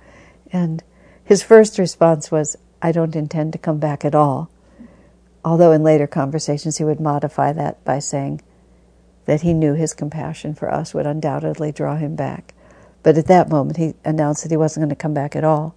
And 0.52 0.84
his 1.24 1.43
first 1.43 1.80
response 1.80 2.32
was, 2.32 2.58
I 2.82 2.91
don't 2.91 3.15
intend 3.15 3.54
to 3.54 3.60
come 3.60 3.80
back 3.80 4.04
at 4.04 4.15
all. 4.15 4.50
Although 5.45 5.71
in 5.71 5.84
later 5.84 6.08
conversations 6.08 6.78
he 6.78 6.84
would 6.84 7.00
modify 7.00 7.54
that 7.54 7.84
by 7.86 8.00
saying 8.00 8.41
that 9.32 9.44
he 9.44 9.54
knew 9.54 9.74
his 9.76 9.94
compassion 9.94 10.54
for 10.54 10.70
us 10.70 10.94
would 10.94 11.06
undoubtedly 11.06 11.72
draw 11.72 11.96
him 11.96 12.17
back. 12.17 12.54
But 13.02 13.17
at 13.17 13.28
that 13.28 13.48
moment 13.48 13.78
he 13.78 13.94
announced 14.04 14.44
that 14.44 14.52
he 14.52 14.58
wasn't 14.58 14.82
going 14.82 14.89
to 14.89 14.96
come 14.98 15.13
back 15.13 15.38
at 15.38 15.46
all. 15.46 15.74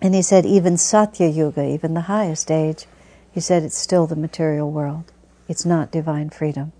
And 0.00 0.14
he 0.14 0.22
said, 0.22 0.46
even 0.46 0.76
Satya 0.76 1.26
Yuga, 1.26 1.64
even 1.64 1.94
the 1.94 2.02
highest 2.02 2.48
age, 2.52 2.86
he 3.32 3.40
said 3.40 3.64
it's 3.64 3.76
still 3.76 4.06
the 4.06 4.14
material 4.14 4.70
world. 4.70 5.10
It's 5.48 5.66
not 5.66 5.90
divine 5.90 6.30
freedom. 6.30 6.70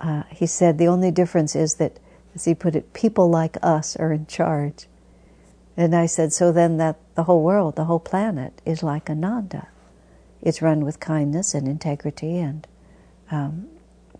Uh, 0.00 0.24
he 0.30 0.46
said 0.46 0.76
the 0.76 0.88
only 0.88 1.12
difference 1.12 1.54
is 1.54 1.76
that, 1.76 2.00
as 2.34 2.46
he 2.46 2.56
put 2.56 2.74
it, 2.74 2.92
people 2.92 3.30
like 3.30 3.56
us 3.62 3.94
are 3.94 4.12
in 4.12 4.26
charge. 4.26 4.88
And 5.76 5.94
I 5.94 6.06
said, 6.06 6.32
so 6.32 6.50
then 6.50 6.78
that 6.78 6.96
the 7.14 7.22
whole 7.22 7.44
world, 7.44 7.76
the 7.76 7.84
whole 7.84 8.00
planet, 8.00 8.60
is 8.66 8.82
like 8.82 9.08
Ananda. 9.08 9.68
It's 10.42 10.60
run 10.60 10.84
with 10.84 10.98
kindness 10.98 11.54
and 11.54 11.68
integrity 11.68 12.38
and 12.38 12.66
um, 13.32 13.66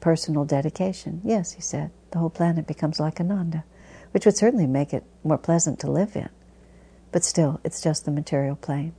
personal 0.01 0.45
dedication. 0.45 1.21
Yes, 1.23 1.53
he 1.53 1.61
said, 1.61 1.93
the 2.11 2.19
whole 2.19 2.31
planet 2.31 2.67
becomes 2.67 2.99
like 2.99 3.21
Ananda, 3.21 3.65
which 4.11 4.27
would 4.27 4.37
certainly 4.37 4.67
make 4.67 4.93
it 4.93 5.05
more 5.23 5.39
pleasant 5.39 5.79
to 5.81 5.91
live 5.91 6.17
in. 6.17 6.29
But 7.13 7.23
still, 7.23 7.61
it's 7.63 7.81
just 7.81 8.05
the 8.05 8.11
material 8.11 8.57
plane. 8.57 8.95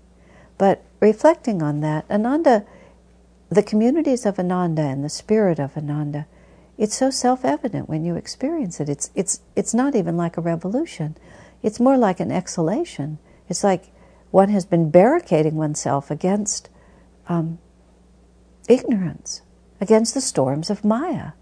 But 0.57 0.83
reflecting 1.01 1.61
on 1.61 1.81
that, 1.81 2.05
Ananda, 2.09 2.65
the 3.49 3.63
communities 3.63 4.25
of 4.25 4.39
Ananda 4.39 4.83
and 4.83 5.03
the 5.03 5.09
spirit 5.09 5.59
of 5.59 5.75
Ananda, 5.75 6.27
it's 6.77 6.95
so 6.95 7.09
self-evident 7.09 7.89
when 7.89 8.05
you 8.05 8.15
experience 8.15 8.79
it. 8.79 8.89
It's 8.89 9.11
it's 9.13 9.41
it's 9.55 9.73
not 9.73 9.95
even 9.95 10.17
like 10.17 10.37
a 10.37 10.41
revolution. 10.41 11.15
It's 11.61 11.79
more 11.79 11.97
like 11.97 12.19
an 12.19 12.31
exhalation. 12.31 13.19
It's 13.47 13.63
like 13.63 13.91
one 14.31 14.49
has 14.49 14.65
been 14.65 14.89
barricading 14.89 15.55
oneself 15.55 16.09
against 16.09 16.69
um, 17.29 17.59
ignorance, 18.67 19.42
against 19.83 20.13
the 20.13 20.21
storms 20.21 20.69
of 20.69 20.85
Maya. 20.85 21.33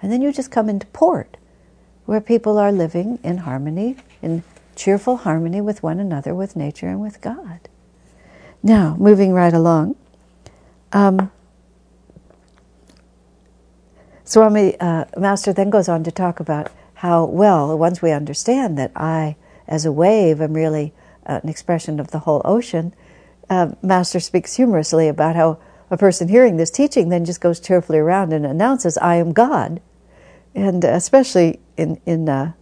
And 0.00 0.12
then 0.12 0.22
you 0.22 0.32
just 0.32 0.52
come 0.52 0.68
into 0.68 0.86
port 0.86 1.36
where 2.06 2.20
people 2.20 2.56
are 2.56 2.70
living 2.70 3.18
in 3.24 3.38
harmony, 3.38 3.96
in 4.22 4.44
cheerful 4.76 5.18
harmony 5.18 5.60
with 5.60 5.82
one 5.82 5.98
another, 5.98 6.32
with 6.32 6.54
nature, 6.54 6.86
and 6.86 7.00
with 7.00 7.20
God. 7.20 7.58
Now, 8.62 8.96
moving 8.98 9.32
right 9.32 9.52
along. 9.52 9.96
Um, 10.92 11.32
Swami 14.24 14.78
uh, 14.78 15.06
Master 15.16 15.52
then 15.52 15.68
goes 15.68 15.88
on 15.88 16.04
to 16.04 16.12
talk 16.12 16.38
about 16.38 16.70
how, 16.94 17.24
well, 17.24 17.76
once 17.76 18.00
we 18.00 18.12
understand 18.12 18.78
that 18.78 18.92
I 18.94 19.36
as 19.66 19.84
a 19.84 19.92
wave 19.92 20.40
am 20.40 20.54
really 20.54 20.94
uh, 21.26 21.40
an 21.42 21.48
expression 21.48 21.98
of 21.98 22.12
the 22.12 22.20
whole 22.20 22.42
ocean, 22.44 22.94
uh, 23.50 23.72
Master 23.82 24.20
speaks 24.20 24.54
humorously 24.54 25.08
about 25.08 25.34
how 25.34 25.58
a 25.90 25.96
person 25.96 26.28
hearing 26.28 26.56
this 26.56 26.70
teaching 26.70 27.08
then 27.08 27.24
just 27.24 27.40
goes 27.40 27.60
cheerfully 27.60 27.98
around 27.98 28.32
and 28.32 28.44
announces, 28.44 28.98
I 28.98 29.16
am 29.16 29.32
God. 29.32 29.80
And 30.54 30.84
especially 30.84 31.60
in, 31.76 32.00
in 32.04 32.28
uh, 32.28 32.52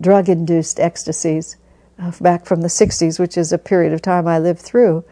drug 0.00 0.28
induced 0.28 0.80
ecstasies 0.80 1.56
uh, 1.98 2.12
back 2.20 2.46
from 2.46 2.62
the 2.62 2.68
60s, 2.68 3.18
which 3.18 3.36
is 3.36 3.52
a 3.52 3.58
period 3.58 3.92
of 3.92 4.02
time 4.02 4.26
I 4.26 4.38
lived 4.38 4.60
through, 4.60 5.04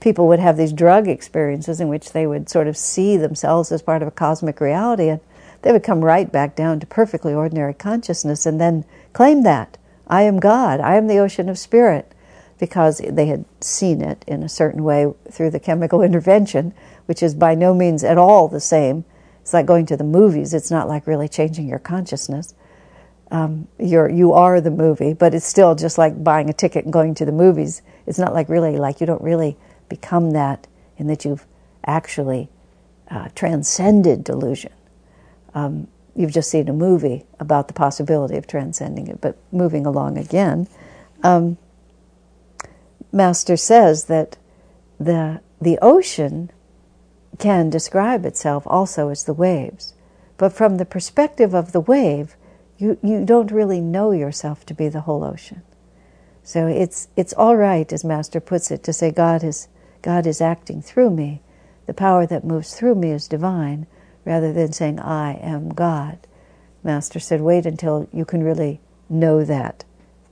people 0.00 0.28
would 0.28 0.38
have 0.38 0.56
these 0.56 0.72
drug 0.72 1.08
experiences 1.08 1.80
in 1.80 1.88
which 1.88 2.12
they 2.12 2.26
would 2.26 2.48
sort 2.48 2.68
of 2.68 2.76
see 2.76 3.16
themselves 3.16 3.72
as 3.72 3.82
part 3.82 4.02
of 4.02 4.08
a 4.08 4.12
cosmic 4.12 4.60
reality 4.60 5.08
and 5.08 5.20
they 5.62 5.72
would 5.72 5.82
come 5.82 6.04
right 6.04 6.30
back 6.30 6.54
down 6.54 6.78
to 6.80 6.86
perfectly 6.86 7.34
ordinary 7.34 7.74
consciousness 7.74 8.46
and 8.46 8.60
then 8.60 8.84
claim 9.12 9.42
that. 9.42 9.78
I 10.06 10.22
am 10.22 10.38
God. 10.38 10.80
I 10.80 10.94
am 10.96 11.08
the 11.08 11.18
ocean 11.18 11.48
of 11.48 11.58
spirit. 11.58 12.12
Because 12.58 12.98
they 12.98 13.26
had 13.26 13.44
seen 13.60 14.00
it 14.00 14.24
in 14.26 14.42
a 14.42 14.48
certain 14.48 14.82
way 14.82 15.12
through 15.30 15.50
the 15.50 15.60
chemical 15.60 16.02
intervention, 16.08 16.72
which 17.06 17.22
is 17.22 17.34
by 17.34 17.54
no 17.54 17.74
means 17.74 18.02
at 18.04 18.18
all 18.18 18.48
the 18.48 18.60
same. 18.60 19.04
It's 19.40 19.52
like 19.54 19.66
going 19.66 19.86
to 19.86 19.96
the 19.96 20.04
movies. 20.04 20.54
It's 20.54 20.70
not 20.70 20.88
like 20.88 21.06
really 21.06 21.28
changing 21.28 21.68
your 21.68 21.78
consciousness. 21.78 22.54
Um, 23.30 23.68
you're, 23.78 24.08
you 24.08 24.32
are 24.32 24.60
the 24.60 24.70
movie, 24.70 25.12
but 25.12 25.34
it's 25.34 25.46
still 25.46 25.74
just 25.74 25.98
like 25.98 26.22
buying 26.22 26.48
a 26.48 26.52
ticket 26.52 26.84
and 26.84 26.92
going 26.92 27.14
to 27.16 27.24
the 27.24 27.32
movies. 27.32 27.82
It's 28.06 28.18
not 28.18 28.32
like 28.34 28.48
really, 28.48 28.76
like 28.76 29.00
you 29.00 29.06
don't 29.06 29.22
really 29.22 29.56
become 29.88 30.32
that 30.32 30.66
in 30.96 31.06
that 31.08 31.24
you've 31.24 31.46
actually 31.84 32.48
uh, 33.10 33.28
transcended 33.34 34.24
delusion. 34.24 34.72
Um, 35.54 35.88
you've 36.14 36.32
just 36.32 36.50
seen 36.50 36.68
a 36.68 36.72
movie 36.72 37.24
about 37.38 37.68
the 37.68 37.74
possibility 37.74 38.36
of 38.36 38.46
transcending 38.46 39.06
it. 39.06 39.20
But 39.20 39.36
moving 39.52 39.86
along 39.86 40.18
again, 40.18 40.66
um, 41.22 41.58
Master 43.16 43.56
says 43.56 44.04
that 44.04 44.36
the 45.00 45.40
the 45.58 45.78
ocean 45.80 46.50
can 47.38 47.70
describe 47.70 48.26
itself 48.26 48.64
also 48.66 49.08
as 49.08 49.24
the 49.24 49.32
waves, 49.32 49.94
but 50.36 50.52
from 50.52 50.76
the 50.76 50.84
perspective 50.84 51.54
of 51.54 51.72
the 51.72 51.80
wave, 51.80 52.36
you, 52.76 52.98
you 53.02 53.24
don't 53.24 53.50
really 53.50 53.80
know 53.80 54.10
yourself 54.10 54.66
to 54.66 54.74
be 54.74 54.90
the 54.90 55.00
whole 55.00 55.24
ocean. 55.24 55.62
So 56.42 56.66
it's 56.66 57.08
it's 57.16 57.32
all 57.32 57.56
right, 57.56 57.90
as 57.90 58.04
Master 58.04 58.38
puts 58.38 58.70
it, 58.70 58.82
to 58.82 58.92
say 58.92 59.10
God 59.10 59.42
is 59.42 59.68
God 60.02 60.26
is 60.26 60.42
acting 60.42 60.82
through 60.82 61.10
me. 61.10 61.40
The 61.86 61.94
power 61.94 62.26
that 62.26 62.44
moves 62.44 62.74
through 62.74 62.96
me 62.96 63.12
is 63.12 63.28
divine, 63.28 63.86
rather 64.26 64.52
than 64.52 64.72
saying, 64.72 65.00
I 65.00 65.34
am 65.34 65.70
God. 65.70 66.18
Master 66.84 67.18
said, 67.18 67.40
wait 67.40 67.64
until 67.64 68.08
you 68.12 68.26
can 68.26 68.42
really 68.42 68.80
know 69.08 69.42
that 69.42 69.84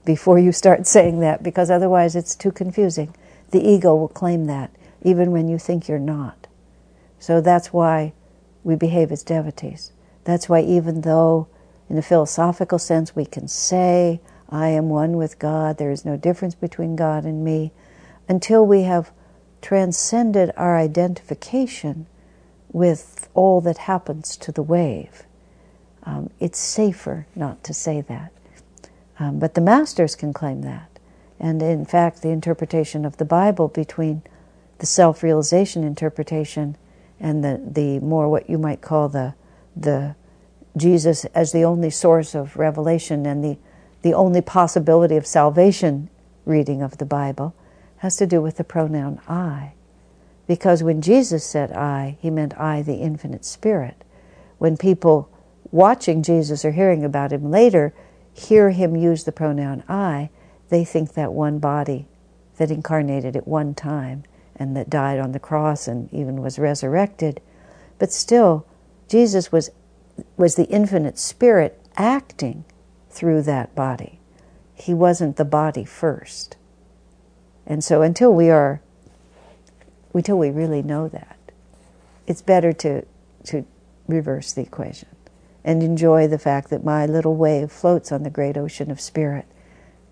before 0.05 0.39
you 0.39 0.51
start 0.51 0.87
saying 0.87 1.19
that, 1.19 1.43
because 1.43 1.69
otherwise 1.69 2.15
it's 2.15 2.35
too 2.35 2.51
confusing. 2.51 3.13
The 3.51 3.67
ego 3.67 3.95
will 3.95 4.07
claim 4.07 4.45
that, 4.45 4.71
even 5.03 5.31
when 5.31 5.47
you 5.47 5.59
think 5.59 5.87
you're 5.87 5.99
not. 5.99 6.47
So 7.19 7.41
that's 7.41 7.73
why 7.73 8.13
we 8.63 8.75
behave 8.75 9.11
as 9.11 9.23
devotees. 9.23 9.91
That's 10.23 10.49
why, 10.49 10.61
even 10.61 11.01
though, 11.01 11.47
in 11.89 11.97
a 11.97 12.01
philosophical 12.01 12.79
sense, 12.79 13.15
we 13.15 13.25
can 13.25 13.47
say, 13.47 14.19
I 14.49 14.69
am 14.69 14.89
one 14.89 15.17
with 15.17 15.39
God, 15.39 15.77
there 15.77 15.91
is 15.91 16.05
no 16.05 16.17
difference 16.17 16.55
between 16.55 16.95
God 16.95 17.25
and 17.25 17.43
me, 17.43 17.71
until 18.27 18.65
we 18.65 18.83
have 18.83 19.11
transcended 19.61 20.51
our 20.57 20.77
identification 20.77 22.07
with 22.71 23.29
all 23.33 23.61
that 23.61 23.77
happens 23.79 24.35
to 24.37 24.51
the 24.51 24.63
wave. 24.63 25.23
Um, 26.03 26.29
it's 26.39 26.59
safer 26.59 27.25
not 27.35 27.63
to 27.63 27.73
say 27.73 28.01
that. 28.01 28.31
Um, 29.19 29.39
but 29.39 29.53
the 29.53 29.61
masters 29.61 30.15
can 30.15 30.33
claim 30.33 30.61
that. 30.61 30.89
And 31.39 31.61
in 31.61 31.85
fact, 31.85 32.21
the 32.21 32.29
interpretation 32.29 33.05
of 33.05 33.17
the 33.17 33.25
Bible 33.25 33.67
between 33.67 34.23
the 34.79 34.85
self 34.85 35.23
realization 35.23 35.83
interpretation 35.83 36.77
and 37.19 37.43
the, 37.43 37.61
the 37.65 37.99
more 37.99 38.29
what 38.29 38.49
you 38.49 38.57
might 38.57 38.81
call 38.81 39.09
the, 39.09 39.35
the 39.75 40.15
Jesus 40.77 41.25
as 41.25 41.51
the 41.51 41.63
only 41.63 41.89
source 41.89 42.35
of 42.35 42.57
revelation 42.57 43.25
and 43.25 43.43
the, 43.43 43.57
the 44.01 44.13
only 44.13 44.41
possibility 44.41 45.15
of 45.15 45.25
salvation 45.25 46.09
reading 46.45 46.81
of 46.81 46.97
the 46.97 47.05
Bible 47.05 47.55
has 47.97 48.17
to 48.17 48.27
do 48.27 48.41
with 48.41 48.57
the 48.57 48.63
pronoun 48.63 49.19
I. 49.27 49.73
Because 50.47 50.83
when 50.83 51.01
Jesus 51.01 51.43
said 51.43 51.71
I, 51.71 52.17
he 52.19 52.29
meant 52.29 52.59
I, 52.59 52.81
the 52.81 52.95
infinite 52.95 53.45
spirit. 53.45 54.03
When 54.57 54.77
people 54.77 55.29
watching 55.71 56.21
Jesus 56.21 56.63
or 56.63 56.71
hearing 56.71 57.03
about 57.03 57.33
him 57.33 57.49
later 57.49 57.93
hear 58.35 58.69
him 58.71 58.95
use 58.95 59.23
the 59.23 59.31
pronoun 59.31 59.83
I, 59.87 60.29
they 60.69 60.83
think 60.83 61.13
that 61.13 61.33
one 61.33 61.59
body 61.59 62.05
that 62.57 62.69
incarnated 62.69 63.35
at 63.35 63.47
one 63.47 63.73
time 63.73 64.23
and 64.55 64.75
that 64.75 64.89
died 64.89 65.19
on 65.19 65.31
the 65.31 65.39
cross 65.39 65.87
and 65.87 66.13
even 66.13 66.41
was 66.41 66.59
resurrected. 66.59 67.41
But 67.97 68.11
still, 68.11 68.65
Jesus 69.07 69.51
was, 69.51 69.69
was 70.37 70.55
the 70.55 70.65
infinite 70.65 71.17
spirit 71.17 71.81
acting 71.97 72.65
through 73.09 73.41
that 73.43 73.73
body. 73.73 74.19
He 74.73 74.93
wasn't 74.93 75.37
the 75.37 75.45
body 75.45 75.85
first. 75.85 76.57
And 77.65 77.83
so 77.83 78.01
until 78.01 78.33
we 78.33 78.49
are 78.49 78.81
until 80.13 80.37
we 80.37 80.49
really 80.49 80.81
know 80.81 81.07
that. 81.09 81.37
It's 82.25 82.41
better 82.41 82.73
to, 82.73 83.05
to 83.45 83.65
reverse 84.07 84.53
the 84.53 84.61
equation 84.61 85.09
and 85.65 85.81
enjoy 85.81 86.27
the 86.27 86.37
fact 86.37 86.69
that 86.69 86.85
my 86.85 87.07
little 87.07 87.35
wave 87.35 87.71
floats 87.71 88.11
on 88.11 88.21
the 88.21 88.29
great 88.29 88.55
ocean 88.55 88.91
of 88.91 89.01
spirit 89.01 89.47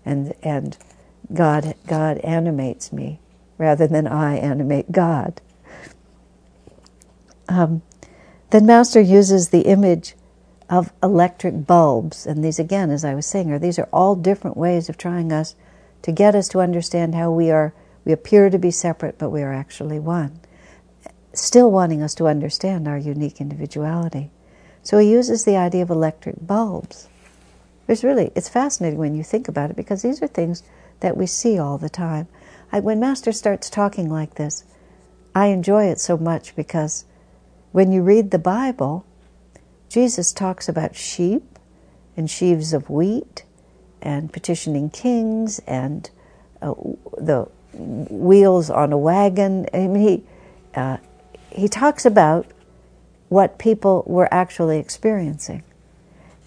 and, 0.04 0.34
and 0.42 0.76
God, 1.32 1.76
God 1.86 2.18
animates 2.18 2.92
me 2.92 3.20
rather 3.56 3.86
than 3.86 4.08
I 4.08 4.36
animate 4.36 4.90
God. 4.90 5.40
Um, 7.48 7.82
then 8.50 8.66
Master 8.66 9.00
uses 9.00 9.48
the 9.48 9.62
image 9.62 10.16
of 10.68 10.92
electric 11.02 11.66
bulbs. 11.66 12.26
And 12.26 12.44
these, 12.44 12.58
again, 12.58 12.90
as 12.90 13.04
I 13.04 13.14
was 13.14 13.26
saying, 13.26 13.50
are 13.52 13.58
these 13.58 13.78
are 13.78 13.88
all 13.92 14.16
different 14.16 14.56
ways 14.56 14.88
of 14.88 14.98
trying 14.98 15.30
us 15.32 15.54
to 16.02 16.10
get 16.10 16.34
us 16.34 16.48
to 16.48 16.60
understand 16.60 17.14
how 17.14 17.30
we 17.30 17.50
are. 17.52 17.72
We 18.04 18.12
appear 18.12 18.50
to 18.50 18.58
be 18.58 18.72
separate, 18.72 19.18
but 19.18 19.30
we 19.30 19.42
are 19.42 19.52
actually 19.52 20.00
one. 20.00 20.40
Still 21.32 21.70
wanting 21.70 22.02
us 22.02 22.14
to 22.16 22.26
understand 22.26 22.88
our 22.88 22.98
unique 22.98 23.40
individuality. 23.40 24.30
So 24.84 24.98
he 24.98 25.10
uses 25.10 25.44
the 25.44 25.56
idea 25.56 25.82
of 25.82 25.90
electric 25.90 26.46
bulbs. 26.46 27.08
There's 27.86 28.04
really, 28.04 28.30
it's 28.34 28.48
fascinating 28.48 28.98
when 28.98 29.16
you 29.16 29.24
think 29.24 29.48
about 29.48 29.70
it 29.70 29.76
because 29.76 30.02
these 30.02 30.22
are 30.22 30.26
things 30.26 30.62
that 31.00 31.16
we 31.16 31.26
see 31.26 31.58
all 31.58 31.78
the 31.78 31.88
time. 31.88 32.28
I, 32.70 32.80
when 32.80 33.00
Master 33.00 33.32
starts 33.32 33.68
talking 33.70 34.10
like 34.10 34.34
this, 34.34 34.64
I 35.34 35.46
enjoy 35.46 35.86
it 35.86 35.98
so 35.98 36.16
much 36.16 36.54
because 36.54 37.04
when 37.72 37.92
you 37.92 38.02
read 38.02 38.30
the 38.30 38.38
Bible, 38.38 39.04
Jesus 39.88 40.32
talks 40.32 40.68
about 40.68 40.94
sheep 40.94 41.58
and 42.16 42.30
sheaves 42.30 42.72
of 42.72 42.90
wheat 42.90 43.44
and 44.02 44.32
petitioning 44.32 44.90
kings 44.90 45.60
and 45.66 46.10
uh, 46.60 46.74
the 47.16 47.48
wheels 47.72 48.70
on 48.70 48.92
a 48.92 48.98
wagon. 48.98 49.66
I 49.72 49.86
mean, 49.86 50.02
he, 50.08 50.24
uh, 50.74 50.98
he 51.50 51.68
talks 51.68 52.04
about 52.04 52.46
what 53.34 53.58
people 53.58 54.04
were 54.06 54.32
actually 54.32 54.78
experiencing. 54.78 55.64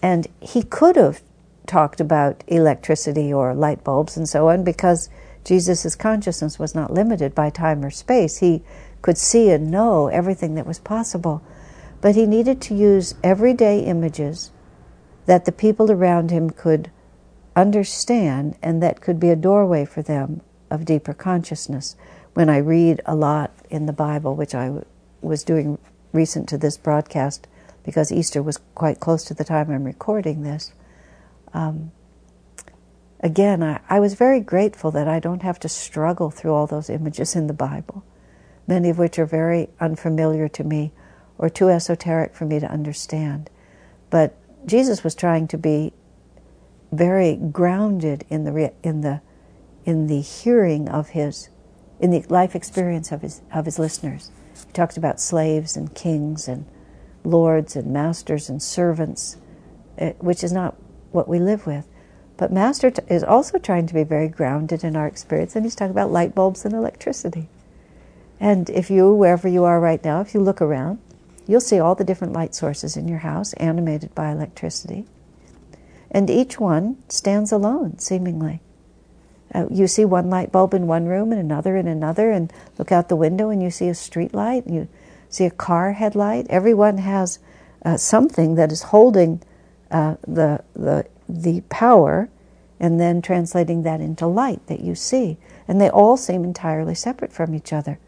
And 0.02 0.26
he 0.39 0.63
could 0.63 0.95
have 0.95 1.21
talked 1.65 2.00
about 2.00 2.45
electricity 2.47 3.34
or 3.34 3.54
light 3.54 3.84
bulbs 3.84 4.15
and 4.15 4.30
so 4.30 4.47
on 4.47 4.63
because 4.63 5.10
Jesus' 5.43 5.95
consciousness 5.95 6.58
was 6.58 6.73
not 6.73 6.93
limited 6.93 7.36
by 7.36 7.50
time 7.50 7.84
or 7.84 7.91
space. 7.91 8.38
He 8.38 8.63
could 9.02 9.17
see 9.17 9.50
and 9.50 9.69
know 9.69 10.08
everything 10.08 10.56
that 10.56 10.65
was 10.65 10.80
possible. 10.80 11.41
But 12.00 12.15
he 12.15 12.26
needed 12.26 12.62
to 12.62 12.73
use 12.73 13.15
everyday 13.21 13.82
images 13.82 14.52
that 15.26 15.43
the 15.43 15.52
people 15.52 15.91
around 15.91 16.32
him 16.32 16.50
could 16.50 16.89
understand 17.54 18.56
and 18.63 18.82
that 18.82 19.02
could 19.02 19.19
be 19.19 19.30
a 19.30 19.36
doorway 19.36 19.84
for 19.84 20.02
them 20.02 20.39
of 20.71 20.86
deeper 20.86 21.13
consciousness. 21.13 21.97
When 22.34 22.50
I 22.50 22.60
read 22.60 23.02
a 23.06 23.13
lot 23.13 23.52
in 23.69 23.88
the 23.88 23.93
Bible, 23.93 24.38
which 24.38 24.56
I 24.56 24.71
was 25.21 25.43
doing 25.43 25.80
recent 26.13 26.48
to 26.50 26.58
this 26.58 26.78
broadcast 26.78 27.48
because 27.84 28.12
Easter 28.12 28.43
was 28.43 28.60
quite 28.76 29.00
close 29.00 29.24
to 29.26 29.34
the 29.34 29.43
time 29.43 29.72
I'm 29.72 29.84
recording 29.84 30.43
this, 30.43 30.74
um, 31.54 31.91
again, 33.22 33.63
I, 33.63 33.80
I 33.89 34.00
was 34.00 34.13
very 34.13 34.39
grateful 34.39 34.91
that 34.91 35.08
I 35.08 35.20
don't 35.20 35.41
have 35.41 35.60
to 35.62 35.70
struggle 35.70 36.30
through 36.30 36.54
all 36.54 36.67
those 36.67 36.89
images 36.89 37.36
in 37.36 37.48
the 37.48 37.54
Bible, 37.54 38.04
many 38.67 38.89
of 38.89 38.98
which 38.98 39.17
are 39.17 39.26
very 39.26 39.70
unfamiliar 39.80 40.48
to 40.50 40.63
me 40.63 40.91
or 41.38 41.50
too 41.50 41.70
esoteric 41.70 42.36
for 42.36 42.46
me 42.46 42.60
to 42.60 42.70
understand. 42.70 43.50
But 44.10 44.36
Jesus 44.65 45.04
was 45.04 45.15
trying 45.15 45.48
to 45.50 45.58
be 45.58 45.93
very 46.91 47.36
grounded 47.36 48.26
in 48.30 48.43
the 48.43 48.74
in 48.84 49.02
the 49.02 49.22
in 49.86 50.08
the 50.08 50.22
hearing 50.22 50.89
of 50.89 51.10
his 51.10 51.50
in 52.00 52.12
the 52.12 52.24
life 52.30 52.56
experience 52.56 53.12
of 53.12 53.22
his 53.22 53.41
of 53.54 53.65
his 53.65 53.80
listeners. 53.80 54.32
He 54.65 54.72
talks 54.74 54.98
about 54.98 55.20
slaves 55.20 55.78
and 55.78 55.93
kings 55.93 56.48
and 56.48 56.65
lords 57.24 57.76
and 57.76 57.91
masters 57.91 58.50
and 58.50 58.62
servants, 58.62 59.38
eh, 59.98 60.13
which 60.20 60.43
is 60.43 60.54
not 60.54 60.76
what 61.12 61.28
we 61.28 61.39
live 61.39 61.67
with. 61.67 61.86
But 62.38 62.54
Master 62.54 62.93
is 63.10 63.24
also 63.24 63.58
trying 63.58 63.88
to 63.88 63.93
be 63.93 64.04
very 64.04 64.28
grounded 64.28 64.84
in 64.84 64.96
our 64.96 65.08
experience, 65.08 65.56
and 65.56 65.65
he's 65.65 65.76
talking 65.76 65.91
about 65.91 66.12
light 66.12 66.36
bulbs 66.36 66.65
and 66.65 66.74
electricity. 66.74 67.50
And 68.39 68.70
if 68.70 68.91
you, 68.91 69.12
wherever 69.13 69.48
you 69.48 69.63
are 69.63 69.80
right 69.80 70.04
now, 70.04 70.22
if 70.22 70.34
you 70.36 70.39
look 70.39 70.62
around, 70.62 71.00
you'll 71.48 71.60
see 71.62 71.80
all 71.80 71.96
the 71.96 72.04
different 72.04 72.34
light 72.34 72.54
sources 72.54 72.96
in 72.96 73.08
your 73.08 73.20
house 73.20 73.54
animated 73.54 74.13
by 74.13 74.32
electricity. 74.32 75.06
And 76.12 76.30
each 76.30 76.60
one 76.60 76.98
stands 77.10 77.52
alone, 77.52 77.98
seemingly. 77.98 78.62
Uh, 79.54 79.66
you 79.72 79.88
see 79.88 80.06
one 80.06 80.30
light 80.30 80.52
bulb 80.52 80.74
in 80.74 80.88
one 80.88 81.06
room 81.06 81.32
and 81.32 81.40
another 81.40 81.78
in 81.78 81.88
another, 81.88 82.32
and 82.32 82.52
look 82.78 82.92
out 82.92 83.10
the 83.10 83.16
window 83.16 83.50
and 83.50 83.64
you 83.64 83.72
see 83.72 83.88
a 83.88 83.96
street 83.96 84.34
light, 84.34 84.66
and 84.66 84.76
you 84.76 84.88
see 85.30 85.46
a 85.46 85.52
car 85.52 85.94
headlight. 85.94 86.46
Everyone 86.50 87.00
has 87.00 87.40
uh, 87.86 87.98
something 87.98 88.56
that 88.56 88.72
is 88.72 88.84
holding 88.84 89.42
uh, 89.92 90.16
the, 90.28 90.64
the, 90.74 91.06
the 91.30 91.62
power 91.70 92.30
and 92.80 93.00
then 93.00 93.22
translating 93.22 93.84
that 93.84 94.02
into 94.02 94.28
light 94.28 94.66
that 94.68 94.82
you 94.82 94.96
see. 94.96 95.38
And 95.68 95.82
they 95.82 95.90
all 95.90 96.18
seem 96.18 96.44
entirely 96.44 96.96
separate 96.96 97.34
from 97.34 97.56
each 97.56 97.74
other. 97.74 98.00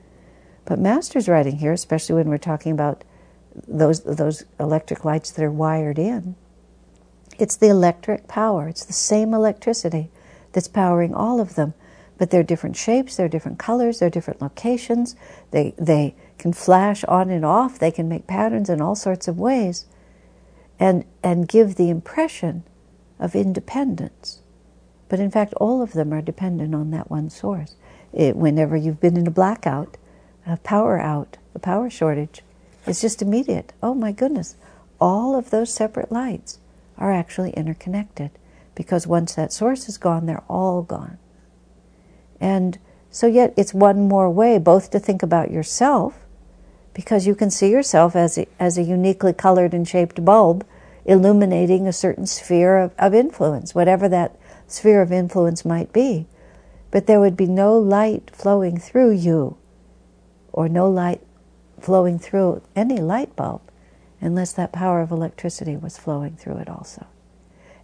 But 0.65 0.79
Master's 0.79 1.27
writing 1.27 1.57
here, 1.57 1.73
especially 1.73 2.15
when 2.15 2.29
we're 2.29 2.37
talking 2.37 2.71
about 2.71 3.03
those, 3.67 4.01
those 4.01 4.45
electric 4.59 5.03
lights 5.03 5.31
that 5.31 5.43
are 5.43 5.51
wired 5.51 5.97
in, 5.97 6.35
it's 7.39 7.55
the 7.55 7.69
electric 7.69 8.27
power. 8.27 8.67
It's 8.67 8.85
the 8.85 8.93
same 8.93 9.33
electricity 9.33 10.11
that's 10.53 10.67
powering 10.67 11.13
all 11.13 11.39
of 11.39 11.55
them. 11.55 11.73
But 12.17 12.31
they're 12.31 12.43
different 12.43 12.75
shapes, 12.75 13.15
they're 13.15 13.29
different 13.29 13.59
colors, 13.59 13.99
they're 13.99 14.09
different 14.09 14.41
locations. 14.41 15.15
They, 15.51 15.73
they 15.77 16.15
can 16.37 16.53
flash 16.53 17.03
on 17.05 17.29
and 17.29 17.45
off, 17.45 17.79
they 17.79 17.91
can 17.91 18.09
make 18.09 18.27
patterns 18.27 18.69
in 18.69 18.81
all 18.81 18.95
sorts 18.95 19.27
of 19.27 19.39
ways 19.39 19.85
and, 20.79 21.05
and 21.23 21.47
give 21.47 21.75
the 21.75 21.89
impression 21.89 22.63
of 23.19 23.35
independence. 23.35 24.39
But 25.07 25.19
in 25.19 25.31
fact, 25.31 25.53
all 25.55 25.81
of 25.81 25.93
them 25.93 26.13
are 26.13 26.21
dependent 26.21 26.75
on 26.75 26.91
that 26.91 27.09
one 27.09 27.29
source. 27.29 27.75
It, 28.13 28.35
whenever 28.35 28.77
you've 28.77 29.01
been 29.01 29.17
in 29.17 29.27
a 29.27 29.31
blackout, 29.31 29.97
a 30.45 30.57
power 30.57 30.99
out, 30.99 31.37
a 31.55 31.59
power 31.59 31.89
shortage, 31.89 32.41
it's 32.85 33.01
just 33.01 33.21
immediate. 33.21 33.73
Oh 33.83 33.93
my 33.93 34.11
goodness, 34.11 34.55
all 34.99 35.35
of 35.35 35.49
those 35.49 35.73
separate 35.73 36.11
lights 36.11 36.59
are 36.97 37.11
actually 37.11 37.51
interconnected 37.51 38.31
because 38.79 39.05
once 39.05 39.35
that 39.35 39.51
source 39.51 39.89
is 39.89 39.97
gone, 39.97 40.25
they're 40.25 40.41
all 40.47 40.83
gone. 40.83 41.17
And 42.39 42.79
so, 43.11 43.27
yet, 43.27 43.53
it's 43.57 43.73
one 43.73 44.07
more 44.07 44.29
way 44.29 44.57
both 44.57 44.89
to 44.91 44.99
think 44.99 45.21
about 45.21 45.51
yourself 45.51 46.19
because 46.93 47.27
you 47.27 47.35
can 47.35 47.51
see 47.51 47.69
yourself 47.69 48.15
as 48.15 48.37
a, 48.37 48.47
as 48.57 48.77
a 48.77 48.81
uniquely 48.81 49.33
colored 49.33 49.73
and 49.73 49.85
shaped 49.85 50.23
bulb 50.23 50.65
illuminating 51.03 51.87
a 51.87 51.91
certain 51.91 52.25
sphere 52.25 52.77
of, 52.77 52.93
of 52.97 53.13
influence, 53.13 53.75
whatever 53.75 54.07
that 54.07 54.39
sphere 54.65 55.01
of 55.01 55.11
influence 55.11 55.65
might 55.65 55.91
be. 55.91 56.25
But 56.89 57.05
there 57.05 57.19
would 57.19 57.35
be 57.35 57.47
no 57.47 57.77
light 57.77 58.31
flowing 58.33 58.77
through 58.77 59.11
you 59.11 59.57
or 60.53 60.69
no 60.69 60.89
light 60.89 61.19
flowing 61.81 62.17
through 62.17 62.61
any 62.77 62.99
light 62.99 63.35
bulb 63.35 63.59
unless 64.21 64.53
that 64.53 64.71
power 64.71 65.01
of 65.01 65.11
electricity 65.11 65.75
was 65.75 65.97
flowing 65.97 66.37
through 66.37 66.59
it 66.59 66.69
also. 66.69 67.07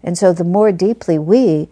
And 0.05 0.17
so 0.17 0.31
the 0.31 0.43
more 0.43 0.71
deeply 0.71 1.17
we 1.17 1.67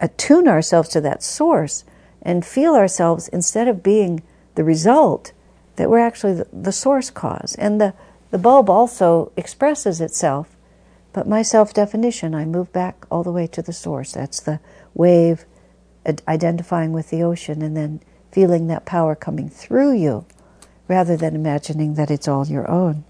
attune 0.00 0.48
ourselves 0.48 0.88
to 0.88 1.00
that 1.02 1.22
source 1.22 1.84
and 2.22 2.44
feel 2.44 2.74
ourselves, 2.74 3.28
instead 3.28 3.68
of 3.68 3.82
being 3.82 4.22
the 4.54 4.64
result, 4.64 5.32
that 5.76 5.90
we're 5.90 5.98
actually 5.98 6.34
the, 6.34 6.48
the 6.52 6.72
source 6.72 7.10
cause. 7.10 7.54
And 7.58 7.80
the, 7.80 7.94
the 8.30 8.38
bulb 8.38 8.70
also 8.70 9.32
expresses 9.36 10.00
itself, 10.00 10.56
but 11.12 11.28
my 11.28 11.42
self 11.42 11.74
definition, 11.74 12.34
I 12.34 12.46
move 12.46 12.72
back 12.72 13.04
all 13.10 13.22
the 13.22 13.32
way 13.32 13.46
to 13.48 13.60
the 13.60 13.72
source. 13.72 14.12
That's 14.12 14.40
the 14.40 14.58
wave 14.94 15.44
identifying 16.26 16.92
with 16.92 17.10
the 17.10 17.22
ocean 17.22 17.60
and 17.60 17.76
then 17.76 18.00
feeling 18.32 18.66
that 18.66 18.86
power 18.86 19.14
coming 19.14 19.48
through 19.48 19.92
you 19.92 20.24
rather 20.88 21.16
than 21.16 21.34
imagining 21.34 21.94
that 21.94 22.10
it's 22.10 22.26
all 22.26 22.46
your 22.46 22.68
own. 22.70 23.04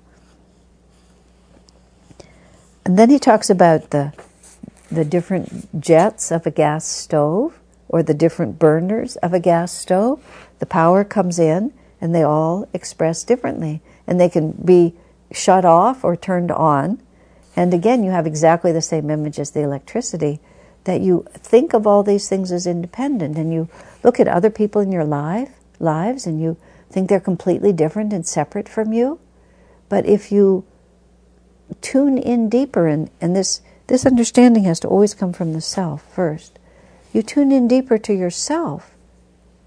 And 2.84 2.98
then 2.98 3.08
he 3.08 3.18
talks 3.18 3.48
about 3.48 3.90
the, 3.90 4.12
the 4.94 5.04
different 5.04 5.80
jets 5.80 6.30
of 6.30 6.46
a 6.46 6.50
gas 6.50 6.86
stove 6.86 7.58
or 7.88 8.02
the 8.02 8.14
different 8.14 8.58
burners 8.58 9.16
of 9.16 9.32
a 9.32 9.40
gas 9.40 9.72
stove. 9.72 10.48
The 10.58 10.66
power 10.66 11.04
comes 11.04 11.38
in 11.38 11.72
and 12.00 12.14
they 12.14 12.22
all 12.22 12.68
express 12.72 13.22
differently. 13.24 13.80
And 14.06 14.20
they 14.20 14.28
can 14.28 14.52
be 14.52 14.94
shut 15.30 15.64
off 15.64 16.04
or 16.04 16.16
turned 16.16 16.50
on. 16.50 17.00
And 17.54 17.72
again, 17.72 18.02
you 18.02 18.10
have 18.10 18.26
exactly 18.26 18.72
the 18.72 18.82
same 18.82 19.10
image 19.10 19.38
as 19.38 19.50
the 19.50 19.60
electricity 19.60 20.40
that 20.84 21.00
you 21.00 21.26
think 21.34 21.74
of 21.74 21.86
all 21.86 22.02
these 22.02 22.28
things 22.28 22.50
as 22.50 22.66
independent 22.66 23.38
and 23.38 23.52
you 23.52 23.68
look 24.02 24.18
at 24.18 24.26
other 24.26 24.50
people 24.50 24.80
in 24.80 24.90
your 24.90 25.04
life, 25.04 25.50
lives 25.78 26.26
and 26.26 26.40
you 26.40 26.56
think 26.90 27.08
they're 27.08 27.20
completely 27.20 27.72
different 27.72 28.12
and 28.12 28.26
separate 28.26 28.68
from 28.68 28.92
you. 28.92 29.20
But 29.88 30.06
if 30.06 30.32
you 30.32 30.64
tune 31.80 32.18
in 32.18 32.48
deeper, 32.48 32.86
and, 32.86 33.10
and 33.20 33.34
this, 33.34 33.60
this 33.86 34.06
understanding 34.06 34.64
has 34.64 34.80
to 34.80 34.88
always 34.88 35.14
come 35.14 35.32
from 35.32 35.52
the 35.52 35.60
self 35.60 36.02
first, 36.14 36.58
you 37.12 37.22
tune 37.22 37.52
in 37.52 37.68
deeper 37.68 37.98
to 37.98 38.14
yourself 38.14 38.94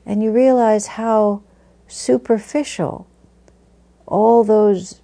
and 0.06 0.24
you 0.24 0.32
realize 0.32 0.88
how 0.88 1.42
superficial 1.88 3.08
all 4.06 4.44
those 4.44 5.02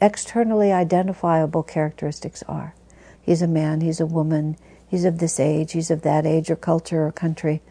externally 0.00 0.72
identifiable 0.72 1.62
characteristics 1.62 2.42
are. 2.48 2.74
He's 3.20 3.42
a 3.42 3.48
man, 3.48 3.80
he's 3.80 4.00
a 4.00 4.06
woman, 4.06 4.56
he's 4.86 5.04
of 5.04 5.18
this 5.18 5.40
age, 5.40 5.72
he's 5.72 5.90
of 5.90 6.02
that 6.02 6.26
age 6.26 6.50
or 6.50 6.56
culture 6.56 7.06
or 7.06 7.12
country. 7.12 7.62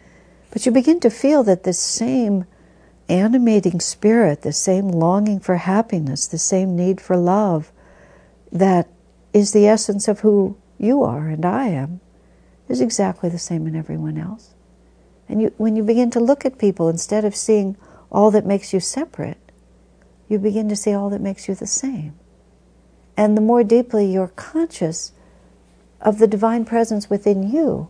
But 0.51 0.65
you 0.65 0.71
begin 0.71 0.99
to 1.01 1.09
feel 1.09 1.43
that 1.43 1.63
this 1.63 1.79
same 1.79 2.45
animating 3.09 3.79
spirit, 3.79 4.41
the 4.41 4.53
same 4.53 4.87
longing 4.87 5.39
for 5.39 5.57
happiness, 5.57 6.27
the 6.27 6.37
same 6.37 6.75
need 6.75 7.01
for 7.01 7.17
love 7.17 7.71
that 8.51 8.87
is 9.33 9.51
the 9.51 9.67
essence 9.67 10.07
of 10.07 10.21
who 10.21 10.55
you 10.83 11.03
are 11.03 11.29
and 11.29 11.45
I 11.45 11.67
am, 11.69 12.01
is 12.69 12.81
exactly 12.81 13.29
the 13.29 13.39
same 13.39 13.65
in 13.67 13.75
everyone 13.75 14.17
else. 14.17 14.53
And 15.27 15.41
you, 15.41 15.53
when 15.57 15.75
you 15.75 15.83
begin 15.83 16.11
to 16.11 16.19
look 16.19 16.45
at 16.45 16.57
people, 16.57 16.89
instead 16.89 17.25
of 17.25 17.35
seeing 17.35 17.77
all 18.11 18.29
that 18.31 18.45
makes 18.45 18.73
you 18.73 18.79
separate, 18.79 19.37
you 20.29 20.37
begin 20.37 20.69
to 20.69 20.75
see 20.75 20.93
all 20.93 21.09
that 21.09 21.21
makes 21.21 21.47
you 21.47 21.55
the 21.55 21.67
same. 21.67 22.13
And 23.15 23.37
the 23.37 23.41
more 23.41 23.63
deeply 23.63 24.11
you're 24.11 24.29
conscious 24.29 25.11
of 26.01 26.19
the 26.19 26.27
divine 26.27 26.65
presence 26.65 27.09
within 27.09 27.51
you, 27.51 27.89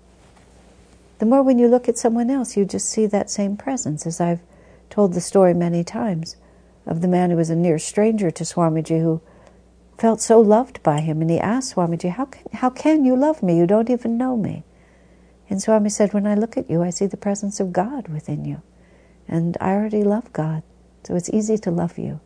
the 1.19 1.25
more 1.25 1.41
when 1.41 1.57
you 1.57 1.67
look 1.67 1.87
at 1.87 1.97
someone 1.97 2.29
else, 2.29 2.57
you 2.57 2.65
just 2.65 2.89
see 2.89 3.05
that 3.05 3.29
same 3.29 3.55
presence. 3.55 4.05
As 4.05 4.19
I've 4.19 4.41
told 4.89 5.13
the 5.13 5.21
story 5.21 5.53
many 5.53 5.83
times 5.83 6.35
of 6.85 7.01
the 7.01 7.07
man 7.07 7.29
who 7.29 7.37
was 7.37 7.49
a 7.49 7.55
near 7.55 7.79
stranger 7.79 8.29
to 8.29 8.43
Swamiji 8.43 9.01
who 9.01 9.21
felt 9.97 10.21
so 10.21 10.39
loved 10.39 10.81
by 10.83 10.99
him. 11.01 11.21
And 11.21 11.29
he 11.29 11.39
asked 11.39 11.75
Swamiji, 11.75 12.09
how 12.11 12.25
can, 12.25 12.43
how 12.53 12.69
can 12.69 13.05
you 13.05 13.15
love 13.15 13.43
me? 13.43 13.57
You 13.57 13.67
don't 13.67 13.89
even 13.89 14.17
know 14.17 14.35
me. 14.37 14.63
And 15.49 15.61
Swami 15.61 15.89
said, 15.89 16.13
When 16.13 16.25
I 16.25 16.35
look 16.35 16.57
at 16.57 16.69
you, 16.69 16.81
I 16.81 16.89
see 16.89 17.05
the 17.05 17.17
presence 17.17 17.59
of 17.59 17.73
God 17.73 18.07
within 18.07 18.45
you. 18.45 18.61
And 19.27 19.57
I 19.61 19.73
already 19.73 20.03
love 20.03 20.33
God, 20.33 20.63
so 21.03 21.15
it's 21.15 21.29
easy 21.29 21.57
to 21.59 21.71
love 21.71 21.97
you. 21.97 22.19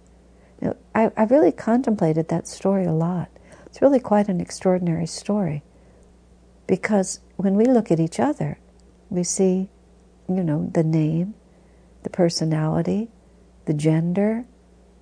Now, 0.62 0.76
I, 0.96 1.12
I 1.18 1.24
really 1.26 1.52
contemplated 1.52 2.30
that 2.30 2.48
story 2.48 2.86
a 2.86 2.94
lot. 2.94 3.30
It's 3.66 3.82
really 3.82 4.00
quite 4.00 4.30
an 4.30 4.40
extraordinary 4.40 5.08
story. 5.08 5.64
Because 6.68 7.20
when 7.36 7.56
we 7.56 7.66
look 7.66 7.92
at 7.92 8.00
each 8.00 8.20
other, 8.20 8.60
we 9.10 9.24
see, 9.24 9.70
you 10.28 10.44
know, 10.44 10.70
the 10.74 10.84
name, 10.84 11.34
the 12.04 12.10
personality, 12.10 13.10
the 13.66 13.74
gender, 13.74 14.46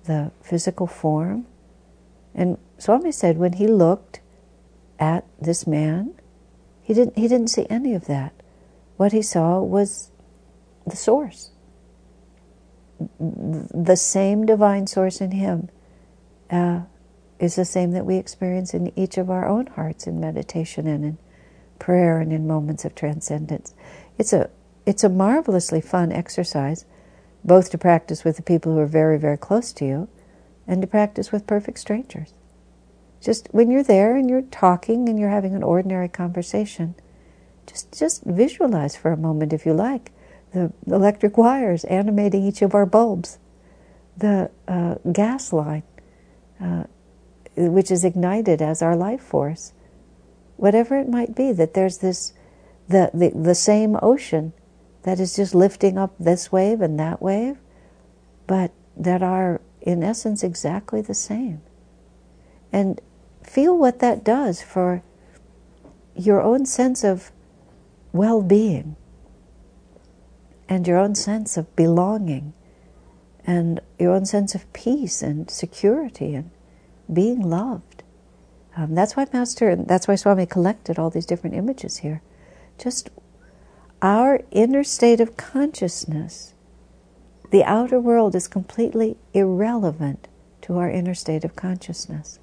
the 0.04 0.30
physical 0.42 0.86
form. 0.86 1.46
And 2.36 2.58
Swami 2.76 3.12
said 3.12 3.38
when 3.38 3.54
he 3.54 3.66
looked 3.66 4.20
at 4.98 5.24
this 5.40 5.66
man, 5.66 6.14
he 6.82 6.92
didn't, 6.92 7.16
he 7.16 7.26
didn't 7.26 7.48
see 7.48 7.66
any 7.70 7.94
of 7.94 8.06
that. 8.06 8.34
What 8.98 9.12
he 9.12 9.22
saw 9.22 9.60
was 9.60 10.10
the 10.86 10.96
source. 10.96 11.50
The 13.18 13.96
same 13.96 14.46
divine 14.46 14.86
source 14.86 15.20
in 15.20 15.32
him 15.32 15.70
uh, 16.50 16.82
is 17.38 17.56
the 17.56 17.64
same 17.64 17.92
that 17.92 18.06
we 18.06 18.16
experience 18.16 18.74
in 18.74 18.92
each 18.98 19.18
of 19.18 19.30
our 19.30 19.48
own 19.48 19.66
hearts 19.68 20.06
in 20.06 20.20
meditation 20.20 20.86
and 20.86 21.04
in 21.04 21.18
prayer 21.78 22.20
and 22.20 22.32
in 22.32 22.46
moments 22.46 22.84
of 22.84 22.94
transcendence. 22.94 23.74
It's 24.18 24.32
a 24.32 24.50
it's 24.86 25.04
a 25.04 25.08
marvelously 25.08 25.80
fun 25.80 26.12
exercise, 26.12 26.84
both 27.44 27.70
to 27.70 27.78
practice 27.78 28.24
with 28.24 28.36
the 28.36 28.42
people 28.42 28.72
who 28.72 28.78
are 28.78 28.86
very, 28.86 29.18
very 29.18 29.36
close 29.36 29.72
to 29.74 29.84
you 29.84 30.08
and 30.66 30.82
to 30.82 30.86
practice 30.86 31.32
with 31.32 31.46
perfect 31.46 31.78
strangers. 31.78 32.34
Just 33.20 33.48
when 33.50 33.70
you're 33.70 33.82
there 33.82 34.16
and 34.16 34.28
you're 34.28 34.42
talking 34.42 35.08
and 35.08 35.18
you're 35.18 35.30
having 35.30 35.54
an 35.54 35.62
ordinary 35.62 36.08
conversation, 36.08 36.94
just 37.66 37.98
just 37.98 38.24
visualize 38.24 38.96
for 38.96 39.10
a 39.10 39.16
moment, 39.16 39.52
if 39.52 39.66
you 39.66 39.72
like, 39.72 40.12
the 40.52 40.72
electric 40.86 41.36
wires 41.36 41.84
animating 41.84 42.44
each 42.44 42.62
of 42.62 42.74
our 42.74 42.86
bulbs, 42.86 43.38
the 44.16 44.50
uh, 44.68 44.96
gas 45.12 45.52
line, 45.52 45.82
uh, 46.60 46.84
which 47.56 47.90
is 47.90 48.04
ignited 48.04 48.62
as 48.62 48.82
our 48.82 48.96
life 48.96 49.22
force, 49.22 49.72
whatever 50.56 50.98
it 50.98 51.08
might 51.08 51.34
be, 51.34 51.52
that 51.52 51.74
there's 51.74 51.98
this, 51.98 52.32
the, 52.88 53.10
the, 53.12 53.30
the 53.30 53.54
same 53.54 53.98
ocean 54.02 54.52
that 55.02 55.20
is 55.20 55.36
just 55.36 55.54
lifting 55.54 55.98
up 55.98 56.14
this 56.18 56.50
wave 56.50 56.80
and 56.80 56.98
that 56.98 57.20
wave, 57.20 57.58
but 58.46 58.72
that 58.96 59.22
are, 59.22 59.60
in 59.86 60.02
essence, 60.02 60.42
exactly 60.42 61.00
the 61.00 61.14
same. 61.14 61.62
And 62.72 63.00
feel 63.42 63.78
what 63.78 64.00
that 64.00 64.24
does 64.24 64.60
for 64.60 65.02
your 66.14 66.42
own 66.42 66.66
sense 66.66 67.04
of 67.04 67.30
well 68.12 68.42
being 68.42 68.96
and 70.68 70.86
your 70.86 70.98
own 70.98 71.14
sense 71.14 71.56
of 71.56 71.74
belonging 71.76 72.52
and 73.46 73.80
your 73.98 74.12
own 74.12 74.26
sense 74.26 74.54
of 74.54 74.70
peace 74.72 75.22
and 75.22 75.48
security 75.48 76.34
and 76.34 76.50
being 77.12 77.40
loved. 77.40 78.02
Um, 78.76 78.94
that's 78.94 79.14
why 79.16 79.26
Master, 79.32 79.76
that's 79.76 80.08
why 80.08 80.16
Swami 80.16 80.46
collected 80.46 80.98
all 80.98 81.10
these 81.10 81.26
different 81.26 81.54
images 81.54 81.98
here. 81.98 82.22
Just 82.76 83.10
our 84.02 84.40
inner 84.50 84.82
state 84.82 85.20
of 85.20 85.36
consciousness, 85.36 86.52
the 87.50 87.64
outer 87.64 88.00
world 88.00 88.34
is 88.34 88.48
completely 88.48 89.16
irrelevant 89.32 90.28
to 90.62 90.78
our 90.78 90.90
inner 90.90 91.14
state 91.14 91.44
of 91.44 91.56
consciousness. 91.56 92.38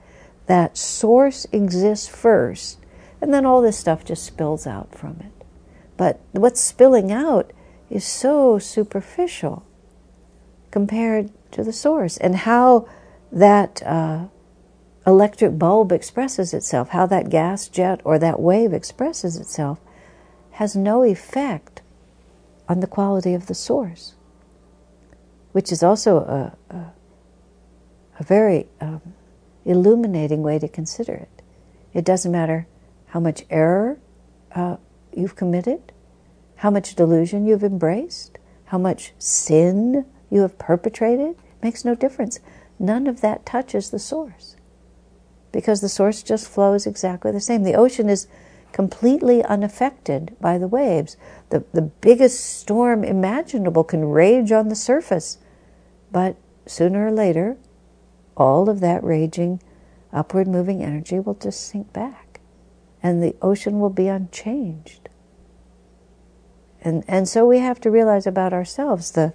That 0.46 0.78
source 0.78 1.46
exists 1.52 2.08
first, 2.08 2.80
and 3.22 3.34
then 3.34 3.46
all 3.46 3.62
this 3.62 3.78
stuff 3.78 4.04
just 4.06 4.24
spills 4.24 4.68
out 4.68 4.94
from 4.96 5.18
it. 5.20 5.46
But 5.98 6.20
what's 6.32 6.62
spilling 6.62 7.12
out 7.12 7.52
is 7.90 8.06
so 8.06 8.60
superficial 8.60 9.66
compared 10.72 11.32
to 11.52 11.64
the 11.64 11.74
source, 11.74 12.18
and 12.18 12.36
how 12.36 12.88
that 13.32 13.84
uh, 13.84 14.26
electric 15.06 15.60
bulb 15.60 15.92
expresses 15.92 16.54
itself, 16.54 16.90
how 16.90 17.06
that 17.06 17.30
gas 17.30 17.68
jet 17.68 18.02
or 18.04 18.18
that 18.20 18.40
wave 18.40 18.74
expresses 18.74 19.38
itself, 19.38 19.80
has 20.52 20.76
no 20.76 21.04
effect 21.04 21.82
on 22.68 22.80
the 22.80 22.88
quality 22.88 23.34
of 23.34 23.48
the 23.48 23.56
source, 23.56 24.16
which 25.54 25.72
is 25.72 25.82
also 25.82 26.18
a, 26.18 26.76
a, 26.76 26.94
a 28.20 28.24
very 28.24 28.68
um, 28.82 29.02
illuminating 29.66 30.44
way 30.44 30.60
to 30.60 30.68
consider 30.68 31.14
it. 31.14 31.42
It 31.94 32.04
doesn't 32.04 32.32
matter 32.32 32.68
how 33.08 33.20
much 33.20 33.46
error 33.50 34.00
uh, 34.54 34.78
you've 35.16 35.36
committed, 35.36 35.94
how 36.58 36.70
much 36.70 36.96
delusion 36.96 37.46
you've 37.46 37.64
embraced, 37.64 38.38
how 38.66 38.78
much 38.78 39.14
sin 39.18 40.06
you 40.30 40.42
have 40.42 40.58
perpetrated, 40.58 41.30
It 41.30 41.64
makes 41.64 41.86
no 41.86 41.96
difference. 41.96 42.40
None 42.80 43.08
of 43.08 43.22
that 43.22 43.46
touches 43.46 43.92
the 43.92 44.00
source 44.00 44.56
because 45.52 45.82
the 45.82 45.90
source 45.90 46.24
just 46.24 46.48
flows 46.48 46.88
exactly 46.88 47.32
the 47.32 47.40
same. 47.40 47.64
The 47.64 47.76
ocean 47.76 48.10
is 48.10 48.28
completely 48.72 49.44
unaffected 49.44 50.36
by 50.42 50.58
the 50.58 50.68
waves. 50.68 51.16
The, 51.52 51.64
the 51.72 51.84
biggest 51.84 52.44
storm 52.44 53.04
imaginable 53.04 53.84
can 53.84 54.06
rage 54.06 54.52
on 54.52 54.70
the 54.70 54.76
surface, 54.76 55.38
but 56.14 56.38
sooner 56.68 57.08
or 57.08 57.12
later, 57.12 57.58
all 58.38 58.70
of 58.70 58.80
that 58.80 59.04
raging, 59.04 59.60
upward 60.14 60.48
moving 60.48 60.84
energy 60.84 61.20
will 61.20 61.34
just 61.34 61.68
sink 61.68 61.92
back, 61.92 62.40
and 63.02 63.22
the 63.22 63.36
ocean 63.42 63.80
will 63.80 63.90
be 63.90 64.08
unchanged. 64.08 65.10
And, 66.82 67.04
and 67.08 67.28
so 67.28 67.46
we 67.46 67.60
have 67.60 67.82
to 67.82 67.92
realize 67.92 68.28
about 68.28 68.54
ourselves 68.54 69.12
the 69.12 69.34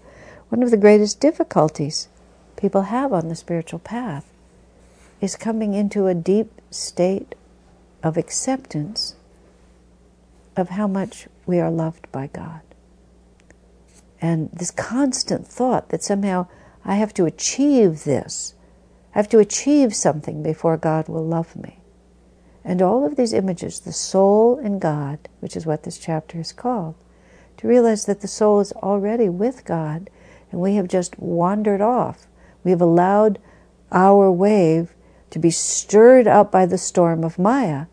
one 0.50 0.62
of 0.62 0.70
the 0.70 0.76
greatest 0.76 1.20
difficulties 1.20 2.08
people 2.56 2.82
have 2.82 3.12
on 3.12 3.28
the 3.28 3.34
spiritual 3.34 3.80
path 3.80 4.32
is 5.20 5.36
coming 5.36 5.74
into 5.74 6.06
a 6.06 6.14
deep 6.14 6.50
state 6.70 7.34
of 8.02 8.16
acceptance 8.16 9.16
of 10.56 10.70
how 10.70 10.86
much 10.86 11.26
we 11.44 11.58
are 11.58 11.70
loved 11.70 12.10
by 12.12 12.28
God. 12.28 12.60
And 14.20 14.50
this 14.52 14.70
constant 14.70 15.46
thought 15.46 15.90
that 15.90 16.02
somehow 16.02 16.46
I 16.88 16.94
have 16.94 17.12
to 17.14 17.26
achieve 17.26 18.04
this, 18.04 18.54
I 19.14 19.18
have 19.18 19.28
to 19.28 19.38
achieve 19.38 19.94
something 19.94 20.42
before 20.42 20.78
God 20.78 21.06
will 21.06 21.24
love 21.24 21.54
me. 21.54 21.80
And 22.64 22.80
all 22.80 23.04
of 23.04 23.16
these 23.16 23.34
images, 23.34 23.80
the 23.80 23.92
soul 23.92 24.58
and 24.58 24.80
God, 24.80 25.28
which 25.40 25.54
is 25.54 25.66
what 25.66 25.82
this 25.82 25.98
chapter 25.98 26.40
is 26.40 26.50
called, 26.50 26.94
to 27.58 27.68
realize 27.68 28.06
that 28.06 28.22
the 28.22 28.26
soul 28.26 28.60
is 28.60 28.72
already 28.72 29.28
with 29.28 29.66
God 29.66 30.08
and 30.50 30.62
we 30.62 30.76
have 30.76 30.88
just 30.88 31.18
wandered 31.18 31.82
off. 31.82 32.26
We 32.64 32.70
have 32.70 32.80
allowed 32.80 33.38
our 33.92 34.32
wave 34.32 34.94
to 35.28 35.38
be 35.38 35.50
stirred 35.50 36.26
up 36.26 36.50
by 36.50 36.64
the 36.64 36.78
storm 36.78 37.22
of 37.22 37.38
Maya. 37.38 37.84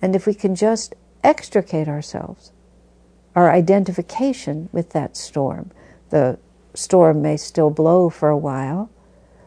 And 0.00 0.14
if 0.14 0.28
we 0.28 0.34
can 0.34 0.54
just 0.54 0.94
extricate 1.24 1.88
ourselves, 1.88 2.52
our 3.34 3.50
identification 3.50 4.68
with 4.70 4.90
that 4.90 5.16
storm, 5.16 5.72
the 6.10 6.38
storm 6.74 7.22
may 7.22 7.36
still 7.36 7.70
blow 7.70 8.10
for 8.10 8.28
a 8.28 8.36
while, 8.36 8.90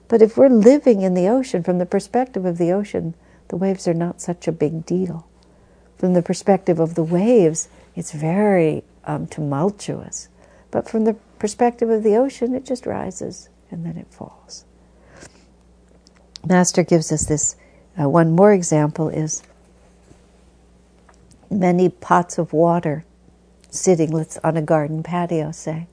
but 0.07 0.21
if 0.21 0.37
we're 0.37 0.49
living 0.49 1.01
in 1.01 1.13
the 1.13 1.27
ocean, 1.27 1.63
from 1.63 1.77
the 1.77 1.85
perspective 1.85 2.45
of 2.45 2.57
the 2.57 2.71
ocean, 2.71 3.13
the 3.49 3.57
waves 3.57 3.87
are 3.87 3.93
not 3.93 4.21
such 4.21 4.47
a 4.47 4.51
big 4.51 4.85
deal. 4.85 5.27
From 5.97 6.13
the 6.13 6.21
perspective 6.21 6.79
of 6.79 6.95
the 6.95 7.03
waves, 7.03 7.67
it's 7.95 8.11
very 8.11 8.83
um, 9.03 9.27
tumultuous. 9.27 10.29
But 10.71 10.89
from 10.89 11.05
the 11.05 11.15
perspective 11.39 11.89
of 11.89 12.03
the 12.03 12.15
ocean, 12.15 12.53
it 12.53 12.65
just 12.65 12.85
rises 12.85 13.49
and 13.69 13.85
then 13.85 13.97
it 13.97 14.07
falls. 14.09 14.65
Master 16.45 16.83
gives 16.83 17.11
us 17.11 17.25
this 17.25 17.55
uh, 17.99 18.07
one 18.07 18.31
more 18.31 18.53
example 18.53 19.09
is 19.09 19.43
many 21.49 21.89
pots 21.89 22.37
of 22.37 22.53
water 22.53 23.03
sitting 23.69 24.13
on 24.43 24.57
a 24.57 24.61
garden 24.61 25.03
patio, 25.03 25.51
say, 25.51 25.87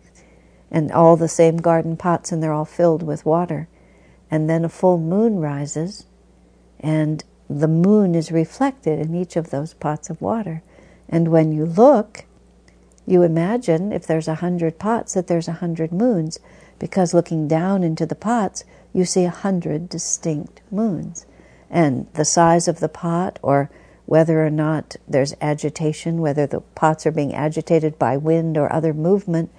and 0.74 0.90
all 0.90 1.16
the 1.16 1.28
same 1.28 1.58
garden 1.58 1.96
pots, 1.96 2.32
and 2.32 2.42
they're 2.42 2.52
all 2.52 2.64
filled 2.64 3.04
with 3.04 3.24
water. 3.24 3.68
And 4.28 4.50
then 4.50 4.64
a 4.64 4.68
full 4.68 4.98
moon 4.98 5.38
rises, 5.38 6.04
and 6.80 7.22
the 7.48 7.68
moon 7.68 8.16
is 8.16 8.32
reflected 8.32 8.98
in 8.98 9.14
each 9.14 9.36
of 9.36 9.50
those 9.50 9.72
pots 9.72 10.10
of 10.10 10.20
water. 10.20 10.64
And 11.08 11.28
when 11.28 11.52
you 11.52 11.64
look, 11.64 12.24
you 13.06 13.22
imagine 13.22 13.92
if 13.92 14.04
there's 14.04 14.26
a 14.26 14.36
hundred 14.36 14.80
pots 14.80 15.14
that 15.14 15.28
there's 15.28 15.46
a 15.46 15.60
hundred 15.62 15.92
moons, 15.92 16.40
because 16.80 17.14
looking 17.14 17.46
down 17.46 17.84
into 17.84 18.04
the 18.04 18.16
pots, 18.16 18.64
you 18.92 19.04
see 19.04 19.22
a 19.22 19.30
hundred 19.30 19.88
distinct 19.88 20.60
moons. 20.72 21.24
And 21.70 22.08
the 22.14 22.24
size 22.24 22.66
of 22.66 22.80
the 22.80 22.88
pot, 22.88 23.38
or 23.42 23.70
whether 24.06 24.44
or 24.44 24.50
not 24.50 24.96
there's 25.06 25.36
agitation, 25.40 26.20
whether 26.20 26.48
the 26.48 26.62
pots 26.74 27.06
are 27.06 27.12
being 27.12 27.32
agitated 27.32 27.96
by 27.96 28.16
wind 28.16 28.58
or 28.58 28.72
other 28.72 28.92
movement, 28.92 29.52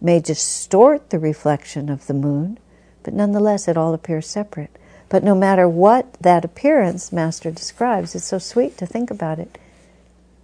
may 0.00 0.20
distort 0.20 1.10
the 1.10 1.18
reflection 1.18 1.88
of 1.88 2.06
the 2.06 2.14
moon, 2.14 2.58
but 3.02 3.14
nonetheless 3.14 3.68
it 3.68 3.76
all 3.76 3.94
appears 3.94 4.26
separate. 4.26 4.76
But 5.08 5.22
no 5.22 5.34
matter 5.34 5.68
what 5.68 6.14
that 6.20 6.44
appearance 6.44 7.12
Master 7.12 7.50
describes, 7.50 8.14
it's 8.14 8.24
so 8.24 8.38
sweet 8.38 8.76
to 8.78 8.86
think 8.86 9.10
about 9.10 9.38
it. 9.38 9.58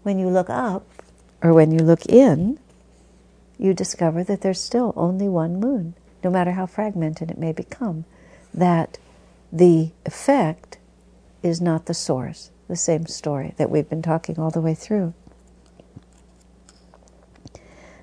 When 0.03 0.18
you 0.18 0.28
look 0.28 0.48
up, 0.48 0.86
or 1.42 1.53
when 1.53 1.72
you 1.72 1.80
look 1.80 2.07
in, 2.07 2.59
you 3.59 3.74
discover 3.74 4.22
that 4.24 4.40
there's 4.40 4.61
still 4.61 4.92
only 4.96 5.28
one 5.28 5.59
moon, 5.59 5.94
no 6.22 6.30
matter 6.30 6.53
how 6.53 6.66
fragmented 6.66 7.30
it 7.30 7.38
may 7.38 7.53
become. 7.53 8.05
That 8.55 8.98
the 9.53 9.90
effect 10.07 10.78
is 11.42 11.61
not 11.61 11.86
the 11.86 11.94
source, 11.94 12.50
the 12.68 12.76
same 12.76 13.07
story 13.07 13.55
that 13.57 13.70
we've 13.70 13.88
been 13.88 14.03
talking 14.03 14.38
all 14.38 14.50
the 14.50 14.61
way 14.61 14.74
through. 14.74 15.14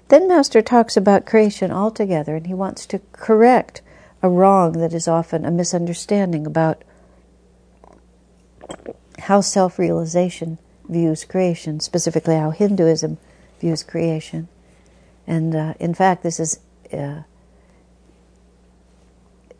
Then 0.09 0.27
Master 0.27 0.63
talks 0.63 0.97
about 0.97 1.27
creation 1.27 1.71
altogether, 1.71 2.35
and 2.35 2.47
he 2.47 2.53
wants 2.53 2.87
to 2.87 2.99
correct 3.13 3.81
a 4.23 4.29
wrong 4.29 4.73
that 4.73 4.91
is 4.91 5.07
often 5.07 5.45
a 5.45 5.51
misunderstanding 5.51 6.47
about 6.47 6.83
how 9.19 9.41
self 9.41 9.77
realization 9.77 10.57
views 10.87 11.23
creation, 11.25 11.79
specifically 11.79 12.35
how 12.35 12.49
Hinduism 12.49 13.19
views 13.59 13.83
creation. 13.83 14.47
And 15.27 15.55
uh, 15.55 15.73
in 15.79 15.93
fact, 15.93 16.23
this 16.23 16.39
is 16.39 16.59
uh, 16.91 17.21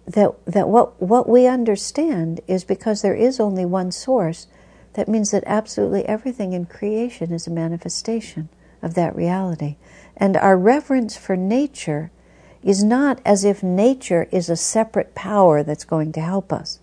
that 0.08 0.34
that 0.48 0.68
what 0.68 1.00
what 1.00 1.30
we 1.30 1.46
understand 1.46 2.42
is 2.48 2.64
because 2.64 3.04
there 3.04 3.16
is 3.16 3.40
only 3.40 3.66
one 3.66 3.92
source. 3.92 4.48
That 4.94 5.08
means 5.08 5.30
that 5.30 5.44
absolutely 5.46 6.08
everything 6.08 6.54
in 6.54 6.66
creation 6.66 7.32
is 7.32 7.46
a 7.46 7.52
manifestation 7.52 8.50
of 8.82 8.94
that 8.94 9.16
reality, 9.16 9.76
and 10.18 10.36
our 10.38 10.58
reverence 10.58 11.18
for 11.18 11.36
nature 11.36 12.12
is 12.64 12.84
not 12.84 13.22
as 13.26 13.44
if 13.44 13.64
nature 13.64 14.28
is 14.32 14.50
a 14.50 14.56
separate 14.56 15.16
power 15.16 15.64
that's 15.64 15.86
going 15.86 16.12
to 16.12 16.22
help 16.22 16.52
us, 16.52 16.80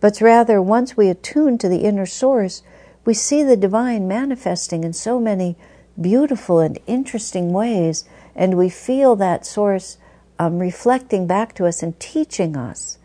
but 0.00 0.20
rather 0.20 0.62
once 0.62 0.96
we 0.96 1.08
attune 1.08 1.58
to 1.58 1.68
the 1.68 1.84
inner 1.84 2.06
source, 2.06 2.62
we 3.04 3.14
see 3.14 3.42
the 3.42 3.56
divine 3.56 4.08
manifesting 4.08 4.84
in 4.84 4.92
so 4.92 5.20
many 5.20 5.56
beautiful 6.00 6.58
and 6.60 6.78
interesting 6.86 7.52
ways, 7.52 8.04
and 8.34 8.56
we 8.56 8.68
feel 8.68 9.16
that 9.16 9.44
source 9.44 9.98
um, 10.38 10.58
reflecting 10.58 11.26
back 11.26 11.54
to 11.54 11.66
us 11.66 11.82
and 11.82 11.98
teaching 12.00 12.56
us 12.56 12.98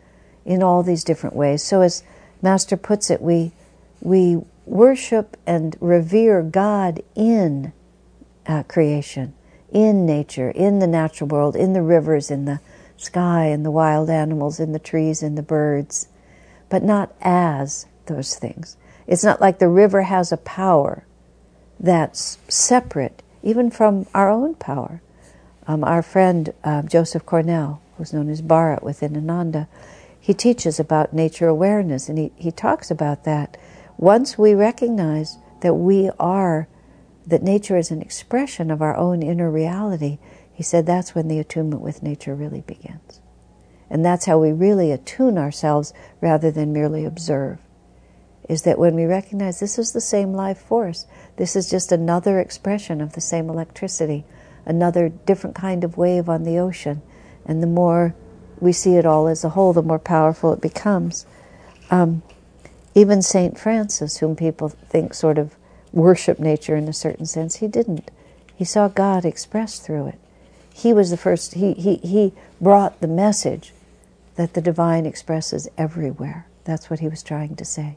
in 0.45 0.63
all 0.63 0.83
these 0.83 1.03
different 1.03 1.35
ways. 1.35 1.63
So, 1.63 1.81
as 1.81 2.03
Master 2.41 2.77
puts 2.77 3.09
it, 3.09 3.21
we 3.21 3.51
we 4.01 4.41
worship 4.65 5.35
and 5.45 5.75
revere 5.79 6.41
God 6.43 7.01
in 7.15 7.73
uh, 8.47 8.63
creation 8.63 9.33
in 9.71 10.05
nature, 10.05 10.51
in 10.51 10.79
the 10.79 10.87
natural 10.87 11.27
world, 11.27 11.55
in 11.55 11.73
the 11.73 11.81
rivers, 11.81 12.31
in 12.31 12.45
the 12.45 12.59
sky, 12.97 13.47
in 13.47 13.63
the 13.63 13.71
wild 13.71 14.09
animals, 14.09 14.59
in 14.59 14.71
the 14.71 14.79
trees, 14.79 15.21
in 15.21 15.35
the 15.35 15.43
birds, 15.43 16.07
but 16.69 16.83
not 16.83 17.13
as 17.21 17.85
those 18.05 18.35
things. 18.35 18.77
It's 19.07 19.23
not 19.23 19.41
like 19.41 19.59
the 19.59 19.67
river 19.67 20.03
has 20.03 20.31
a 20.31 20.37
power 20.37 21.05
that's 21.79 22.37
separate 22.47 23.21
even 23.43 23.69
from 23.69 24.07
our 24.13 24.29
own 24.29 24.55
power. 24.55 25.01
Um, 25.67 25.83
our 25.83 26.01
friend 26.01 26.53
uh, 26.63 26.81
Joseph 26.83 27.25
Cornell, 27.25 27.81
who's 27.97 28.13
known 28.13 28.29
as 28.29 28.41
Bharat 28.41 28.83
within 28.83 29.15
Ananda, 29.15 29.67
he 30.19 30.33
teaches 30.33 30.79
about 30.79 31.13
nature 31.13 31.47
awareness, 31.47 32.09
and 32.09 32.17
he, 32.17 32.31
he 32.35 32.51
talks 32.51 32.89
about 32.89 33.23
that. 33.25 33.57
Once 33.97 34.37
we 34.37 34.55
recognize 34.55 35.37
that 35.61 35.75
we 35.75 36.09
are 36.19 36.67
that 37.25 37.43
nature 37.43 37.77
is 37.77 37.91
an 37.91 38.01
expression 38.01 38.71
of 38.71 38.81
our 38.81 38.95
own 38.95 39.21
inner 39.23 39.49
reality, 39.49 40.19
he 40.53 40.63
said 40.63 40.85
that's 40.85 41.15
when 41.15 41.27
the 41.27 41.39
attunement 41.39 41.81
with 41.81 42.03
nature 42.03 42.35
really 42.35 42.61
begins. 42.61 43.19
And 43.89 44.05
that's 44.05 44.25
how 44.25 44.39
we 44.39 44.51
really 44.51 44.91
attune 44.91 45.37
ourselves 45.37 45.93
rather 46.21 46.51
than 46.51 46.73
merely 46.73 47.05
observe. 47.05 47.59
Is 48.47 48.61
that 48.63 48.79
when 48.79 48.95
we 48.95 49.05
recognize 49.05 49.59
this 49.59 49.77
is 49.77 49.91
the 49.91 50.01
same 50.01 50.33
life 50.33 50.59
force, 50.59 51.07
this 51.37 51.55
is 51.55 51.69
just 51.69 51.91
another 51.91 52.39
expression 52.39 53.01
of 53.01 53.13
the 53.13 53.21
same 53.21 53.49
electricity, 53.49 54.23
another 54.65 55.09
different 55.09 55.55
kind 55.55 55.83
of 55.83 55.97
wave 55.97 56.29
on 56.29 56.43
the 56.43 56.57
ocean, 56.57 57.01
and 57.45 57.61
the 57.61 57.67
more 57.67 58.15
we 58.59 58.71
see 58.71 58.95
it 58.95 59.05
all 59.05 59.27
as 59.27 59.43
a 59.43 59.49
whole, 59.49 59.73
the 59.73 59.81
more 59.81 59.99
powerful 59.99 60.53
it 60.53 60.61
becomes. 60.61 61.25
Um, 61.91 62.23
even 62.93 63.21
Saint 63.21 63.59
Francis, 63.59 64.17
whom 64.17 64.35
people 64.35 64.69
think 64.69 65.13
sort 65.13 65.37
of 65.37 65.55
worship 65.95 66.37
nature 66.37 66.75
in 66.75 66.87
a 66.87 66.93
certain 66.93 67.25
sense. 67.25 67.55
He 67.55 67.67
didn't. 67.67 68.11
He 68.55 68.65
saw 68.65 68.87
God 68.87 69.25
expressed 69.25 69.83
through 69.83 70.07
it. 70.07 70.19
He 70.71 70.93
was 70.93 71.09
the 71.09 71.17
first, 71.17 71.55
he, 71.55 71.73
he, 71.73 71.95
he 71.95 72.33
brought 72.61 72.99
the 72.99 73.07
message 73.07 73.73
that 74.35 74.53
the 74.53 74.61
divine 74.61 75.05
expresses 75.05 75.69
everywhere. 75.77 76.45
That's 76.65 76.89
what 76.89 76.99
he 76.99 77.07
was 77.07 77.23
trying 77.23 77.55
to 77.55 77.65
say. 77.65 77.95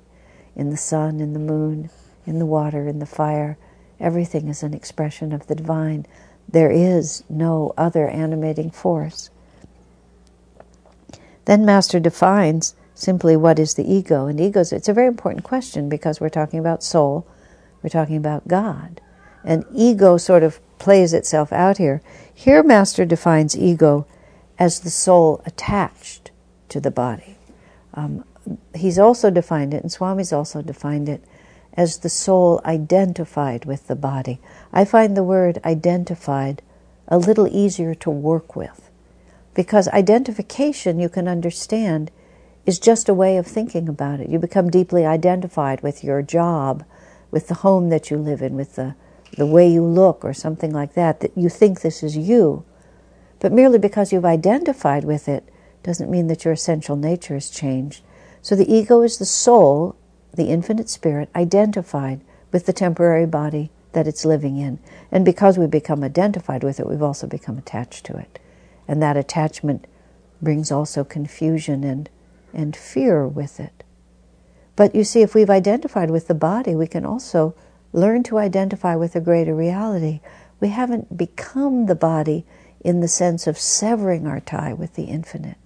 In 0.55 0.71
the 0.71 0.77
sun, 0.77 1.21
in 1.21 1.33
the 1.33 1.39
moon, 1.41 1.91
in 2.25 2.39
the 2.39 2.47
water, 2.47 2.87
in 2.87 3.01
the 3.01 3.07
fire, 3.07 3.59
everything 3.99 4.49
is 4.49 4.63
an 4.63 4.75
expression 4.75 5.33
of 5.33 5.49
the 5.49 5.57
divine. 5.57 6.07
There 6.49 6.71
is 6.71 7.25
no 7.29 7.75
other 7.77 8.09
animating 8.09 8.71
force. 8.71 9.31
Then 11.47 11.65
Master 11.65 11.99
defines 11.99 12.75
simply 12.95 13.37
what 13.37 13.59
is 13.59 13.75
the 13.75 13.91
ego. 13.91 14.27
And 14.27 14.41
ego, 14.41 14.61
it's 14.61 14.89
a 14.89 14.93
very 14.93 15.09
important 15.09 15.45
question 15.45 15.89
because 15.89 16.21
we're 16.21 16.29
talking 16.29 16.61
about 16.61 16.85
soul 16.85 17.27
we're 17.83 17.91
talking 17.91 18.17
about 18.17 18.49
God. 18.49 19.01
And 19.45 19.65
ego 19.73 20.17
sort 20.17 20.43
of 20.43 20.61
plays 20.79 21.13
itself 21.13 21.53
out 21.53 21.79
here. 21.79 22.03
Here, 22.33 22.63
Master 22.63 23.05
defines 23.05 23.57
ego 23.57 24.07
as 24.59 24.81
the 24.81 24.91
soul 24.91 25.43
attached 25.47 26.31
to 26.69 26.81
the 26.81 26.91
body. 26.91 27.37
Um, 27.95 28.25
he's 28.75 28.99
also 28.99 29.31
defined 29.31 29.75
it, 29.75 29.83
and 29.83 29.93
Swami's 29.93 30.33
also 30.33 30.63
defined 30.63 31.09
it, 31.09 31.23
as 31.75 31.99
the 31.99 32.09
soul 32.09 32.61
identified 32.65 33.65
with 33.65 33.87
the 33.87 33.97
body. 33.97 34.41
I 34.73 34.85
find 34.85 35.17
the 35.17 35.23
word 35.23 35.61
identified 35.65 36.63
a 37.07 37.19
little 37.19 37.47
easier 37.47 37.95
to 37.95 38.11
work 38.11 38.57
with 38.57 38.91
because 39.55 39.89
identification, 39.89 41.01
you 41.01 41.09
can 41.09 41.27
understand, 41.27 42.11
is 42.65 42.79
just 42.79 43.09
a 43.09 43.15
way 43.15 43.37
of 43.39 43.47
thinking 43.47 43.89
about 43.89 44.21
it. 44.21 44.29
You 44.29 44.39
become 44.39 44.71
deeply 44.71 45.05
identified 45.05 45.83
with 45.83 46.05
your 46.05 46.23
job 46.23 46.85
with 47.31 47.49
the 47.49 47.55
home 47.55 47.89
that 47.91 48.11
you 48.11 48.17
live 48.17 48.43
in, 48.43 48.55
with 48.55 48.77
the, 48.77 48.95
the 49.37 49.47
way 49.47 49.69
you 49.69 49.85
look, 49.85 50.25
or 50.25 50.33
something 50.33 50.73
like 50.73 50.95
that, 50.95 51.21
that 51.21 51.37
you 51.37 51.49
think 51.49 51.81
this 51.81 52.03
is 52.03 52.17
you. 52.17 52.65
But 53.41 53.53
merely 53.53 53.79
because 53.79 54.13
you've 54.13 54.25
identified 54.25 55.05
with 55.05 55.29
it 55.29 55.49
doesn't 55.83 56.11
mean 56.11 56.27
that 56.27 56.45
your 56.45 56.53
essential 56.53 56.97
nature 56.97 57.35
has 57.35 57.51
changed. 57.51 58.03
So 58.43 58.55
the 58.55 58.73
ego 58.73 59.03
is 59.03 59.19
the 59.19 59.25
soul, 59.25 59.97
the 60.35 60.49
infinite 60.49 60.89
spirit, 60.89 61.29
identified 61.35 62.21
with 62.53 62.67
the 62.67 62.73
temporary 62.73 63.27
body 63.27 63.71
that 63.93 64.07
it's 64.07 64.25
living 64.25 64.57
in. 64.59 64.79
And 65.11 65.25
because 65.25 65.59
we 65.59 65.67
become 65.67 66.03
identified 66.05 66.63
with 66.63 66.81
it, 66.81 66.87
we've 66.87 67.03
also 67.03 67.27
become 67.27 67.59
attached 67.59 68.05
to 68.07 68.17
it. 68.17 68.39
And 68.87 69.03
that 69.03 69.17
attachment 69.17 69.87
brings 70.41 70.71
also 70.71 71.05
confusion 71.05 71.85
and, 71.85 72.09
and 72.53 72.77
fear 72.77 73.27
with 73.27 73.61
it. 73.61 73.78
But 74.79 74.95
you 74.95 75.03
see, 75.03 75.23
if 75.23 75.35
we've 75.35 75.51
identified 75.51 76.09
with 76.09 76.29
the 76.29 76.37
body, 76.37 76.77
we 76.77 76.87
can 76.87 77.05
also 77.05 77.53
learn 77.93 78.23
to 78.23 78.39
identify 78.39 78.95
with 78.95 79.17
a 79.17 79.21
greater 79.21 79.53
reality. 79.53 80.21
We 80.61 80.69
haven't 80.69 81.17
become 81.17 81.87
the 81.87 81.97
body 81.97 82.47
in 82.81 83.01
the 83.01 83.09
sense 83.09 83.49
of 83.49 83.59
severing 83.59 84.29
our 84.29 84.39
tie 84.39 84.73
with 84.73 84.95
the 84.95 85.07
infinite. 85.07 85.59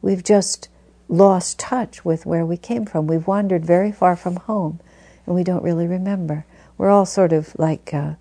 We've 0.00 0.22
just 0.22 0.68
lost 1.08 1.58
touch 1.58 2.04
with 2.04 2.26
where 2.26 2.46
we 2.46 2.56
came 2.56 2.86
from. 2.86 3.08
We've 3.08 3.26
wandered 3.26 3.66
very 3.66 3.90
far 3.90 4.14
from 4.14 4.36
home, 4.36 4.78
and 5.26 5.34
we 5.34 5.42
don't 5.42 5.64
really 5.64 5.88
remember. 5.88 6.46
We're 6.76 6.90
all 6.90 7.06
sort 7.06 7.32
of 7.32 7.58
like 7.58 7.92
uh, 7.92 8.12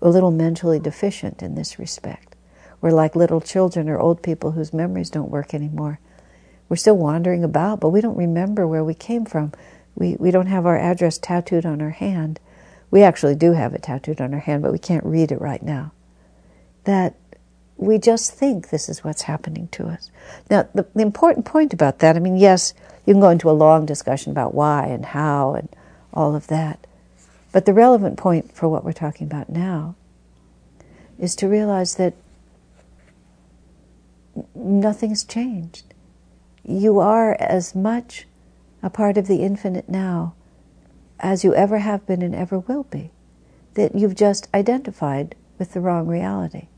a 0.00 0.08
little 0.08 0.30
mentally 0.30 0.78
deficient 0.78 1.42
in 1.42 1.56
this 1.56 1.76
respect. 1.76 2.36
We're 2.80 2.92
like 2.92 3.16
little 3.16 3.40
children 3.40 3.88
or 3.88 3.98
old 3.98 4.22
people 4.22 4.52
whose 4.52 4.72
memories 4.72 5.10
don't 5.10 5.28
work 5.28 5.54
anymore. 5.54 5.98
We're 6.70 6.76
still 6.76 6.96
wandering 6.96 7.42
about, 7.42 7.80
but 7.80 7.88
we 7.90 8.00
don't 8.00 8.16
remember 8.16 8.66
where 8.66 8.84
we 8.84 8.94
came 8.94 9.26
from. 9.26 9.52
We, 9.96 10.16
we 10.20 10.30
don't 10.30 10.46
have 10.46 10.64
our 10.66 10.78
address 10.78 11.18
tattooed 11.18 11.66
on 11.66 11.82
our 11.82 11.90
hand. 11.90 12.38
We 12.92 13.02
actually 13.02 13.34
do 13.34 13.52
have 13.52 13.74
it 13.74 13.82
tattooed 13.82 14.20
on 14.20 14.32
our 14.32 14.40
hand, 14.40 14.62
but 14.62 14.72
we 14.72 14.78
can't 14.78 15.04
read 15.04 15.32
it 15.32 15.40
right 15.40 15.62
now. 15.62 15.90
That 16.84 17.16
we 17.76 17.98
just 17.98 18.32
think 18.32 18.70
this 18.70 18.88
is 18.88 19.02
what's 19.02 19.22
happening 19.22 19.68
to 19.72 19.88
us. 19.88 20.12
Now, 20.48 20.68
the, 20.72 20.86
the 20.94 21.02
important 21.02 21.44
point 21.44 21.74
about 21.74 21.98
that, 21.98 22.14
I 22.14 22.20
mean, 22.20 22.36
yes, 22.36 22.72
you 23.04 23.14
can 23.14 23.20
go 23.20 23.30
into 23.30 23.50
a 23.50 23.52
long 23.52 23.84
discussion 23.84 24.30
about 24.30 24.54
why 24.54 24.86
and 24.86 25.06
how 25.06 25.54
and 25.54 25.68
all 26.14 26.36
of 26.36 26.46
that. 26.46 26.86
But 27.50 27.66
the 27.66 27.72
relevant 27.72 28.16
point 28.16 28.54
for 28.54 28.68
what 28.68 28.84
we're 28.84 28.92
talking 28.92 29.26
about 29.26 29.48
now 29.48 29.96
is 31.18 31.34
to 31.36 31.48
realize 31.48 31.96
that 31.96 32.14
nothing's 34.54 35.24
changed. 35.24 35.89
You 36.64 37.00
are 37.00 37.34
as 37.40 37.74
much 37.74 38.26
a 38.82 38.90
part 38.90 39.16
of 39.16 39.26
the 39.26 39.42
infinite 39.42 39.88
now 39.88 40.34
as 41.18 41.44
you 41.44 41.54
ever 41.54 41.78
have 41.78 42.06
been 42.06 42.22
and 42.22 42.34
ever 42.34 42.58
will 42.60 42.84
be. 42.84 43.10
That 43.74 43.94
you've 43.94 44.16
just 44.16 44.48
identified 44.54 45.34
with 45.58 45.72
the 45.72 45.80
wrong 45.80 46.06
reality. 46.06 46.68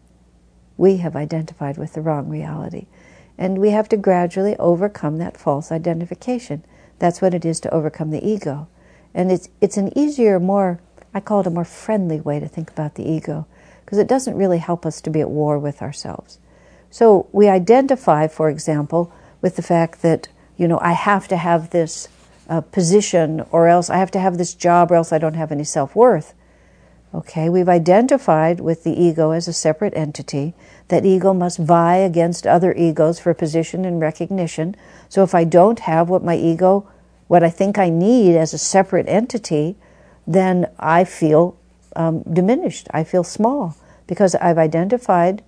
We 0.76 0.99
have 0.99 1.16
identified 1.16 1.78
with 1.78 1.95
the 1.95 2.01
wrong 2.01 2.28
reality. 2.28 2.87
And 3.39 3.59
we 3.59 3.70
have 3.70 3.89
to 3.91 3.97
gradually 3.97 4.57
overcome 4.57 5.18
that 5.18 5.37
false 5.37 5.72
identification. 5.72 6.64
That's 6.99 7.22
what 7.22 7.35
it 7.35 7.45
is 7.45 7.61
to 7.61 7.72
overcome 7.72 8.11
the 8.11 8.26
ego. 8.26 8.68
And 9.14 9.30
it's, 9.30 9.49
it's 9.61 9.76
an 9.76 9.97
easier, 9.97 10.39
more, 10.39 10.80
I 11.14 11.20
call 11.20 11.41
it 11.41 11.47
a 11.47 11.51
more 11.51 11.64
friendly 11.64 12.20
way 12.20 12.41
to 12.41 12.49
think 12.49 12.70
about 12.70 12.95
the 12.95 13.09
ego, 13.09 13.47
because 13.85 13.99
it 13.99 14.09
doesn't 14.09 14.37
really 14.37 14.59
help 14.59 14.87
us 14.87 15.01
to 15.03 15.11
be 15.11 15.20
at 15.20 15.30
war 15.30 15.59
with 15.59 15.83
ourselves. 15.83 16.39
So 16.91 17.28
we 17.33 17.49
identify, 17.49 18.28
for 18.28 18.51
example, 18.51 19.12
with 19.43 19.57
the 19.57 19.62
fact 19.62 20.01
that, 20.01 20.28
you 20.57 20.66
know, 20.66 20.78
I 20.80 20.93
have 20.93 21.28
to 21.28 21.36
have 21.36 21.70
this 21.70 22.09
uh, 22.49 22.62
position 22.62 23.45
or 23.51 23.68
else 23.68 23.90
I 23.90 23.99
have 23.99 24.11
to 24.12 24.20
have 24.20 24.38
this 24.38 24.55
job 24.55 24.90
or 24.90 24.95
else 24.95 25.12
I 25.12 25.18
don't 25.18 25.34
have 25.34 25.53
any 25.53 25.64
self 25.64 25.95
worth. 25.95 26.32
Okay, 27.14 27.51
we've 27.51 27.68
identified 27.68 28.61
with 28.61 28.84
the 28.84 28.99
ego 28.99 29.32
as 29.32 29.47
a 29.47 29.53
separate 29.53 29.93
entity. 29.95 30.55
That 30.88 31.05
ego 31.05 31.34
must 31.34 31.59
vie 31.59 31.99
against 31.99 32.47
other 32.47 32.72
egos 32.74 33.20
for 33.20 33.34
position 33.34 33.84
and 33.84 34.01
recognition. 34.01 34.74
So 35.11 35.22
if 35.22 35.34
I 35.34 35.45
don't 35.45 35.80
have 35.80 36.09
what 36.09 36.24
my 36.24 36.36
ego 36.36 36.88
what 37.32 37.43
I 37.43 37.49
think 37.49 37.78
I 37.78 37.88
need 37.88 38.36
as 38.36 38.53
a 38.53 38.59
separate 38.59 39.09
entity, 39.09 39.76
then 40.26 40.70
I 40.78 41.05
feel 41.05 41.57
um, 41.97 42.22
diminished. 42.30 42.88
I 42.90 43.05
feel 43.05 43.24
small 43.24 43.74
because 44.07 44.34
I've 44.34 44.59
identified 44.59 45.43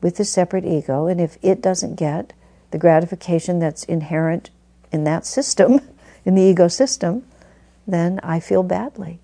with 0.00 0.16
the 0.16 0.24
separate 0.24 0.64
ego, 0.64 1.06
and 1.06 1.20
if 1.20 1.38
it 1.40 1.62
doesn't 1.62 1.94
get 1.94 2.32
the 2.72 2.78
gratification 2.78 3.58
that's 3.58 3.84
inherent 3.84 4.50
in 4.90 5.04
that 5.04 5.24
system, 5.24 5.80
in 6.24 6.34
the 6.34 6.42
ego 6.42 6.68
system, 6.68 7.24
then 7.86 8.20
I 8.22 8.40
feel 8.40 8.62
badly. 8.62 9.20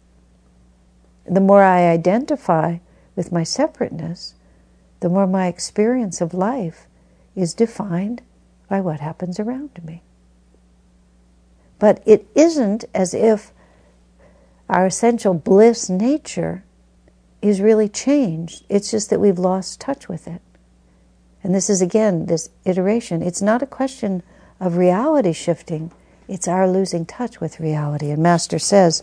The 1.25 1.41
more 1.41 1.63
I 1.63 1.89
identify 1.89 2.79
with 3.17 3.33
my 3.33 3.43
separateness, 3.43 4.35
the 5.01 5.09
more 5.09 5.27
my 5.27 5.47
experience 5.47 6.21
of 6.21 6.35
life 6.35 6.87
is 7.37 7.55
defined 7.55 8.23
by 8.69 8.81
what 8.81 9.01
happens 9.01 9.39
around 9.39 9.71
me. 9.85 10.03
But 11.79 12.03
it 12.07 12.27
isn't 12.35 12.85
as 12.95 13.15
if 13.15 13.53
our 14.69 14.87
essential 14.87 15.35
bliss 15.35 15.89
nature 15.89 16.65
is 17.41 17.61
really 17.61 17.89
changed. 17.89 18.65
It's 18.69 18.91
just 18.91 19.11
that 19.11 19.21
we've 19.21 19.39
lost 19.39 19.81
touch 19.81 20.09
with 20.09 20.27
it. 20.27 20.43
And 21.49 21.55
this 21.55 21.71
is 21.71 21.81
again 21.81 22.27
this 22.27 22.51
iteration. 22.67 23.23
It's 23.23 23.41
not 23.41 23.63
a 23.63 23.67
question 23.67 24.23
of 24.61 24.77
reality 24.77 25.33
shifting, 25.33 25.91
it's 26.29 26.47
our 26.47 26.69
losing 26.69 27.07
touch 27.07 27.41
with 27.41 27.59
reality. 27.59 28.11
And 28.11 28.23
Master 28.23 28.59
says, 28.59 29.03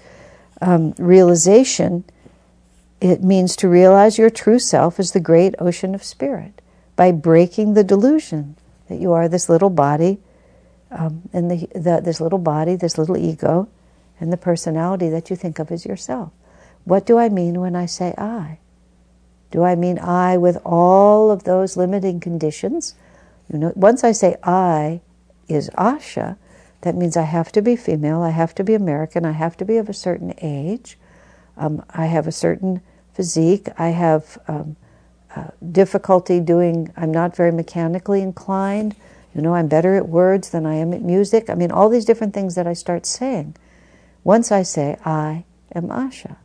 um, 0.62 0.94
realization, 1.00 2.04
it 3.02 3.24
means 3.24 3.56
to 3.56 3.68
realize 3.68 4.20
your 4.20 4.30
true 4.30 4.60
self 4.60 5.00
as 5.00 5.12
the 5.12 5.20
great 5.20 5.56
ocean 5.58 5.96
of 5.96 6.04
spirit 6.04 6.62
by 6.96 7.12
breaking 7.12 7.74
the 7.74 7.84
delusion 7.84 8.58
that 8.90 9.00
you 9.00 9.12
are 9.12 9.28
this 9.28 9.50
little 9.50 9.72
body 9.72 10.20
um, 10.92 11.24
and 11.34 11.50
the, 11.50 11.68
the, 11.74 12.00
this 12.04 12.22
little 12.22 12.38
body, 12.38 12.76
this 12.76 13.00
little 13.00 13.18
ego, 13.18 13.68
and 14.20 14.32
the 14.32 14.38
personality 14.38 15.10
that 15.10 15.32
you 15.32 15.36
think 15.36 15.58
of 15.58 15.72
as 15.72 15.84
yourself. 15.84 16.32
What 16.84 17.08
do 17.08 17.18
I 17.18 17.28
mean 17.28 17.60
when 17.60 17.76
I 17.76 17.88
say 17.88 18.14
I? 18.20 18.60
Do 19.56 19.64
I 19.64 19.76
mean 19.76 20.00
I 20.00 20.36
with 20.36 20.58
all 20.66 21.32
of 21.32 21.46
those 21.46 21.78
limiting 21.78 22.20
conditions? 22.20 22.94
You 23.50 23.58
know, 23.58 23.72
once 23.74 24.04
I 24.04 24.12
say 24.12 24.36
I 24.44 25.00
is 25.48 25.70
Asha, 25.78 26.36
that 26.82 26.94
means 26.94 27.16
I 27.16 27.22
have 27.22 27.54
to 27.54 27.62
be 27.62 27.78
female, 27.78 28.22
I 28.22 28.32
have 28.32 28.54
to 28.56 28.66
be 28.66 28.74
American, 28.74 29.24
I 29.24 29.32
have 29.32 29.56
to 29.56 29.64
be 29.64 29.78
of 29.78 29.88
a 29.88 29.94
certain 29.94 30.34
age, 30.42 30.98
um, 31.56 31.86
I 31.90 32.08
have 32.08 32.28
a 32.28 32.34
certain 32.34 32.82
physique, 33.14 33.70
I 33.78 33.92
have 33.92 34.38
um, 34.50 34.76
uh, 35.34 35.52
difficulty 35.72 36.42
doing, 36.42 36.92
I'm 36.98 37.14
not 37.14 37.34
very 37.34 37.54
mechanically 37.54 38.22
inclined, 38.22 38.94
you 39.34 39.42
know, 39.42 39.56
I'm 39.56 39.70
better 39.70 39.96
at 39.96 40.10
words 40.10 40.50
than 40.50 40.66
I 40.66 40.76
am 40.76 40.94
at 40.94 41.02
music. 41.02 41.50
I 41.50 41.56
mean, 41.56 41.72
all 41.72 41.88
these 41.88 42.04
different 42.04 42.34
things 42.34 42.56
that 42.56 42.68
I 42.68 42.74
start 42.74 43.06
saying. 43.06 43.56
Once 44.22 44.52
I 44.52 44.64
say, 44.64 44.98
I 45.06 45.46
am 45.74 45.88
Asha. 45.88 46.36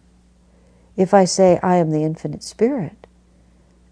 If 0.96 1.12
I 1.12 1.24
say, 1.24 1.58
I 1.60 1.74
am 1.74 1.90
the 1.90 2.04
infinite 2.04 2.44
spirit, 2.44 2.99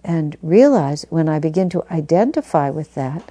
and 0.05 0.37
realize 0.43 1.07
when 1.11 1.29
I 1.29 1.39
begin 1.39 1.69
to 1.71 1.85
identify 1.91 2.71
with 2.71 2.95
that, 2.95 3.31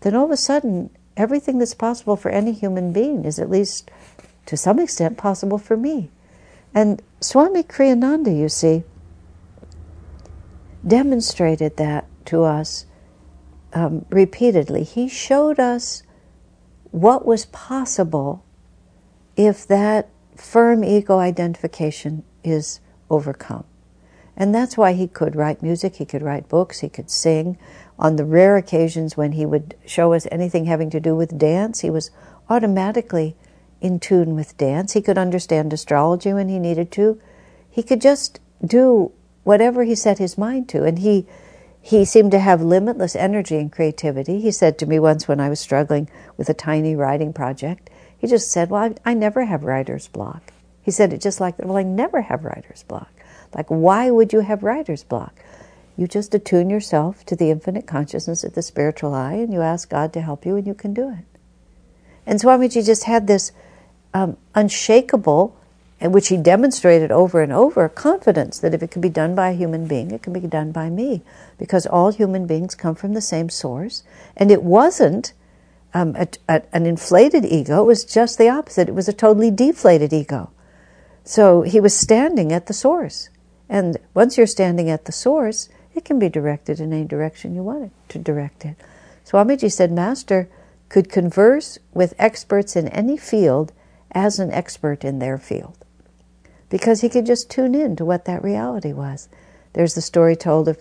then 0.00 0.14
all 0.14 0.24
of 0.24 0.30
a 0.30 0.36
sudden, 0.36 0.90
everything 1.16 1.58
that's 1.58 1.74
possible 1.74 2.16
for 2.16 2.30
any 2.30 2.52
human 2.52 2.92
being 2.92 3.24
is 3.24 3.38
at 3.38 3.50
least 3.50 3.90
to 4.46 4.56
some 4.56 4.78
extent 4.78 5.18
possible 5.18 5.58
for 5.58 5.76
me. 5.76 6.10
And 6.74 7.02
Swami 7.20 7.62
Kriyananda, 7.62 8.36
you 8.36 8.48
see, 8.48 8.84
demonstrated 10.86 11.76
that 11.76 12.06
to 12.26 12.44
us 12.44 12.86
um, 13.72 14.04
repeatedly. 14.10 14.84
He 14.84 15.08
showed 15.08 15.60
us 15.60 16.02
what 16.90 17.26
was 17.26 17.46
possible 17.46 18.44
if 19.36 19.66
that 19.66 20.08
firm 20.36 20.82
ego 20.82 21.18
identification 21.18 22.24
is 22.42 22.80
overcome. 23.08 23.64
And 24.40 24.54
that's 24.54 24.78
why 24.78 24.94
he 24.94 25.06
could 25.06 25.36
write 25.36 25.62
music, 25.62 25.96
he 25.96 26.06
could 26.06 26.22
write 26.22 26.48
books, 26.48 26.80
he 26.80 26.88
could 26.88 27.10
sing. 27.10 27.58
On 27.98 28.16
the 28.16 28.24
rare 28.24 28.56
occasions 28.56 29.14
when 29.14 29.32
he 29.32 29.44
would 29.44 29.74
show 29.84 30.14
us 30.14 30.26
anything 30.32 30.64
having 30.64 30.88
to 30.90 30.98
do 30.98 31.14
with 31.14 31.36
dance, 31.36 31.80
he 31.80 31.90
was 31.90 32.10
automatically 32.48 33.36
in 33.82 34.00
tune 34.00 34.34
with 34.34 34.56
dance. 34.56 34.94
He 34.94 35.02
could 35.02 35.18
understand 35.18 35.74
astrology 35.74 36.32
when 36.32 36.48
he 36.48 36.58
needed 36.58 36.90
to. 36.92 37.20
He 37.68 37.82
could 37.82 38.00
just 38.00 38.40
do 38.64 39.12
whatever 39.44 39.84
he 39.84 39.94
set 39.94 40.16
his 40.16 40.38
mind 40.38 40.70
to. 40.70 40.84
And 40.84 41.00
he 41.00 41.26
he 41.82 42.06
seemed 42.06 42.30
to 42.30 42.38
have 42.38 42.62
limitless 42.62 43.14
energy 43.14 43.58
and 43.58 43.70
creativity. 43.70 44.40
He 44.40 44.52
said 44.52 44.78
to 44.78 44.86
me 44.86 44.98
once 44.98 45.28
when 45.28 45.40
I 45.40 45.50
was 45.50 45.60
struggling 45.60 46.08
with 46.38 46.48
a 46.48 46.54
tiny 46.54 46.96
writing 46.96 47.34
project, 47.34 47.90
he 48.16 48.26
just 48.26 48.50
said, 48.50 48.70
Well, 48.70 48.94
I, 49.04 49.10
I 49.10 49.12
never 49.12 49.44
have 49.44 49.64
writer's 49.64 50.08
block. 50.08 50.54
He 50.80 50.90
said 50.90 51.12
it 51.12 51.20
just 51.20 51.40
like 51.40 51.58
that. 51.58 51.66
Well, 51.66 51.76
I 51.76 51.82
never 51.82 52.22
have 52.22 52.44
writer's 52.44 52.84
block. 52.84 53.10
Like, 53.54 53.68
why 53.68 54.10
would 54.10 54.32
you 54.32 54.40
have 54.40 54.62
writer's 54.62 55.04
block? 55.04 55.34
You 55.96 56.06
just 56.06 56.34
attune 56.34 56.70
yourself 56.70 57.26
to 57.26 57.36
the 57.36 57.50
infinite 57.50 57.86
consciousness 57.86 58.44
of 58.44 58.54
the 58.54 58.62
spiritual 58.62 59.14
eye 59.14 59.34
and 59.34 59.52
you 59.52 59.60
ask 59.60 59.90
God 59.90 60.12
to 60.14 60.20
help 60.20 60.46
you 60.46 60.56
and 60.56 60.66
you 60.66 60.74
can 60.74 60.94
do 60.94 61.10
it. 61.10 61.24
And 62.26 62.40
Swamiji 62.40 62.84
just 62.84 63.04
had 63.04 63.26
this 63.26 63.52
um, 64.14 64.36
unshakable 64.54 65.56
and 66.00 66.14
which 66.14 66.28
he 66.28 66.36
demonstrated 66.38 67.12
over 67.12 67.42
and 67.42 67.52
over, 67.52 67.86
confidence 67.88 68.58
that 68.58 68.72
if 68.72 68.82
it 68.82 68.90
can 68.90 69.02
be 69.02 69.10
done 69.10 69.34
by 69.34 69.50
a 69.50 69.54
human 69.54 69.86
being, 69.86 70.10
it 70.10 70.22
can 70.22 70.32
be 70.32 70.40
done 70.40 70.72
by 70.72 70.88
me, 70.88 71.20
because 71.58 71.86
all 71.86 72.10
human 72.10 72.46
beings 72.46 72.74
come 72.74 72.94
from 72.94 73.12
the 73.12 73.20
same 73.20 73.50
source. 73.50 74.02
And 74.34 74.50
it 74.50 74.62
wasn't 74.62 75.34
um, 75.92 76.16
a, 76.16 76.26
a, 76.48 76.62
an 76.72 76.86
inflated 76.86 77.44
ego, 77.44 77.82
it 77.82 77.86
was 77.86 78.04
just 78.04 78.38
the 78.38 78.48
opposite. 78.48 78.88
It 78.88 78.94
was 78.94 79.08
a 79.08 79.12
totally 79.12 79.50
deflated 79.50 80.12
ego. 80.12 80.50
So 81.24 81.62
he 81.62 81.80
was 81.80 81.94
standing 81.94 82.50
at 82.50 82.66
the 82.66 82.72
source. 82.72 83.28
And 83.70 83.98
once 84.14 84.36
you're 84.36 84.48
standing 84.48 84.90
at 84.90 85.04
the 85.04 85.12
source, 85.12 85.68
it 85.94 86.04
can 86.04 86.18
be 86.18 86.28
directed 86.28 86.80
in 86.80 86.92
any 86.92 87.04
direction 87.04 87.54
you 87.54 87.62
want 87.62 87.84
it 87.84 87.92
to 88.08 88.18
direct 88.18 88.64
it. 88.64 88.76
Swamiji 89.24 89.70
said, 89.70 89.92
Master 89.92 90.48
could 90.88 91.08
converse 91.08 91.78
with 91.94 92.14
experts 92.18 92.74
in 92.74 92.88
any 92.88 93.16
field 93.16 93.72
as 94.10 94.40
an 94.40 94.50
expert 94.50 95.04
in 95.04 95.20
their 95.20 95.38
field 95.38 95.78
because 96.68 97.00
he 97.00 97.08
could 97.08 97.26
just 97.26 97.48
tune 97.48 97.76
in 97.76 97.94
to 97.94 98.04
what 98.04 98.24
that 98.24 98.42
reality 98.42 98.92
was. 98.92 99.28
There's 99.72 99.94
the 99.94 100.02
story 100.02 100.34
told 100.34 100.68
of 100.68 100.78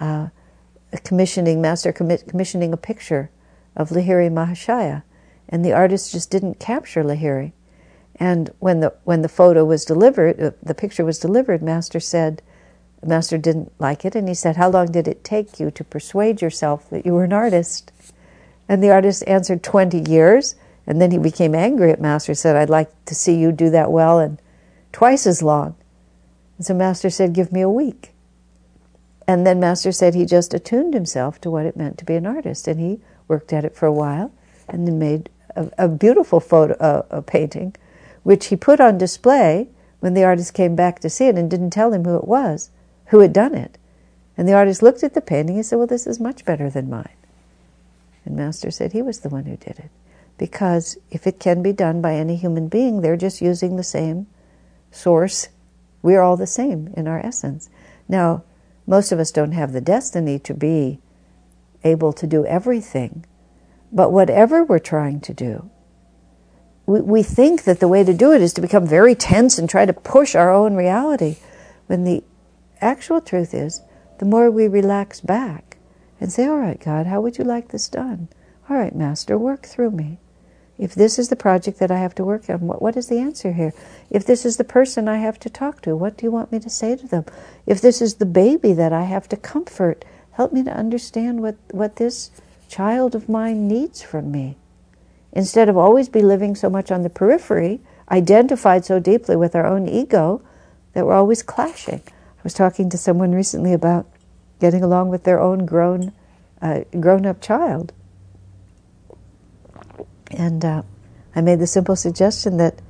uh, 0.00 0.28
commissioning, 1.04 1.60
master 1.60 1.92
commissioning 1.92 2.72
a 2.72 2.76
picture 2.76 3.30
of 3.76 3.90
Lahiri 3.90 4.30
Mahashaya, 4.30 5.04
and 5.48 5.64
the 5.64 5.72
artist 5.72 6.10
just 6.10 6.30
didn't 6.30 6.58
capture 6.58 7.04
Lahiri. 7.04 7.52
And 8.22 8.50
when 8.60 8.78
the 8.80 8.94
when 9.02 9.22
the 9.22 9.28
photo 9.28 9.64
was 9.64 9.84
delivered, 9.84 10.40
uh, 10.40 10.50
the 10.62 10.74
picture 10.74 11.04
was 11.04 11.18
delivered, 11.18 11.62
master 11.62 11.98
said, 11.98 12.40
master 13.04 13.36
didn't 13.36 13.72
like 13.80 14.04
it, 14.04 14.14
and 14.14 14.28
he 14.28 14.34
said, 14.34 14.56
"How 14.56 14.70
long 14.70 14.92
did 14.92 15.08
it 15.08 15.24
take 15.24 15.58
you 15.58 15.72
to 15.72 15.82
persuade 15.84 16.40
yourself 16.40 16.88
that 16.90 17.04
you 17.04 17.14
were 17.14 17.24
an 17.24 17.32
artist?" 17.32 17.90
And 18.68 18.82
the 18.82 18.90
artist 18.90 19.24
answered, 19.26 19.62
20 19.62 19.98
years." 20.08 20.54
And 20.86 21.00
then 21.00 21.10
he 21.10 21.18
became 21.18 21.54
angry 21.54 21.90
at 21.90 22.00
master. 22.00 22.34
Said, 22.34 22.56
"I'd 22.56 22.70
like 22.70 22.90
to 23.06 23.14
see 23.14 23.34
you 23.34 23.50
do 23.52 23.70
that 23.70 23.90
well 23.90 24.18
and 24.20 24.38
twice 24.92 25.26
as 25.26 25.42
long. 25.42 25.74
And 26.58 26.66
so 26.66 26.74
Master 26.74 27.10
said, 27.10 27.32
Give 27.32 27.52
me 27.52 27.62
a 27.62 27.68
week. 27.68 28.10
and 29.26 29.46
then 29.46 29.60
Master 29.60 29.92
said 29.92 30.14
he 30.14 30.26
just 30.26 30.54
attuned 30.54 30.94
himself 30.94 31.40
to 31.40 31.50
what 31.50 31.66
it 31.66 31.76
meant 31.76 31.98
to 31.98 32.04
be 32.04 32.16
an 32.16 32.26
artist, 32.26 32.68
and 32.68 32.78
he 32.78 33.00
worked 33.28 33.52
at 33.52 33.64
it 33.64 33.74
for 33.74 33.86
a 33.86 33.92
while, 33.92 34.30
and 34.68 34.86
then 34.86 34.98
made 34.98 35.30
a, 35.56 35.70
a 35.78 35.88
beautiful 35.88 36.40
photo, 36.40 36.74
uh, 36.74 37.02
a 37.10 37.22
painting, 37.22 37.74
which 38.22 38.46
he 38.46 38.56
put 38.56 38.80
on 38.80 38.98
display 38.98 39.68
when 40.00 40.14
the 40.14 40.24
artist 40.24 40.54
came 40.54 40.74
back 40.74 40.98
to 41.00 41.10
see 41.10 41.26
it 41.26 41.36
and 41.36 41.50
didn't 41.50 41.70
tell 41.70 41.92
him 41.92 42.04
who 42.04 42.16
it 42.16 42.26
was, 42.26 42.70
who 43.06 43.20
had 43.20 43.32
done 43.32 43.54
it. 43.54 43.78
And 44.36 44.48
the 44.48 44.54
artist 44.54 44.82
looked 44.82 45.02
at 45.02 45.14
the 45.14 45.20
painting 45.20 45.56
and 45.56 45.66
said, 45.66 45.76
Well, 45.76 45.86
this 45.86 46.06
is 46.06 46.18
much 46.18 46.44
better 46.44 46.70
than 46.70 46.90
mine. 46.90 47.16
And 48.24 48.36
Master 48.36 48.70
said 48.70 48.92
he 48.92 49.02
was 49.02 49.20
the 49.20 49.28
one 49.28 49.44
who 49.44 49.56
did 49.56 49.78
it. 49.78 49.90
Because 50.38 50.96
if 51.10 51.26
it 51.26 51.38
can 51.38 51.62
be 51.62 51.72
done 51.72 52.00
by 52.00 52.14
any 52.14 52.36
human 52.36 52.68
being, 52.68 53.00
they're 53.00 53.16
just 53.16 53.42
using 53.42 53.76
the 53.76 53.84
same 53.84 54.26
source. 54.90 55.48
We're 56.00 56.22
all 56.22 56.36
the 56.36 56.46
same 56.46 56.92
in 56.96 57.06
our 57.06 57.24
essence. 57.24 57.68
Now, 58.08 58.42
most 58.86 59.12
of 59.12 59.18
us 59.18 59.30
don't 59.30 59.52
have 59.52 59.72
the 59.72 59.80
destiny 59.80 60.38
to 60.40 60.54
be 60.54 60.98
able 61.84 62.12
to 62.14 62.26
do 62.26 62.44
everything. 62.46 63.24
But 63.92 64.10
whatever 64.10 64.64
we're 64.64 64.78
trying 64.78 65.20
to 65.20 65.34
do, 65.34 65.70
we, 66.86 67.00
we 67.00 67.22
think 67.22 67.64
that 67.64 67.80
the 67.80 67.88
way 67.88 68.04
to 68.04 68.14
do 68.14 68.32
it 68.32 68.42
is 68.42 68.52
to 68.54 68.60
become 68.60 68.86
very 68.86 69.14
tense 69.14 69.58
and 69.58 69.68
try 69.68 69.86
to 69.86 69.92
push 69.92 70.34
our 70.34 70.52
own 70.52 70.74
reality. 70.74 71.36
When 71.86 72.04
the 72.04 72.22
actual 72.80 73.20
truth 73.20 73.54
is, 73.54 73.82
the 74.18 74.24
more 74.24 74.50
we 74.50 74.68
relax 74.68 75.20
back 75.20 75.78
and 76.20 76.32
say, 76.32 76.46
All 76.46 76.58
right, 76.58 76.80
God, 76.80 77.06
how 77.06 77.20
would 77.20 77.38
you 77.38 77.44
like 77.44 77.68
this 77.68 77.88
done? 77.88 78.28
All 78.68 78.76
right, 78.76 78.94
Master, 78.94 79.36
work 79.36 79.66
through 79.66 79.90
me. 79.90 80.18
If 80.78 80.94
this 80.94 81.18
is 81.18 81.28
the 81.28 81.36
project 81.36 81.78
that 81.78 81.90
I 81.90 81.98
have 81.98 82.14
to 82.16 82.24
work 82.24 82.48
on, 82.48 82.60
what, 82.60 82.80
what 82.80 82.96
is 82.96 83.08
the 83.08 83.18
answer 83.18 83.52
here? 83.52 83.72
If 84.10 84.24
this 84.24 84.44
is 84.44 84.56
the 84.56 84.64
person 84.64 85.08
I 85.08 85.18
have 85.18 85.38
to 85.40 85.50
talk 85.50 85.82
to, 85.82 85.94
what 85.94 86.16
do 86.16 86.26
you 86.26 86.30
want 86.30 86.50
me 86.50 86.58
to 86.60 86.70
say 86.70 86.96
to 86.96 87.06
them? 87.06 87.24
If 87.66 87.80
this 87.80 88.00
is 88.00 88.14
the 88.14 88.26
baby 88.26 88.72
that 88.72 88.92
I 88.92 89.02
have 89.02 89.28
to 89.28 89.36
comfort, 89.36 90.04
help 90.32 90.52
me 90.52 90.64
to 90.64 90.76
understand 90.76 91.42
what, 91.42 91.56
what 91.70 91.96
this 91.96 92.30
child 92.68 93.14
of 93.14 93.28
mine 93.28 93.68
needs 93.68 94.02
from 94.02 94.32
me. 94.32 94.56
Instead 95.32 95.68
of 95.68 95.76
always 95.76 96.08
be 96.08 96.22
living 96.22 96.54
so 96.54 96.68
much 96.68 96.90
on 96.90 97.02
the 97.02 97.10
periphery, 97.10 97.80
identified 98.10 98.84
so 98.84 98.98
deeply 98.98 99.36
with 99.36 99.54
our 99.54 99.66
own 99.66 99.88
ego 99.88 100.42
that 100.92 101.06
we're 101.06 101.14
always 101.14 101.42
clashing. 101.42 102.02
I 102.06 102.42
was 102.44 102.54
talking 102.54 102.90
to 102.90 102.98
someone 102.98 103.32
recently 103.32 103.72
about 103.72 104.06
getting 104.60 104.82
along 104.82 105.08
with 105.08 105.24
their 105.24 105.40
own 105.40 105.64
grown, 105.64 106.12
uh, 106.60 106.80
grown-up 106.98 107.40
child, 107.40 107.92
and 110.30 110.64
uh, 110.64 110.82
I 111.34 111.40
made 111.40 111.58
the 111.58 111.66
simple 111.66 111.96
suggestion 111.96 112.56
that, 112.58 112.80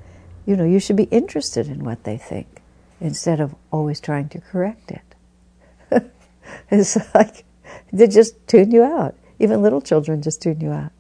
you 0.47 0.57
know, 0.57 0.65
you 0.65 0.79
should 0.79 0.97
be 0.97 1.05
interested 1.05 1.69
in 1.69 1.85
what 1.85 2.05
they 2.05 2.17
think 2.17 2.63
instead 3.01 3.41
of 3.41 3.55
always 3.71 4.01
trying 4.01 4.29
to 4.31 4.41
correct 4.41 4.91
it. 4.91 6.03
it's 6.71 6.97
like 7.15 7.45
they 7.93 8.07
just 8.07 8.47
tune 8.47 8.71
you 8.71 8.83
out. 8.83 9.17
Even 9.39 9.63
little 9.63 9.81
children 9.81 10.23
just 10.23 10.41
tune 10.43 10.61
you 10.61 10.71
out. 10.71 10.93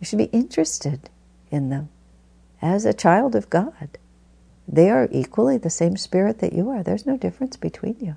You 0.00 0.06
should 0.06 0.18
be 0.18 0.24
interested 0.24 1.10
in 1.50 1.70
them 1.70 1.88
as 2.60 2.84
a 2.84 2.92
child 2.92 3.34
of 3.34 3.50
God. 3.50 3.98
They 4.66 4.90
are 4.90 5.08
equally 5.10 5.58
the 5.58 5.70
same 5.70 5.96
spirit 5.96 6.40
that 6.40 6.52
you 6.52 6.68
are. 6.70 6.82
There's 6.82 7.06
no 7.06 7.16
difference 7.16 7.56
between 7.56 7.96
you. 8.00 8.16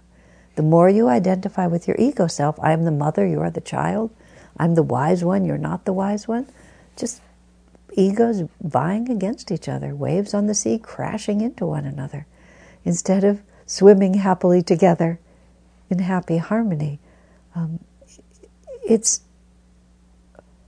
The 0.56 0.64
more 0.64 0.90
you 0.90 1.08
identify 1.08 1.68
with 1.68 1.88
your 1.88 1.96
ego 1.98 2.28
self, 2.28 2.60
I 2.62 2.74
am 2.74 2.84
the 2.84 2.92
mother, 2.92 3.26
you 3.26 3.40
are 3.40 3.50
the 3.50 3.62
child, 3.62 4.12
I'm 4.58 4.76
the 4.76 4.84
wise 4.84 5.24
one, 5.24 5.46
you're 5.46 5.58
not 5.58 5.86
the 5.86 5.94
wise 5.94 6.28
one, 6.28 6.48
just 6.98 7.22
egos 7.94 8.44
vying 8.62 9.10
against 9.10 9.50
each 9.50 9.70
other, 9.70 9.96
waves 9.96 10.34
on 10.34 10.48
the 10.48 10.54
sea 10.54 10.78
crashing 10.78 11.40
into 11.40 11.66
one 11.66 11.86
another, 11.86 12.28
instead 12.84 13.24
of 13.24 13.42
swimming 13.66 14.16
happily 14.16 14.62
together 14.62 15.20
in 15.90 16.00
happy 16.00 16.38
harmony. 16.38 17.00
Um, 17.56 17.80
it's, 18.84 19.22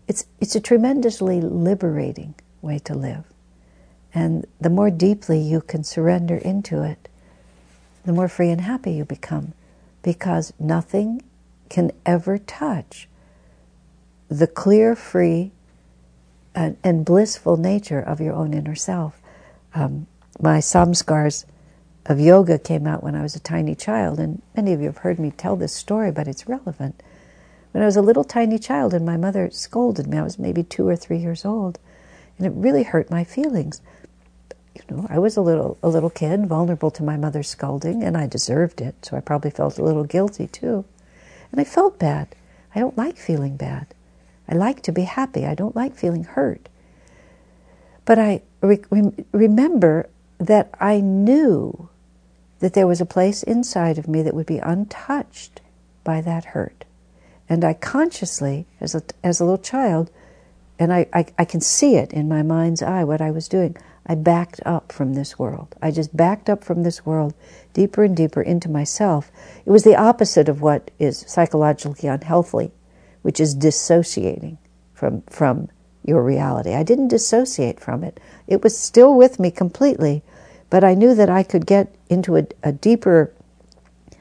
it's, 0.07 0.25
it's 0.39 0.55
a 0.55 0.59
tremendously 0.59 1.41
liberating 1.41 2.35
way 2.61 2.79
to 2.79 2.93
live. 2.93 3.25
And 4.13 4.45
the 4.61 4.69
more 4.69 4.91
deeply 4.91 5.39
you 5.39 5.61
can 5.61 5.83
surrender 5.83 6.37
into 6.37 6.83
it, 6.83 7.09
the 8.05 8.13
more 8.13 8.27
free 8.27 8.49
and 8.49 8.61
happy 8.61 8.91
you 8.91 9.05
become, 9.05 9.53
because 10.01 10.53
nothing 10.59 11.21
can 11.69 11.91
ever 12.05 12.37
touch 12.37 13.07
the 14.29 14.47
clear, 14.47 14.95
free 14.95 15.51
and, 16.55 16.77
and 16.83 17.05
blissful 17.05 17.57
nature 17.57 17.99
of 17.99 18.19
your 18.19 18.33
own 18.33 18.53
inner 18.53 18.75
self. 18.75 19.21
Um, 19.73 20.07
my 20.39 20.59
samskars 20.59 21.45
of 22.05 22.19
yoga 22.19 22.59
came 22.59 22.85
out 22.85 23.03
when 23.03 23.15
I 23.15 23.21
was 23.21 23.35
a 23.35 23.39
tiny 23.39 23.75
child, 23.75 24.19
and 24.19 24.41
many 24.55 24.73
of 24.73 24.79
you 24.81 24.87
have 24.87 24.97
heard 24.97 25.19
me 25.19 25.31
tell 25.31 25.55
this 25.55 25.73
story, 25.73 26.11
but 26.11 26.27
it's 26.27 26.47
relevant. 26.47 27.01
When 27.73 27.81
I 27.81 27.87
was 27.87 27.97
a 27.97 28.03
little 28.03 28.23
tiny 28.23 28.59
child 28.59 28.93
and 28.93 29.03
my 29.03 29.17
mother 29.17 29.49
scolded 29.49 30.05
me, 30.05 30.19
I 30.19 30.23
was 30.23 30.37
maybe 30.37 30.61
two 30.61 30.87
or 30.87 30.95
three 30.95 31.17
years 31.17 31.43
old, 31.43 31.79
and 32.37 32.45
it 32.45 32.53
really 32.55 32.83
hurt 32.83 33.09
my 33.09 33.23
feelings. 33.23 33.81
You 34.75 34.83
know, 34.89 35.07
I 35.09 35.17
was 35.17 35.35
a 35.35 35.41
little 35.41 35.79
a 35.81 35.89
little 35.89 36.11
kid, 36.11 36.45
vulnerable 36.45 36.91
to 36.91 37.03
my 37.03 37.17
mother's 37.17 37.49
scolding, 37.49 38.03
and 38.03 38.15
I 38.15 38.27
deserved 38.27 38.79
it, 38.79 39.03
so 39.03 39.17
I 39.17 39.21
probably 39.21 39.49
felt 39.49 39.79
a 39.79 39.83
little 39.83 40.03
guilty 40.03 40.45
too. 40.45 40.85
And 41.51 41.59
I 41.59 41.63
felt 41.63 41.97
bad. 41.97 42.35
I 42.75 42.79
don't 42.79 42.97
like 42.97 43.17
feeling 43.17 43.57
bad. 43.57 43.87
I 44.47 44.53
like 44.53 44.83
to 44.83 44.91
be 44.91 45.03
happy. 45.03 45.43
I 45.43 45.55
don't 45.55 45.75
like 45.75 45.95
feeling 45.95 46.25
hurt. 46.25 46.69
But 48.05 48.19
I 48.19 48.43
re- 48.61 48.83
remember 49.31 50.09
that 50.37 50.69
I 50.79 50.99
knew 50.99 51.89
that 52.59 52.73
there 52.73 52.87
was 52.87 53.01
a 53.01 53.05
place 53.05 53.41
inside 53.41 53.97
of 53.97 54.07
me 54.07 54.21
that 54.21 54.35
would 54.35 54.45
be 54.45 54.59
untouched 54.59 55.59
by 56.03 56.21
that 56.21 56.45
hurt. 56.45 56.85
And 57.49 57.63
I 57.63 57.73
consciously, 57.73 58.67
as 58.79 58.95
a, 58.95 59.01
as 59.23 59.39
a 59.39 59.45
little 59.45 59.57
child, 59.57 60.09
and 60.79 60.91
I, 60.93 61.07
I, 61.13 61.25
I 61.37 61.45
can 61.45 61.61
see 61.61 61.95
it 61.95 62.13
in 62.13 62.27
my 62.27 62.41
mind's 62.41 62.81
eye 62.81 63.03
what 63.03 63.21
I 63.21 63.31
was 63.31 63.47
doing, 63.47 63.77
I 64.05 64.15
backed 64.15 64.59
up 64.65 64.91
from 64.91 65.13
this 65.13 65.39
world. 65.39 65.75
I 65.81 65.91
just 65.91 66.15
backed 66.15 66.49
up 66.49 66.63
from 66.63 66.83
this 66.83 67.05
world 67.05 67.33
deeper 67.73 68.03
and 68.03 68.15
deeper 68.15 68.41
into 68.41 68.69
myself. 68.69 69.31
It 69.65 69.71
was 69.71 69.83
the 69.83 69.95
opposite 69.95 70.49
of 70.49 70.61
what 70.61 70.91
is 70.99 71.23
psychologically 71.27 72.09
unhealthy 72.09 72.71
which 73.23 73.39
is 73.39 73.55
dissociating 73.55 74.59
from, 74.93 75.23
from 75.23 75.69
your 76.05 76.21
reality. 76.23 76.73
I 76.73 76.83
didn't 76.83 77.07
dissociate 77.07 77.79
from 77.79 78.03
it. 78.03 78.19
It 78.47 78.61
was 78.63 78.77
still 78.77 79.15
with 79.15 79.39
me 79.39 79.49
completely, 79.49 80.21
but 80.69 80.83
I 80.83 80.93
knew 80.93 81.15
that 81.15 81.29
I 81.29 81.41
could 81.41 81.65
get 81.65 81.95
into 82.09 82.35
a, 82.35 82.45
a 82.61 82.71
deeper, 82.71 83.33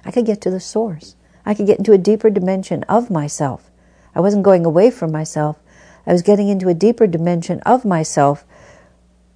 I 0.04 0.10
could 0.10 0.24
get 0.24 0.40
to 0.42 0.50
the 0.50 0.60
source. 0.60 1.16
I 1.44 1.54
could 1.54 1.66
get 1.66 1.78
into 1.78 1.92
a 1.92 1.98
deeper 1.98 2.30
dimension 2.30 2.82
of 2.84 3.10
myself. 3.10 3.70
I 4.14 4.20
wasn't 4.20 4.44
going 4.44 4.64
away 4.64 4.90
from 4.90 5.10
myself. 5.12 5.58
I 6.06 6.12
was 6.12 6.22
getting 6.22 6.48
into 6.48 6.68
a 6.68 6.74
deeper 6.74 7.06
dimension 7.06 7.60
of 7.60 7.84
myself 7.84 8.44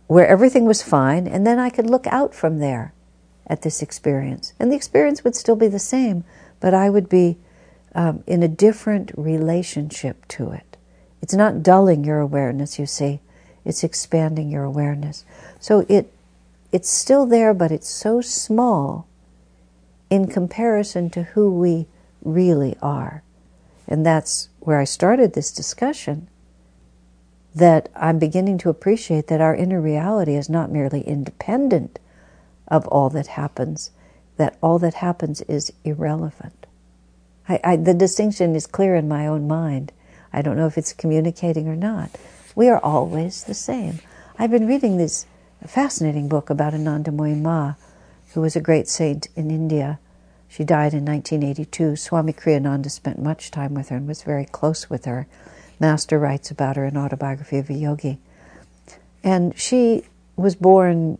where 0.06 0.26
everything 0.26 0.66
was 0.66 0.82
fine, 0.82 1.26
and 1.26 1.46
then 1.46 1.58
I 1.58 1.70
could 1.70 1.90
look 1.90 2.06
out 2.06 2.34
from 2.34 2.58
there 2.58 2.92
at 3.46 3.62
this 3.62 3.82
experience. 3.82 4.52
And 4.58 4.70
the 4.70 4.76
experience 4.76 5.24
would 5.24 5.34
still 5.34 5.56
be 5.56 5.68
the 5.68 5.78
same, 5.78 6.24
but 6.60 6.74
I 6.74 6.90
would 6.90 7.08
be 7.08 7.36
um, 7.94 8.22
in 8.26 8.42
a 8.42 8.48
different 8.48 9.10
relationship 9.16 10.26
to 10.28 10.50
it. 10.50 10.76
It's 11.22 11.34
not 11.34 11.62
dulling 11.62 12.04
your 12.04 12.20
awareness, 12.20 12.78
you 12.78 12.86
see, 12.86 13.20
it's 13.64 13.82
expanding 13.82 14.50
your 14.50 14.64
awareness. 14.64 15.24
So 15.58 15.84
it 15.88 16.12
it's 16.72 16.90
still 16.90 17.26
there, 17.26 17.54
but 17.54 17.72
it's 17.72 17.88
so 17.88 18.20
small 18.20 19.06
in 20.10 20.26
comparison 20.26 21.08
to 21.10 21.22
who 21.22 21.50
we 21.50 21.86
really 22.22 22.76
are. 22.82 23.22
And 23.88 24.04
that's 24.04 24.48
where 24.60 24.78
I 24.78 24.84
started 24.84 25.32
this 25.32 25.52
discussion 25.52 26.28
that 27.54 27.88
I'm 27.96 28.18
beginning 28.18 28.58
to 28.58 28.68
appreciate 28.68 29.28
that 29.28 29.40
our 29.40 29.54
inner 29.54 29.80
reality 29.80 30.34
is 30.34 30.50
not 30.50 30.70
merely 30.70 31.00
independent 31.00 31.98
of 32.68 32.86
all 32.88 33.08
that 33.10 33.28
happens, 33.28 33.90
that 34.36 34.58
all 34.60 34.78
that 34.80 34.94
happens 34.94 35.40
is 35.42 35.72
irrelevant. 35.84 36.66
I, 37.48 37.60
I, 37.64 37.76
the 37.76 37.94
distinction 37.94 38.54
is 38.54 38.66
clear 38.66 38.94
in 38.94 39.08
my 39.08 39.26
own 39.26 39.46
mind. 39.48 39.92
I 40.32 40.42
don't 40.42 40.56
know 40.56 40.66
if 40.66 40.76
it's 40.76 40.92
communicating 40.92 41.68
or 41.68 41.76
not. 41.76 42.10
We 42.54 42.68
are 42.68 42.80
always 42.80 43.44
the 43.44 43.54
same. 43.54 44.00
I've 44.38 44.50
been 44.50 44.66
reading 44.66 44.98
this 44.98 45.26
fascinating 45.66 46.28
book 46.28 46.50
about 46.50 46.74
Anandamayi 46.74 47.40
Ma, 47.40 47.74
who 48.34 48.40
was 48.42 48.56
a 48.56 48.60
great 48.60 48.88
saint 48.88 49.28
in 49.34 49.50
India. 49.50 49.98
She 50.48 50.64
died 50.64 50.94
in 50.94 51.04
1982. 51.04 51.96
Swami 51.96 52.32
Kriyananda 52.32 52.90
spent 52.90 53.20
much 53.20 53.50
time 53.50 53.74
with 53.74 53.88
her 53.88 53.96
and 53.96 54.06
was 54.06 54.22
very 54.22 54.44
close 54.44 54.88
with 54.88 55.04
her. 55.04 55.26
Master 55.78 56.18
writes 56.18 56.50
about 56.50 56.76
her 56.76 56.84
in 56.84 56.96
Autobiography 56.96 57.58
of 57.58 57.68
a 57.68 57.74
Yogi. 57.74 58.18
And 59.22 59.58
she 59.58 60.04
was 60.36 60.54
born 60.54 61.18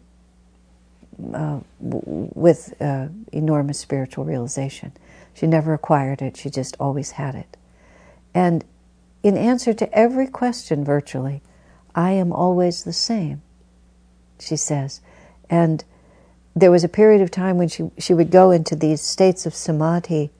uh, 1.32 1.60
with 1.80 2.74
uh, 2.80 3.08
enormous 3.32 3.78
spiritual 3.78 4.24
realization. 4.24 4.92
She 5.34 5.46
never 5.46 5.74
acquired 5.74 6.22
it, 6.22 6.36
she 6.36 6.50
just 6.50 6.76
always 6.78 7.12
had 7.12 7.34
it. 7.34 7.56
And 8.34 8.64
in 9.22 9.36
answer 9.36 9.72
to 9.74 9.92
every 9.92 10.26
question, 10.26 10.84
virtually, 10.84 11.42
I 11.94 12.12
am 12.12 12.32
always 12.32 12.84
the 12.84 12.92
same, 12.92 13.42
she 14.38 14.56
says. 14.56 15.00
And 15.48 15.84
there 16.56 16.70
was 16.70 16.82
a 16.82 16.88
period 16.88 17.20
of 17.20 17.30
time 17.30 17.58
when 17.58 17.68
she, 17.68 17.90
she 17.98 18.14
would 18.14 18.30
go 18.30 18.50
into 18.50 18.74
these 18.74 19.02
states 19.02 19.44
of 19.44 19.54
samadhi 19.54 20.30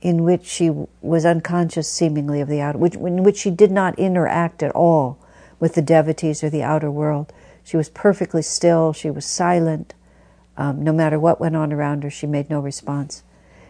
in 0.00 0.24
which 0.24 0.46
she 0.46 0.70
was 1.02 1.26
unconscious 1.26 1.86
seemingly 1.86 2.40
of 2.40 2.48
the 2.48 2.62
outer, 2.62 2.78
which, 2.78 2.94
in 2.94 3.22
which 3.22 3.36
she 3.36 3.50
did 3.50 3.70
not 3.70 3.98
interact 3.98 4.62
at 4.62 4.72
all 4.72 5.18
with 5.60 5.74
the 5.74 5.82
devotees 5.82 6.42
or 6.42 6.48
the 6.48 6.62
outer 6.62 6.90
world. 6.90 7.30
She 7.62 7.76
was 7.76 7.90
perfectly 7.90 8.40
still, 8.40 8.94
she 8.94 9.10
was 9.10 9.26
silent. 9.26 9.92
Um, 10.56 10.82
no 10.82 10.92
matter 10.92 11.18
what 11.18 11.40
went 11.40 11.56
on 11.56 11.72
around 11.72 12.04
her, 12.04 12.10
she 12.10 12.26
made 12.26 12.48
no 12.48 12.60
response. 12.60 13.22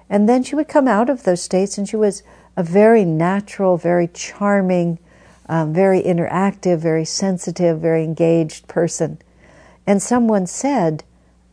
And 0.09 0.29
then 0.29 0.43
she 0.45 0.55
would 0.55 0.68
come 0.68 0.87
out 0.87 1.11
of 1.11 1.25
those 1.25 1.43
states, 1.43 1.77
and 1.77 1.89
she 1.89 1.97
was 1.97 2.22
a 2.57 2.62
very 2.62 3.05
natural, 3.05 3.77
very 3.77 4.09
charming, 4.09 4.99
um, 5.49 5.72
very 5.72 6.03
interactive, 6.03 6.79
very 6.79 7.05
sensitive, 7.05 7.81
very 7.81 8.05
engaged 8.05 8.68
person. 8.68 9.18
And 9.87 10.03
someone 10.03 10.47
said, 10.47 11.05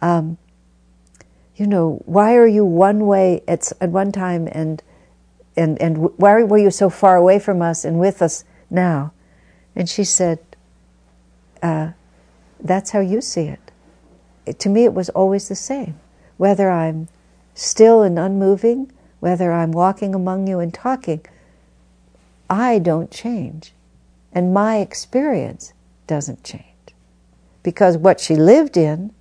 um, 0.01 0.37
you 1.55 1.67
know, 1.67 2.01
why 2.05 2.35
are 2.35 2.47
you 2.47 2.65
one 2.65 3.05
way 3.05 3.43
at, 3.47 3.71
at 3.79 3.89
one 3.89 4.11
time 4.11 4.47
and, 4.51 4.81
and, 5.55 5.79
and 5.81 5.97
why 6.17 6.41
were 6.43 6.57
you 6.57 6.71
so 6.71 6.89
far 6.89 7.17
away 7.17 7.39
from 7.39 7.61
us 7.61 7.85
and 7.85 7.99
with 7.99 8.21
us 8.21 8.43
now? 8.69 9.13
And 9.75 9.89
she 9.89 10.03
said, 10.03 10.39
uh, 11.61 11.91
that's 12.59 12.91
how 12.91 12.99
you 12.99 13.21
see 13.21 13.43
it. 13.43 13.71
it. 14.45 14.59
To 14.59 14.69
me, 14.69 14.85
it 14.85 14.93
was 14.93 15.09
always 15.09 15.49
the 15.49 15.55
same. 15.55 15.99
Whether 16.37 16.69
I'm 16.69 17.07
still 17.53 18.01
and 18.01 18.17
unmoving, 18.17 18.91
whether 19.19 19.51
I'm 19.51 19.71
walking 19.71 20.15
among 20.15 20.47
you 20.47 20.59
and 20.59 20.73
talking, 20.73 21.23
I 22.49 22.79
don't 22.79 23.11
change. 23.11 23.73
And 24.33 24.53
my 24.53 24.77
experience 24.77 25.73
doesn't 26.07 26.43
change. 26.43 26.65
Because 27.63 27.97
what 27.97 28.19
she 28.19 28.35
lived 28.35 28.77
in 28.77 29.13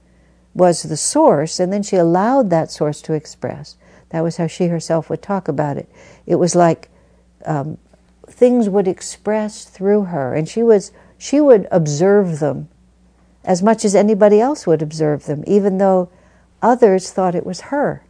was 0.61 0.83
the 0.83 0.97
source, 0.97 1.59
and 1.59 1.73
then 1.73 1.83
she 1.83 1.97
allowed 1.97 2.51
that 2.51 2.71
source 2.71 3.01
to 3.01 3.15
express. 3.15 3.77
That 4.11 4.21
was 4.21 4.37
how 4.37 4.47
she 4.47 4.67
herself 4.67 5.09
would 5.09 5.23
talk 5.23 5.49
about 5.49 5.79
it. 5.79 5.89
It 6.27 6.37
was 6.37 6.55
like 6.55 6.91
um, 7.47 7.79
things 8.27 8.69
would 8.69 8.87
express 8.87 9.65
through 9.65 10.05
her, 10.05 10.35
and 10.35 10.47
she 10.47 10.63
was 10.63 10.93
she 11.17 11.41
would 11.41 11.67
observe 11.71 12.41
them 12.41 12.69
as 13.43 13.63
much 13.63 13.87
as 13.87 13.95
anybody 13.95 14.39
else 14.39 14.67
would 14.67 14.83
observe 14.83 15.25
them, 15.25 15.43
even 15.47 15.79
though 15.79 16.11
others 16.61 17.11
thought 17.11 17.35
it 17.35 17.47
was 17.47 17.73
her, 17.73 18.05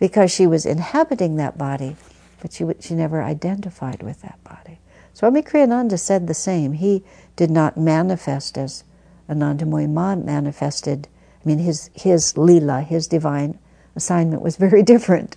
because 0.00 0.32
she 0.32 0.46
was 0.46 0.66
inhabiting 0.66 1.36
that 1.36 1.56
body, 1.56 1.94
but 2.40 2.52
she 2.52 2.66
she 2.80 2.94
never 2.94 3.22
identified 3.22 4.02
with 4.02 4.22
that 4.22 4.42
body. 4.42 4.80
Swami 5.14 5.42
Kriyananda 5.42 6.00
said 6.00 6.26
the 6.26 6.34
same. 6.34 6.72
He 6.72 7.04
did 7.36 7.50
not 7.50 7.76
manifest 7.76 8.58
as 8.58 8.82
Anandamayi 9.28 9.88
Ma 9.88 10.16
manifested. 10.16 11.06
I 11.44 11.48
mean, 11.48 11.58
his, 11.58 11.90
his 11.94 12.36
lila, 12.36 12.82
his 12.82 13.06
divine 13.06 13.58
assignment 13.96 14.42
was 14.42 14.56
very 14.56 14.82
different. 14.94 15.36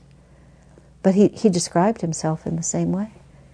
But 1.04 1.16
he, 1.16 1.30
he 1.30 1.50
described 1.50 2.02
himself 2.02 2.46
in 2.46 2.56
the 2.56 2.64
same 2.64 2.92
way. 2.92 3.12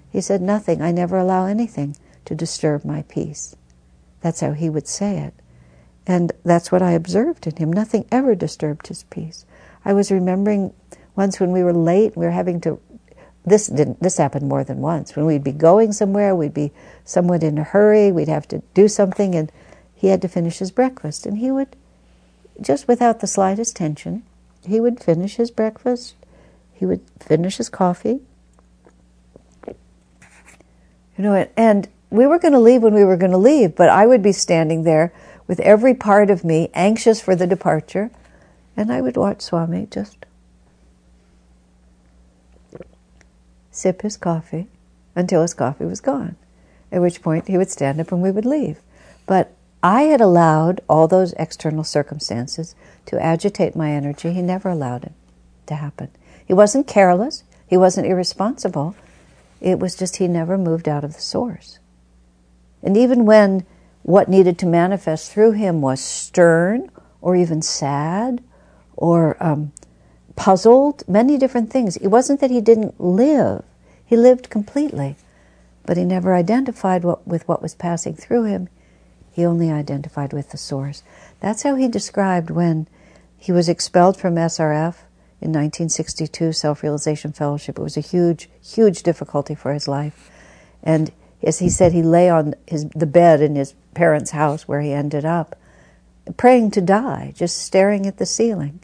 He 0.09 0.21
said, 0.21 0.41
Nothing, 0.41 0.81
I 0.81 0.91
never 0.91 1.17
allow 1.17 1.45
anything 1.45 1.95
to 2.25 2.35
disturb 2.35 2.85
my 2.85 3.03
peace. 3.03 3.55
That's 4.21 4.41
how 4.41 4.53
he 4.53 4.69
would 4.69 4.87
say 4.87 5.17
it. 5.17 5.33
And 6.05 6.31
that's 6.43 6.71
what 6.71 6.81
I 6.81 6.91
observed 6.91 7.47
in 7.47 7.55
him. 7.55 7.71
Nothing 7.71 8.05
ever 8.11 8.35
disturbed 8.35 8.87
his 8.87 9.03
peace. 9.03 9.45
I 9.85 9.93
was 9.93 10.11
remembering 10.11 10.73
once 11.15 11.39
when 11.39 11.51
we 11.51 11.63
were 11.63 11.73
late, 11.73 12.15
we 12.15 12.25
were 12.25 12.31
having 12.31 12.61
to 12.61 12.79
this 13.43 13.67
didn't 13.67 13.99
this 14.01 14.17
happened 14.17 14.47
more 14.47 14.63
than 14.63 14.79
once. 14.79 15.15
When 15.15 15.25
we'd 15.25 15.43
be 15.43 15.51
going 15.51 15.93
somewhere, 15.93 16.35
we'd 16.35 16.53
be 16.53 16.71
somewhat 17.03 17.43
in 17.43 17.57
a 17.57 17.63
hurry, 17.63 18.11
we'd 18.11 18.27
have 18.27 18.47
to 18.49 18.61
do 18.73 18.87
something 18.87 19.33
and 19.35 19.51
he 19.95 20.07
had 20.07 20.21
to 20.21 20.27
finish 20.27 20.59
his 20.59 20.71
breakfast. 20.71 21.25
And 21.25 21.37
he 21.37 21.51
would, 21.51 21.75
just 22.59 22.87
without 22.87 23.19
the 23.19 23.27
slightest 23.27 23.75
tension, 23.75 24.23
he 24.67 24.79
would 24.79 24.99
finish 24.99 25.35
his 25.35 25.51
breakfast, 25.51 26.15
he 26.73 26.85
would 26.85 27.01
finish 27.19 27.57
his 27.57 27.69
coffee. 27.69 28.21
You 29.67 31.23
know, 31.25 31.47
and 31.55 31.87
we 32.09 32.25
were 32.25 32.39
going 32.39 32.53
to 32.53 32.59
leave 32.59 32.81
when 32.81 32.93
we 32.93 33.03
were 33.03 33.17
going 33.17 33.31
to 33.31 33.37
leave, 33.37 33.75
but 33.75 33.89
I 33.89 34.05
would 34.05 34.21
be 34.21 34.31
standing 34.31 34.83
there 34.83 35.13
with 35.47 35.59
every 35.59 35.93
part 35.93 36.29
of 36.29 36.43
me 36.43 36.69
anxious 36.73 37.21
for 37.21 37.35
the 37.35 37.47
departure, 37.47 38.11
and 38.75 38.91
I 38.91 39.01
would 39.01 39.17
watch 39.17 39.41
Swami 39.41 39.87
just 39.89 40.25
sip 43.71 44.01
his 44.01 44.17
coffee 44.17 44.67
until 45.15 45.41
his 45.41 45.53
coffee 45.53 45.85
was 45.85 46.01
gone, 46.01 46.35
at 46.91 47.01
which 47.01 47.21
point 47.21 47.47
he 47.47 47.57
would 47.57 47.69
stand 47.69 47.99
up 47.99 48.11
and 48.11 48.21
we 48.21 48.31
would 48.31 48.45
leave. 48.45 48.79
But 49.25 49.53
I 49.83 50.03
had 50.03 50.21
allowed 50.21 50.81
all 50.87 51.07
those 51.07 51.33
external 51.33 51.83
circumstances 51.83 52.75
to 53.07 53.21
agitate 53.21 53.75
my 53.75 53.91
energy. 53.91 54.31
He 54.31 54.41
never 54.41 54.69
allowed 54.69 55.05
it 55.05 55.13
to 55.67 55.75
happen. 55.75 56.09
He 56.45 56.53
wasn't 56.53 56.87
careless, 56.87 57.43
he 57.67 57.77
wasn't 57.77 58.07
irresponsible. 58.07 58.95
It 59.59 59.79
was 59.79 59.95
just 59.95 60.17
he 60.17 60.27
never 60.27 60.57
moved 60.57 60.87
out 60.87 61.03
of 61.03 61.13
the 61.13 61.21
source. 61.21 61.79
And 62.83 62.97
even 62.97 63.25
when 63.25 63.65
what 64.03 64.27
needed 64.29 64.57
to 64.59 64.65
manifest 64.65 65.31
through 65.31 65.51
him 65.51 65.81
was 65.81 66.01
stern 66.01 66.89
or 67.21 67.35
even 67.35 67.61
sad 67.61 68.43
or 68.97 69.37
um, 69.41 69.71
puzzled, 70.35 71.03
many 71.07 71.37
different 71.37 71.71
things, 71.71 71.97
it 71.97 72.07
wasn't 72.07 72.39
that 72.39 72.51
he 72.51 72.59
didn't 72.59 72.99
live, 72.99 73.63
he 74.03 74.17
lived 74.17 74.49
completely, 74.49 75.15
but 75.85 75.97
he 75.97 76.03
never 76.03 76.33
identified 76.33 77.03
what, 77.03 77.25
with 77.27 77.47
what 77.47 77.61
was 77.61 77.75
passing 77.75 78.15
through 78.15 78.43
him 78.45 78.67
he 79.31 79.45
only 79.45 79.71
identified 79.71 80.33
with 80.33 80.51
the 80.51 80.57
source. 80.57 81.03
That's 81.39 81.63
how 81.63 81.75
he 81.75 81.87
described 81.87 82.49
when 82.49 82.87
he 83.37 83.51
was 83.51 83.69
expelled 83.69 84.17
from 84.17 84.35
SRF 84.35 84.95
in 85.39 85.49
1962, 85.49 86.53
Self 86.53 86.83
Realization 86.83 87.31
Fellowship. 87.31 87.79
It 87.79 87.81
was 87.81 87.97
a 87.97 88.01
huge, 88.01 88.49
huge 88.63 89.01
difficulty 89.03 89.55
for 89.55 89.73
his 89.73 89.87
life. 89.87 90.29
And 90.83 91.11
as 91.41 91.59
he 91.59 91.69
said, 91.69 91.93
he 91.93 92.03
lay 92.03 92.29
on 92.29 92.53
his, 92.67 92.85
the 92.89 93.07
bed 93.07 93.41
in 93.41 93.55
his 93.55 93.73
parents' 93.93 94.31
house 94.31 94.67
where 94.67 94.81
he 94.81 94.91
ended 94.91 95.25
up, 95.25 95.55
praying 96.37 96.71
to 96.71 96.81
die, 96.81 97.33
just 97.35 97.57
staring 97.57 98.05
at 98.05 98.17
the 98.17 98.25
ceiling. 98.25 98.79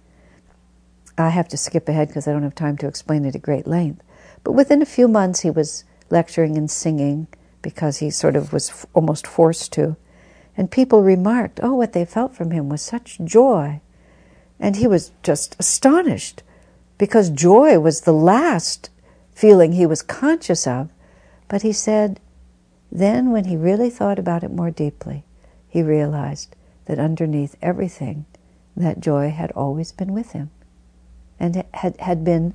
I 1.17 1.29
have 1.29 1.47
to 1.49 1.57
skip 1.57 1.87
ahead 1.89 2.07
because 2.07 2.27
I 2.27 2.31
don't 2.31 2.43
have 2.43 2.55
time 2.55 2.77
to 2.77 2.87
explain 2.87 3.25
it 3.25 3.35
at 3.35 3.41
great 3.41 3.67
length. 3.67 4.03
But 4.43 4.53
within 4.53 4.81
a 4.81 4.85
few 4.85 5.07
months, 5.07 5.41
he 5.41 5.49
was 5.49 5.83
lecturing 6.09 6.57
and 6.57 6.69
singing 6.69 7.27
because 7.61 7.97
he 7.97 8.09
sort 8.09 8.35
of 8.35 8.53
was 8.53 8.69
f- 8.69 8.85
almost 8.93 9.27
forced 9.27 9.73
to. 9.73 9.97
And 10.57 10.71
people 10.71 11.03
remarked, 11.03 11.59
oh, 11.61 11.75
what 11.75 11.93
they 11.93 12.03
felt 12.03 12.35
from 12.35 12.49
him 12.51 12.67
was 12.67 12.81
such 12.81 13.19
joy. 13.23 13.79
And 14.59 14.75
he 14.75 14.87
was 14.87 15.11
just 15.21 15.55
astonished 15.59 16.41
because 16.97 17.29
joy 17.29 17.79
was 17.79 18.01
the 18.01 18.13
last 18.13 18.89
feeling 19.33 19.71
he 19.71 19.85
was 19.85 20.01
conscious 20.01 20.65
of. 20.65 20.89
But 21.47 21.61
he 21.61 21.71
said, 21.71 22.19
then 22.91 23.31
when 23.31 23.45
he 23.45 23.55
really 23.55 23.91
thought 23.91 24.17
about 24.17 24.43
it 24.43 24.51
more 24.51 24.71
deeply, 24.71 25.23
he 25.69 25.83
realized 25.83 26.55
that 26.85 26.97
underneath 26.97 27.55
everything, 27.61 28.25
that 28.75 28.99
joy 28.99 29.29
had 29.29 29.51
always 29.51 29.91
been 29.91 30.13
with 30.13 30.31
him 30.31 30.49
and 31.39 31.63
had, 31.73 31.99
had 31.99 32.23
been 32.23 32.53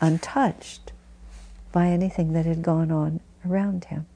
untouched 0.00 0.92
by 1.72 1.88
anything 1.88 2.32
that 2.32 2.46
had 2.46 2.62
gone 2.62 2.90
on 2.90 3.20
around 3.46 3.86
him. 3.86 4.06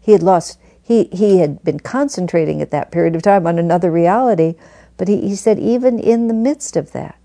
He 0.00 0.12
had 0.12 0.22
lost 0.22 0.58
he, 0.84 1.04
he 1.04 1.38
had 1.38 1.64
been 1.64 1.80
concentrating 1.80 2.60
at 2.60 2.70
that 2.70 2.92
period 2.92 3.16
of 3.16 3.22
time 3.22 3.46
on 3.46 3.58
another 3.58 3.90
reality, 3.90 4.54
but 4.98 5.08
he, 5.08 5.22
he 5.22 5.34
said 5.34 5.58
even 5.58 5.98
in 5.98 6.28
the 6.28 6.34
midst 6.34 6.76
of 6.76 6.92
that, 6.92 7.18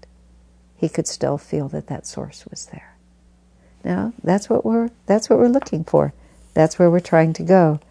he 0.77 0.87
could 0.87 1.07
still 1.07 1.37
feel 1.37 1.67
that 1.67 1.87
that 1.87 2.07
source 2.07 2.45
was 2.49 2.67
there. 2.67 2.95
Now, 3.83 4.13
that's 4.23 4.49
what 4.49 4.65
we're, 4.65 4.89
that's 5.05 5.29
what 5.29 5.39
we're 5.39 5.49
looking 5.49 5.83
for. 5.83 6.13
That's 6.53 6.79
where 6.79 6.89
we're 6.89 7.01
trying 7.01 7.33
to 7.33 7.43
go. 7.43 7.81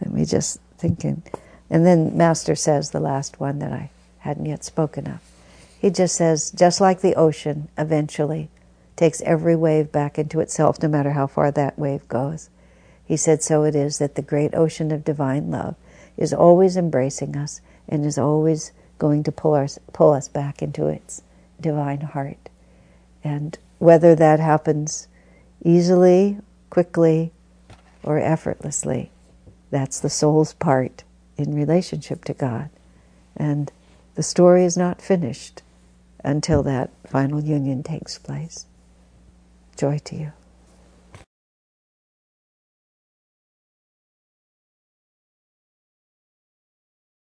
Let 0.00 0.12
me 0.12 0.24
just 0.24 0.58
thinking. 0.76 1.22
And 1.70 1.86
then 1.86 2.16
Master 2.16 2.56
says 2.56 2.90
the 2.90 3.00
last 3.00 3.38
one 3.38 3.60
that 3.60 3.72
I 3.72 3.90
hadn't 4.18 4.46
yet 4.46 4.64
spoken 4.64 5.06
of. 5.06 5.20
He 5.80 5.90
just 5.90 6.16
says, 6.16 6.50
just 6.50 6.80
like 6.80 7.00
the 7.00 7.14
ocean 7.14 7.68
eventually 7.78 8.50
takes 8.96 9.20
every 9.22 9.56
wave 9.56 9.90
back 9.92 10.18
into 10.18 10.40
itself, 10.40 10.82
no 10.82 10.88
matter 10.88 11.12
how 11.12 11.26
far 11.26 11.50
that 11.52 11.78
wave 11.78 12.06
goes. 12.08 12.50
He 13.12 13.18
said, 13.18 13.42
So 13.42 13.64
it 13.64 13.74
is 13.74 13.98
that 13.98 14.14
the 14.14 14.22
great 14.22 14.54
ocean 14.54 14.90
of 14.90 15.04
divine 15.04 15.50
love 15.50 15.74
is 16.16 16.32
always 16.32 16.78
embracing 16.78 17.36
us 17.36 17.60
and 17.86 18.06
is 18.06 18.16
always 18.16 18.72
going 18.98 19.22
to 19.24 19.30
pull 19.30 19.52
us, 19.52 19.78
pull 19.92 20.14
us 20.14 20.28
back 20.28 20.62
into 20.62 20.86
its 20.86 21.20
divine 21.60 22.00
heart. 22.00 22.48
And 23.22 23.58
whether 23.78 24.14
that 24.14 24.40
happens 24.40 25.08
easily, 25.62 26.38
quickly, 26.70 27.32
or 28.02 28.18
effortlessly, 28.18 29.10
that's 29.70 30.00
the 30.00 30.08
soul's 30.08 30.54
part 30.54 31.04
in 31.36 31.54
relationship 31.54 32.24
to 32.24 32.32
God. 32.32 32.70
And 33.36 33.70
the 34.14 34.22
story 34.22 34.64
is 34.64 34.78
not 34.78 35.02
finished 35.02 35.60
until 36.24 36.62
that 36.62 36.88
final 37.06 37.42
union 37.42 37.82
takes 37.82 38.18
place. 38.18 38.64
Joy 39.76 39.98
to 39.98 40.16
you. 40.16 40.32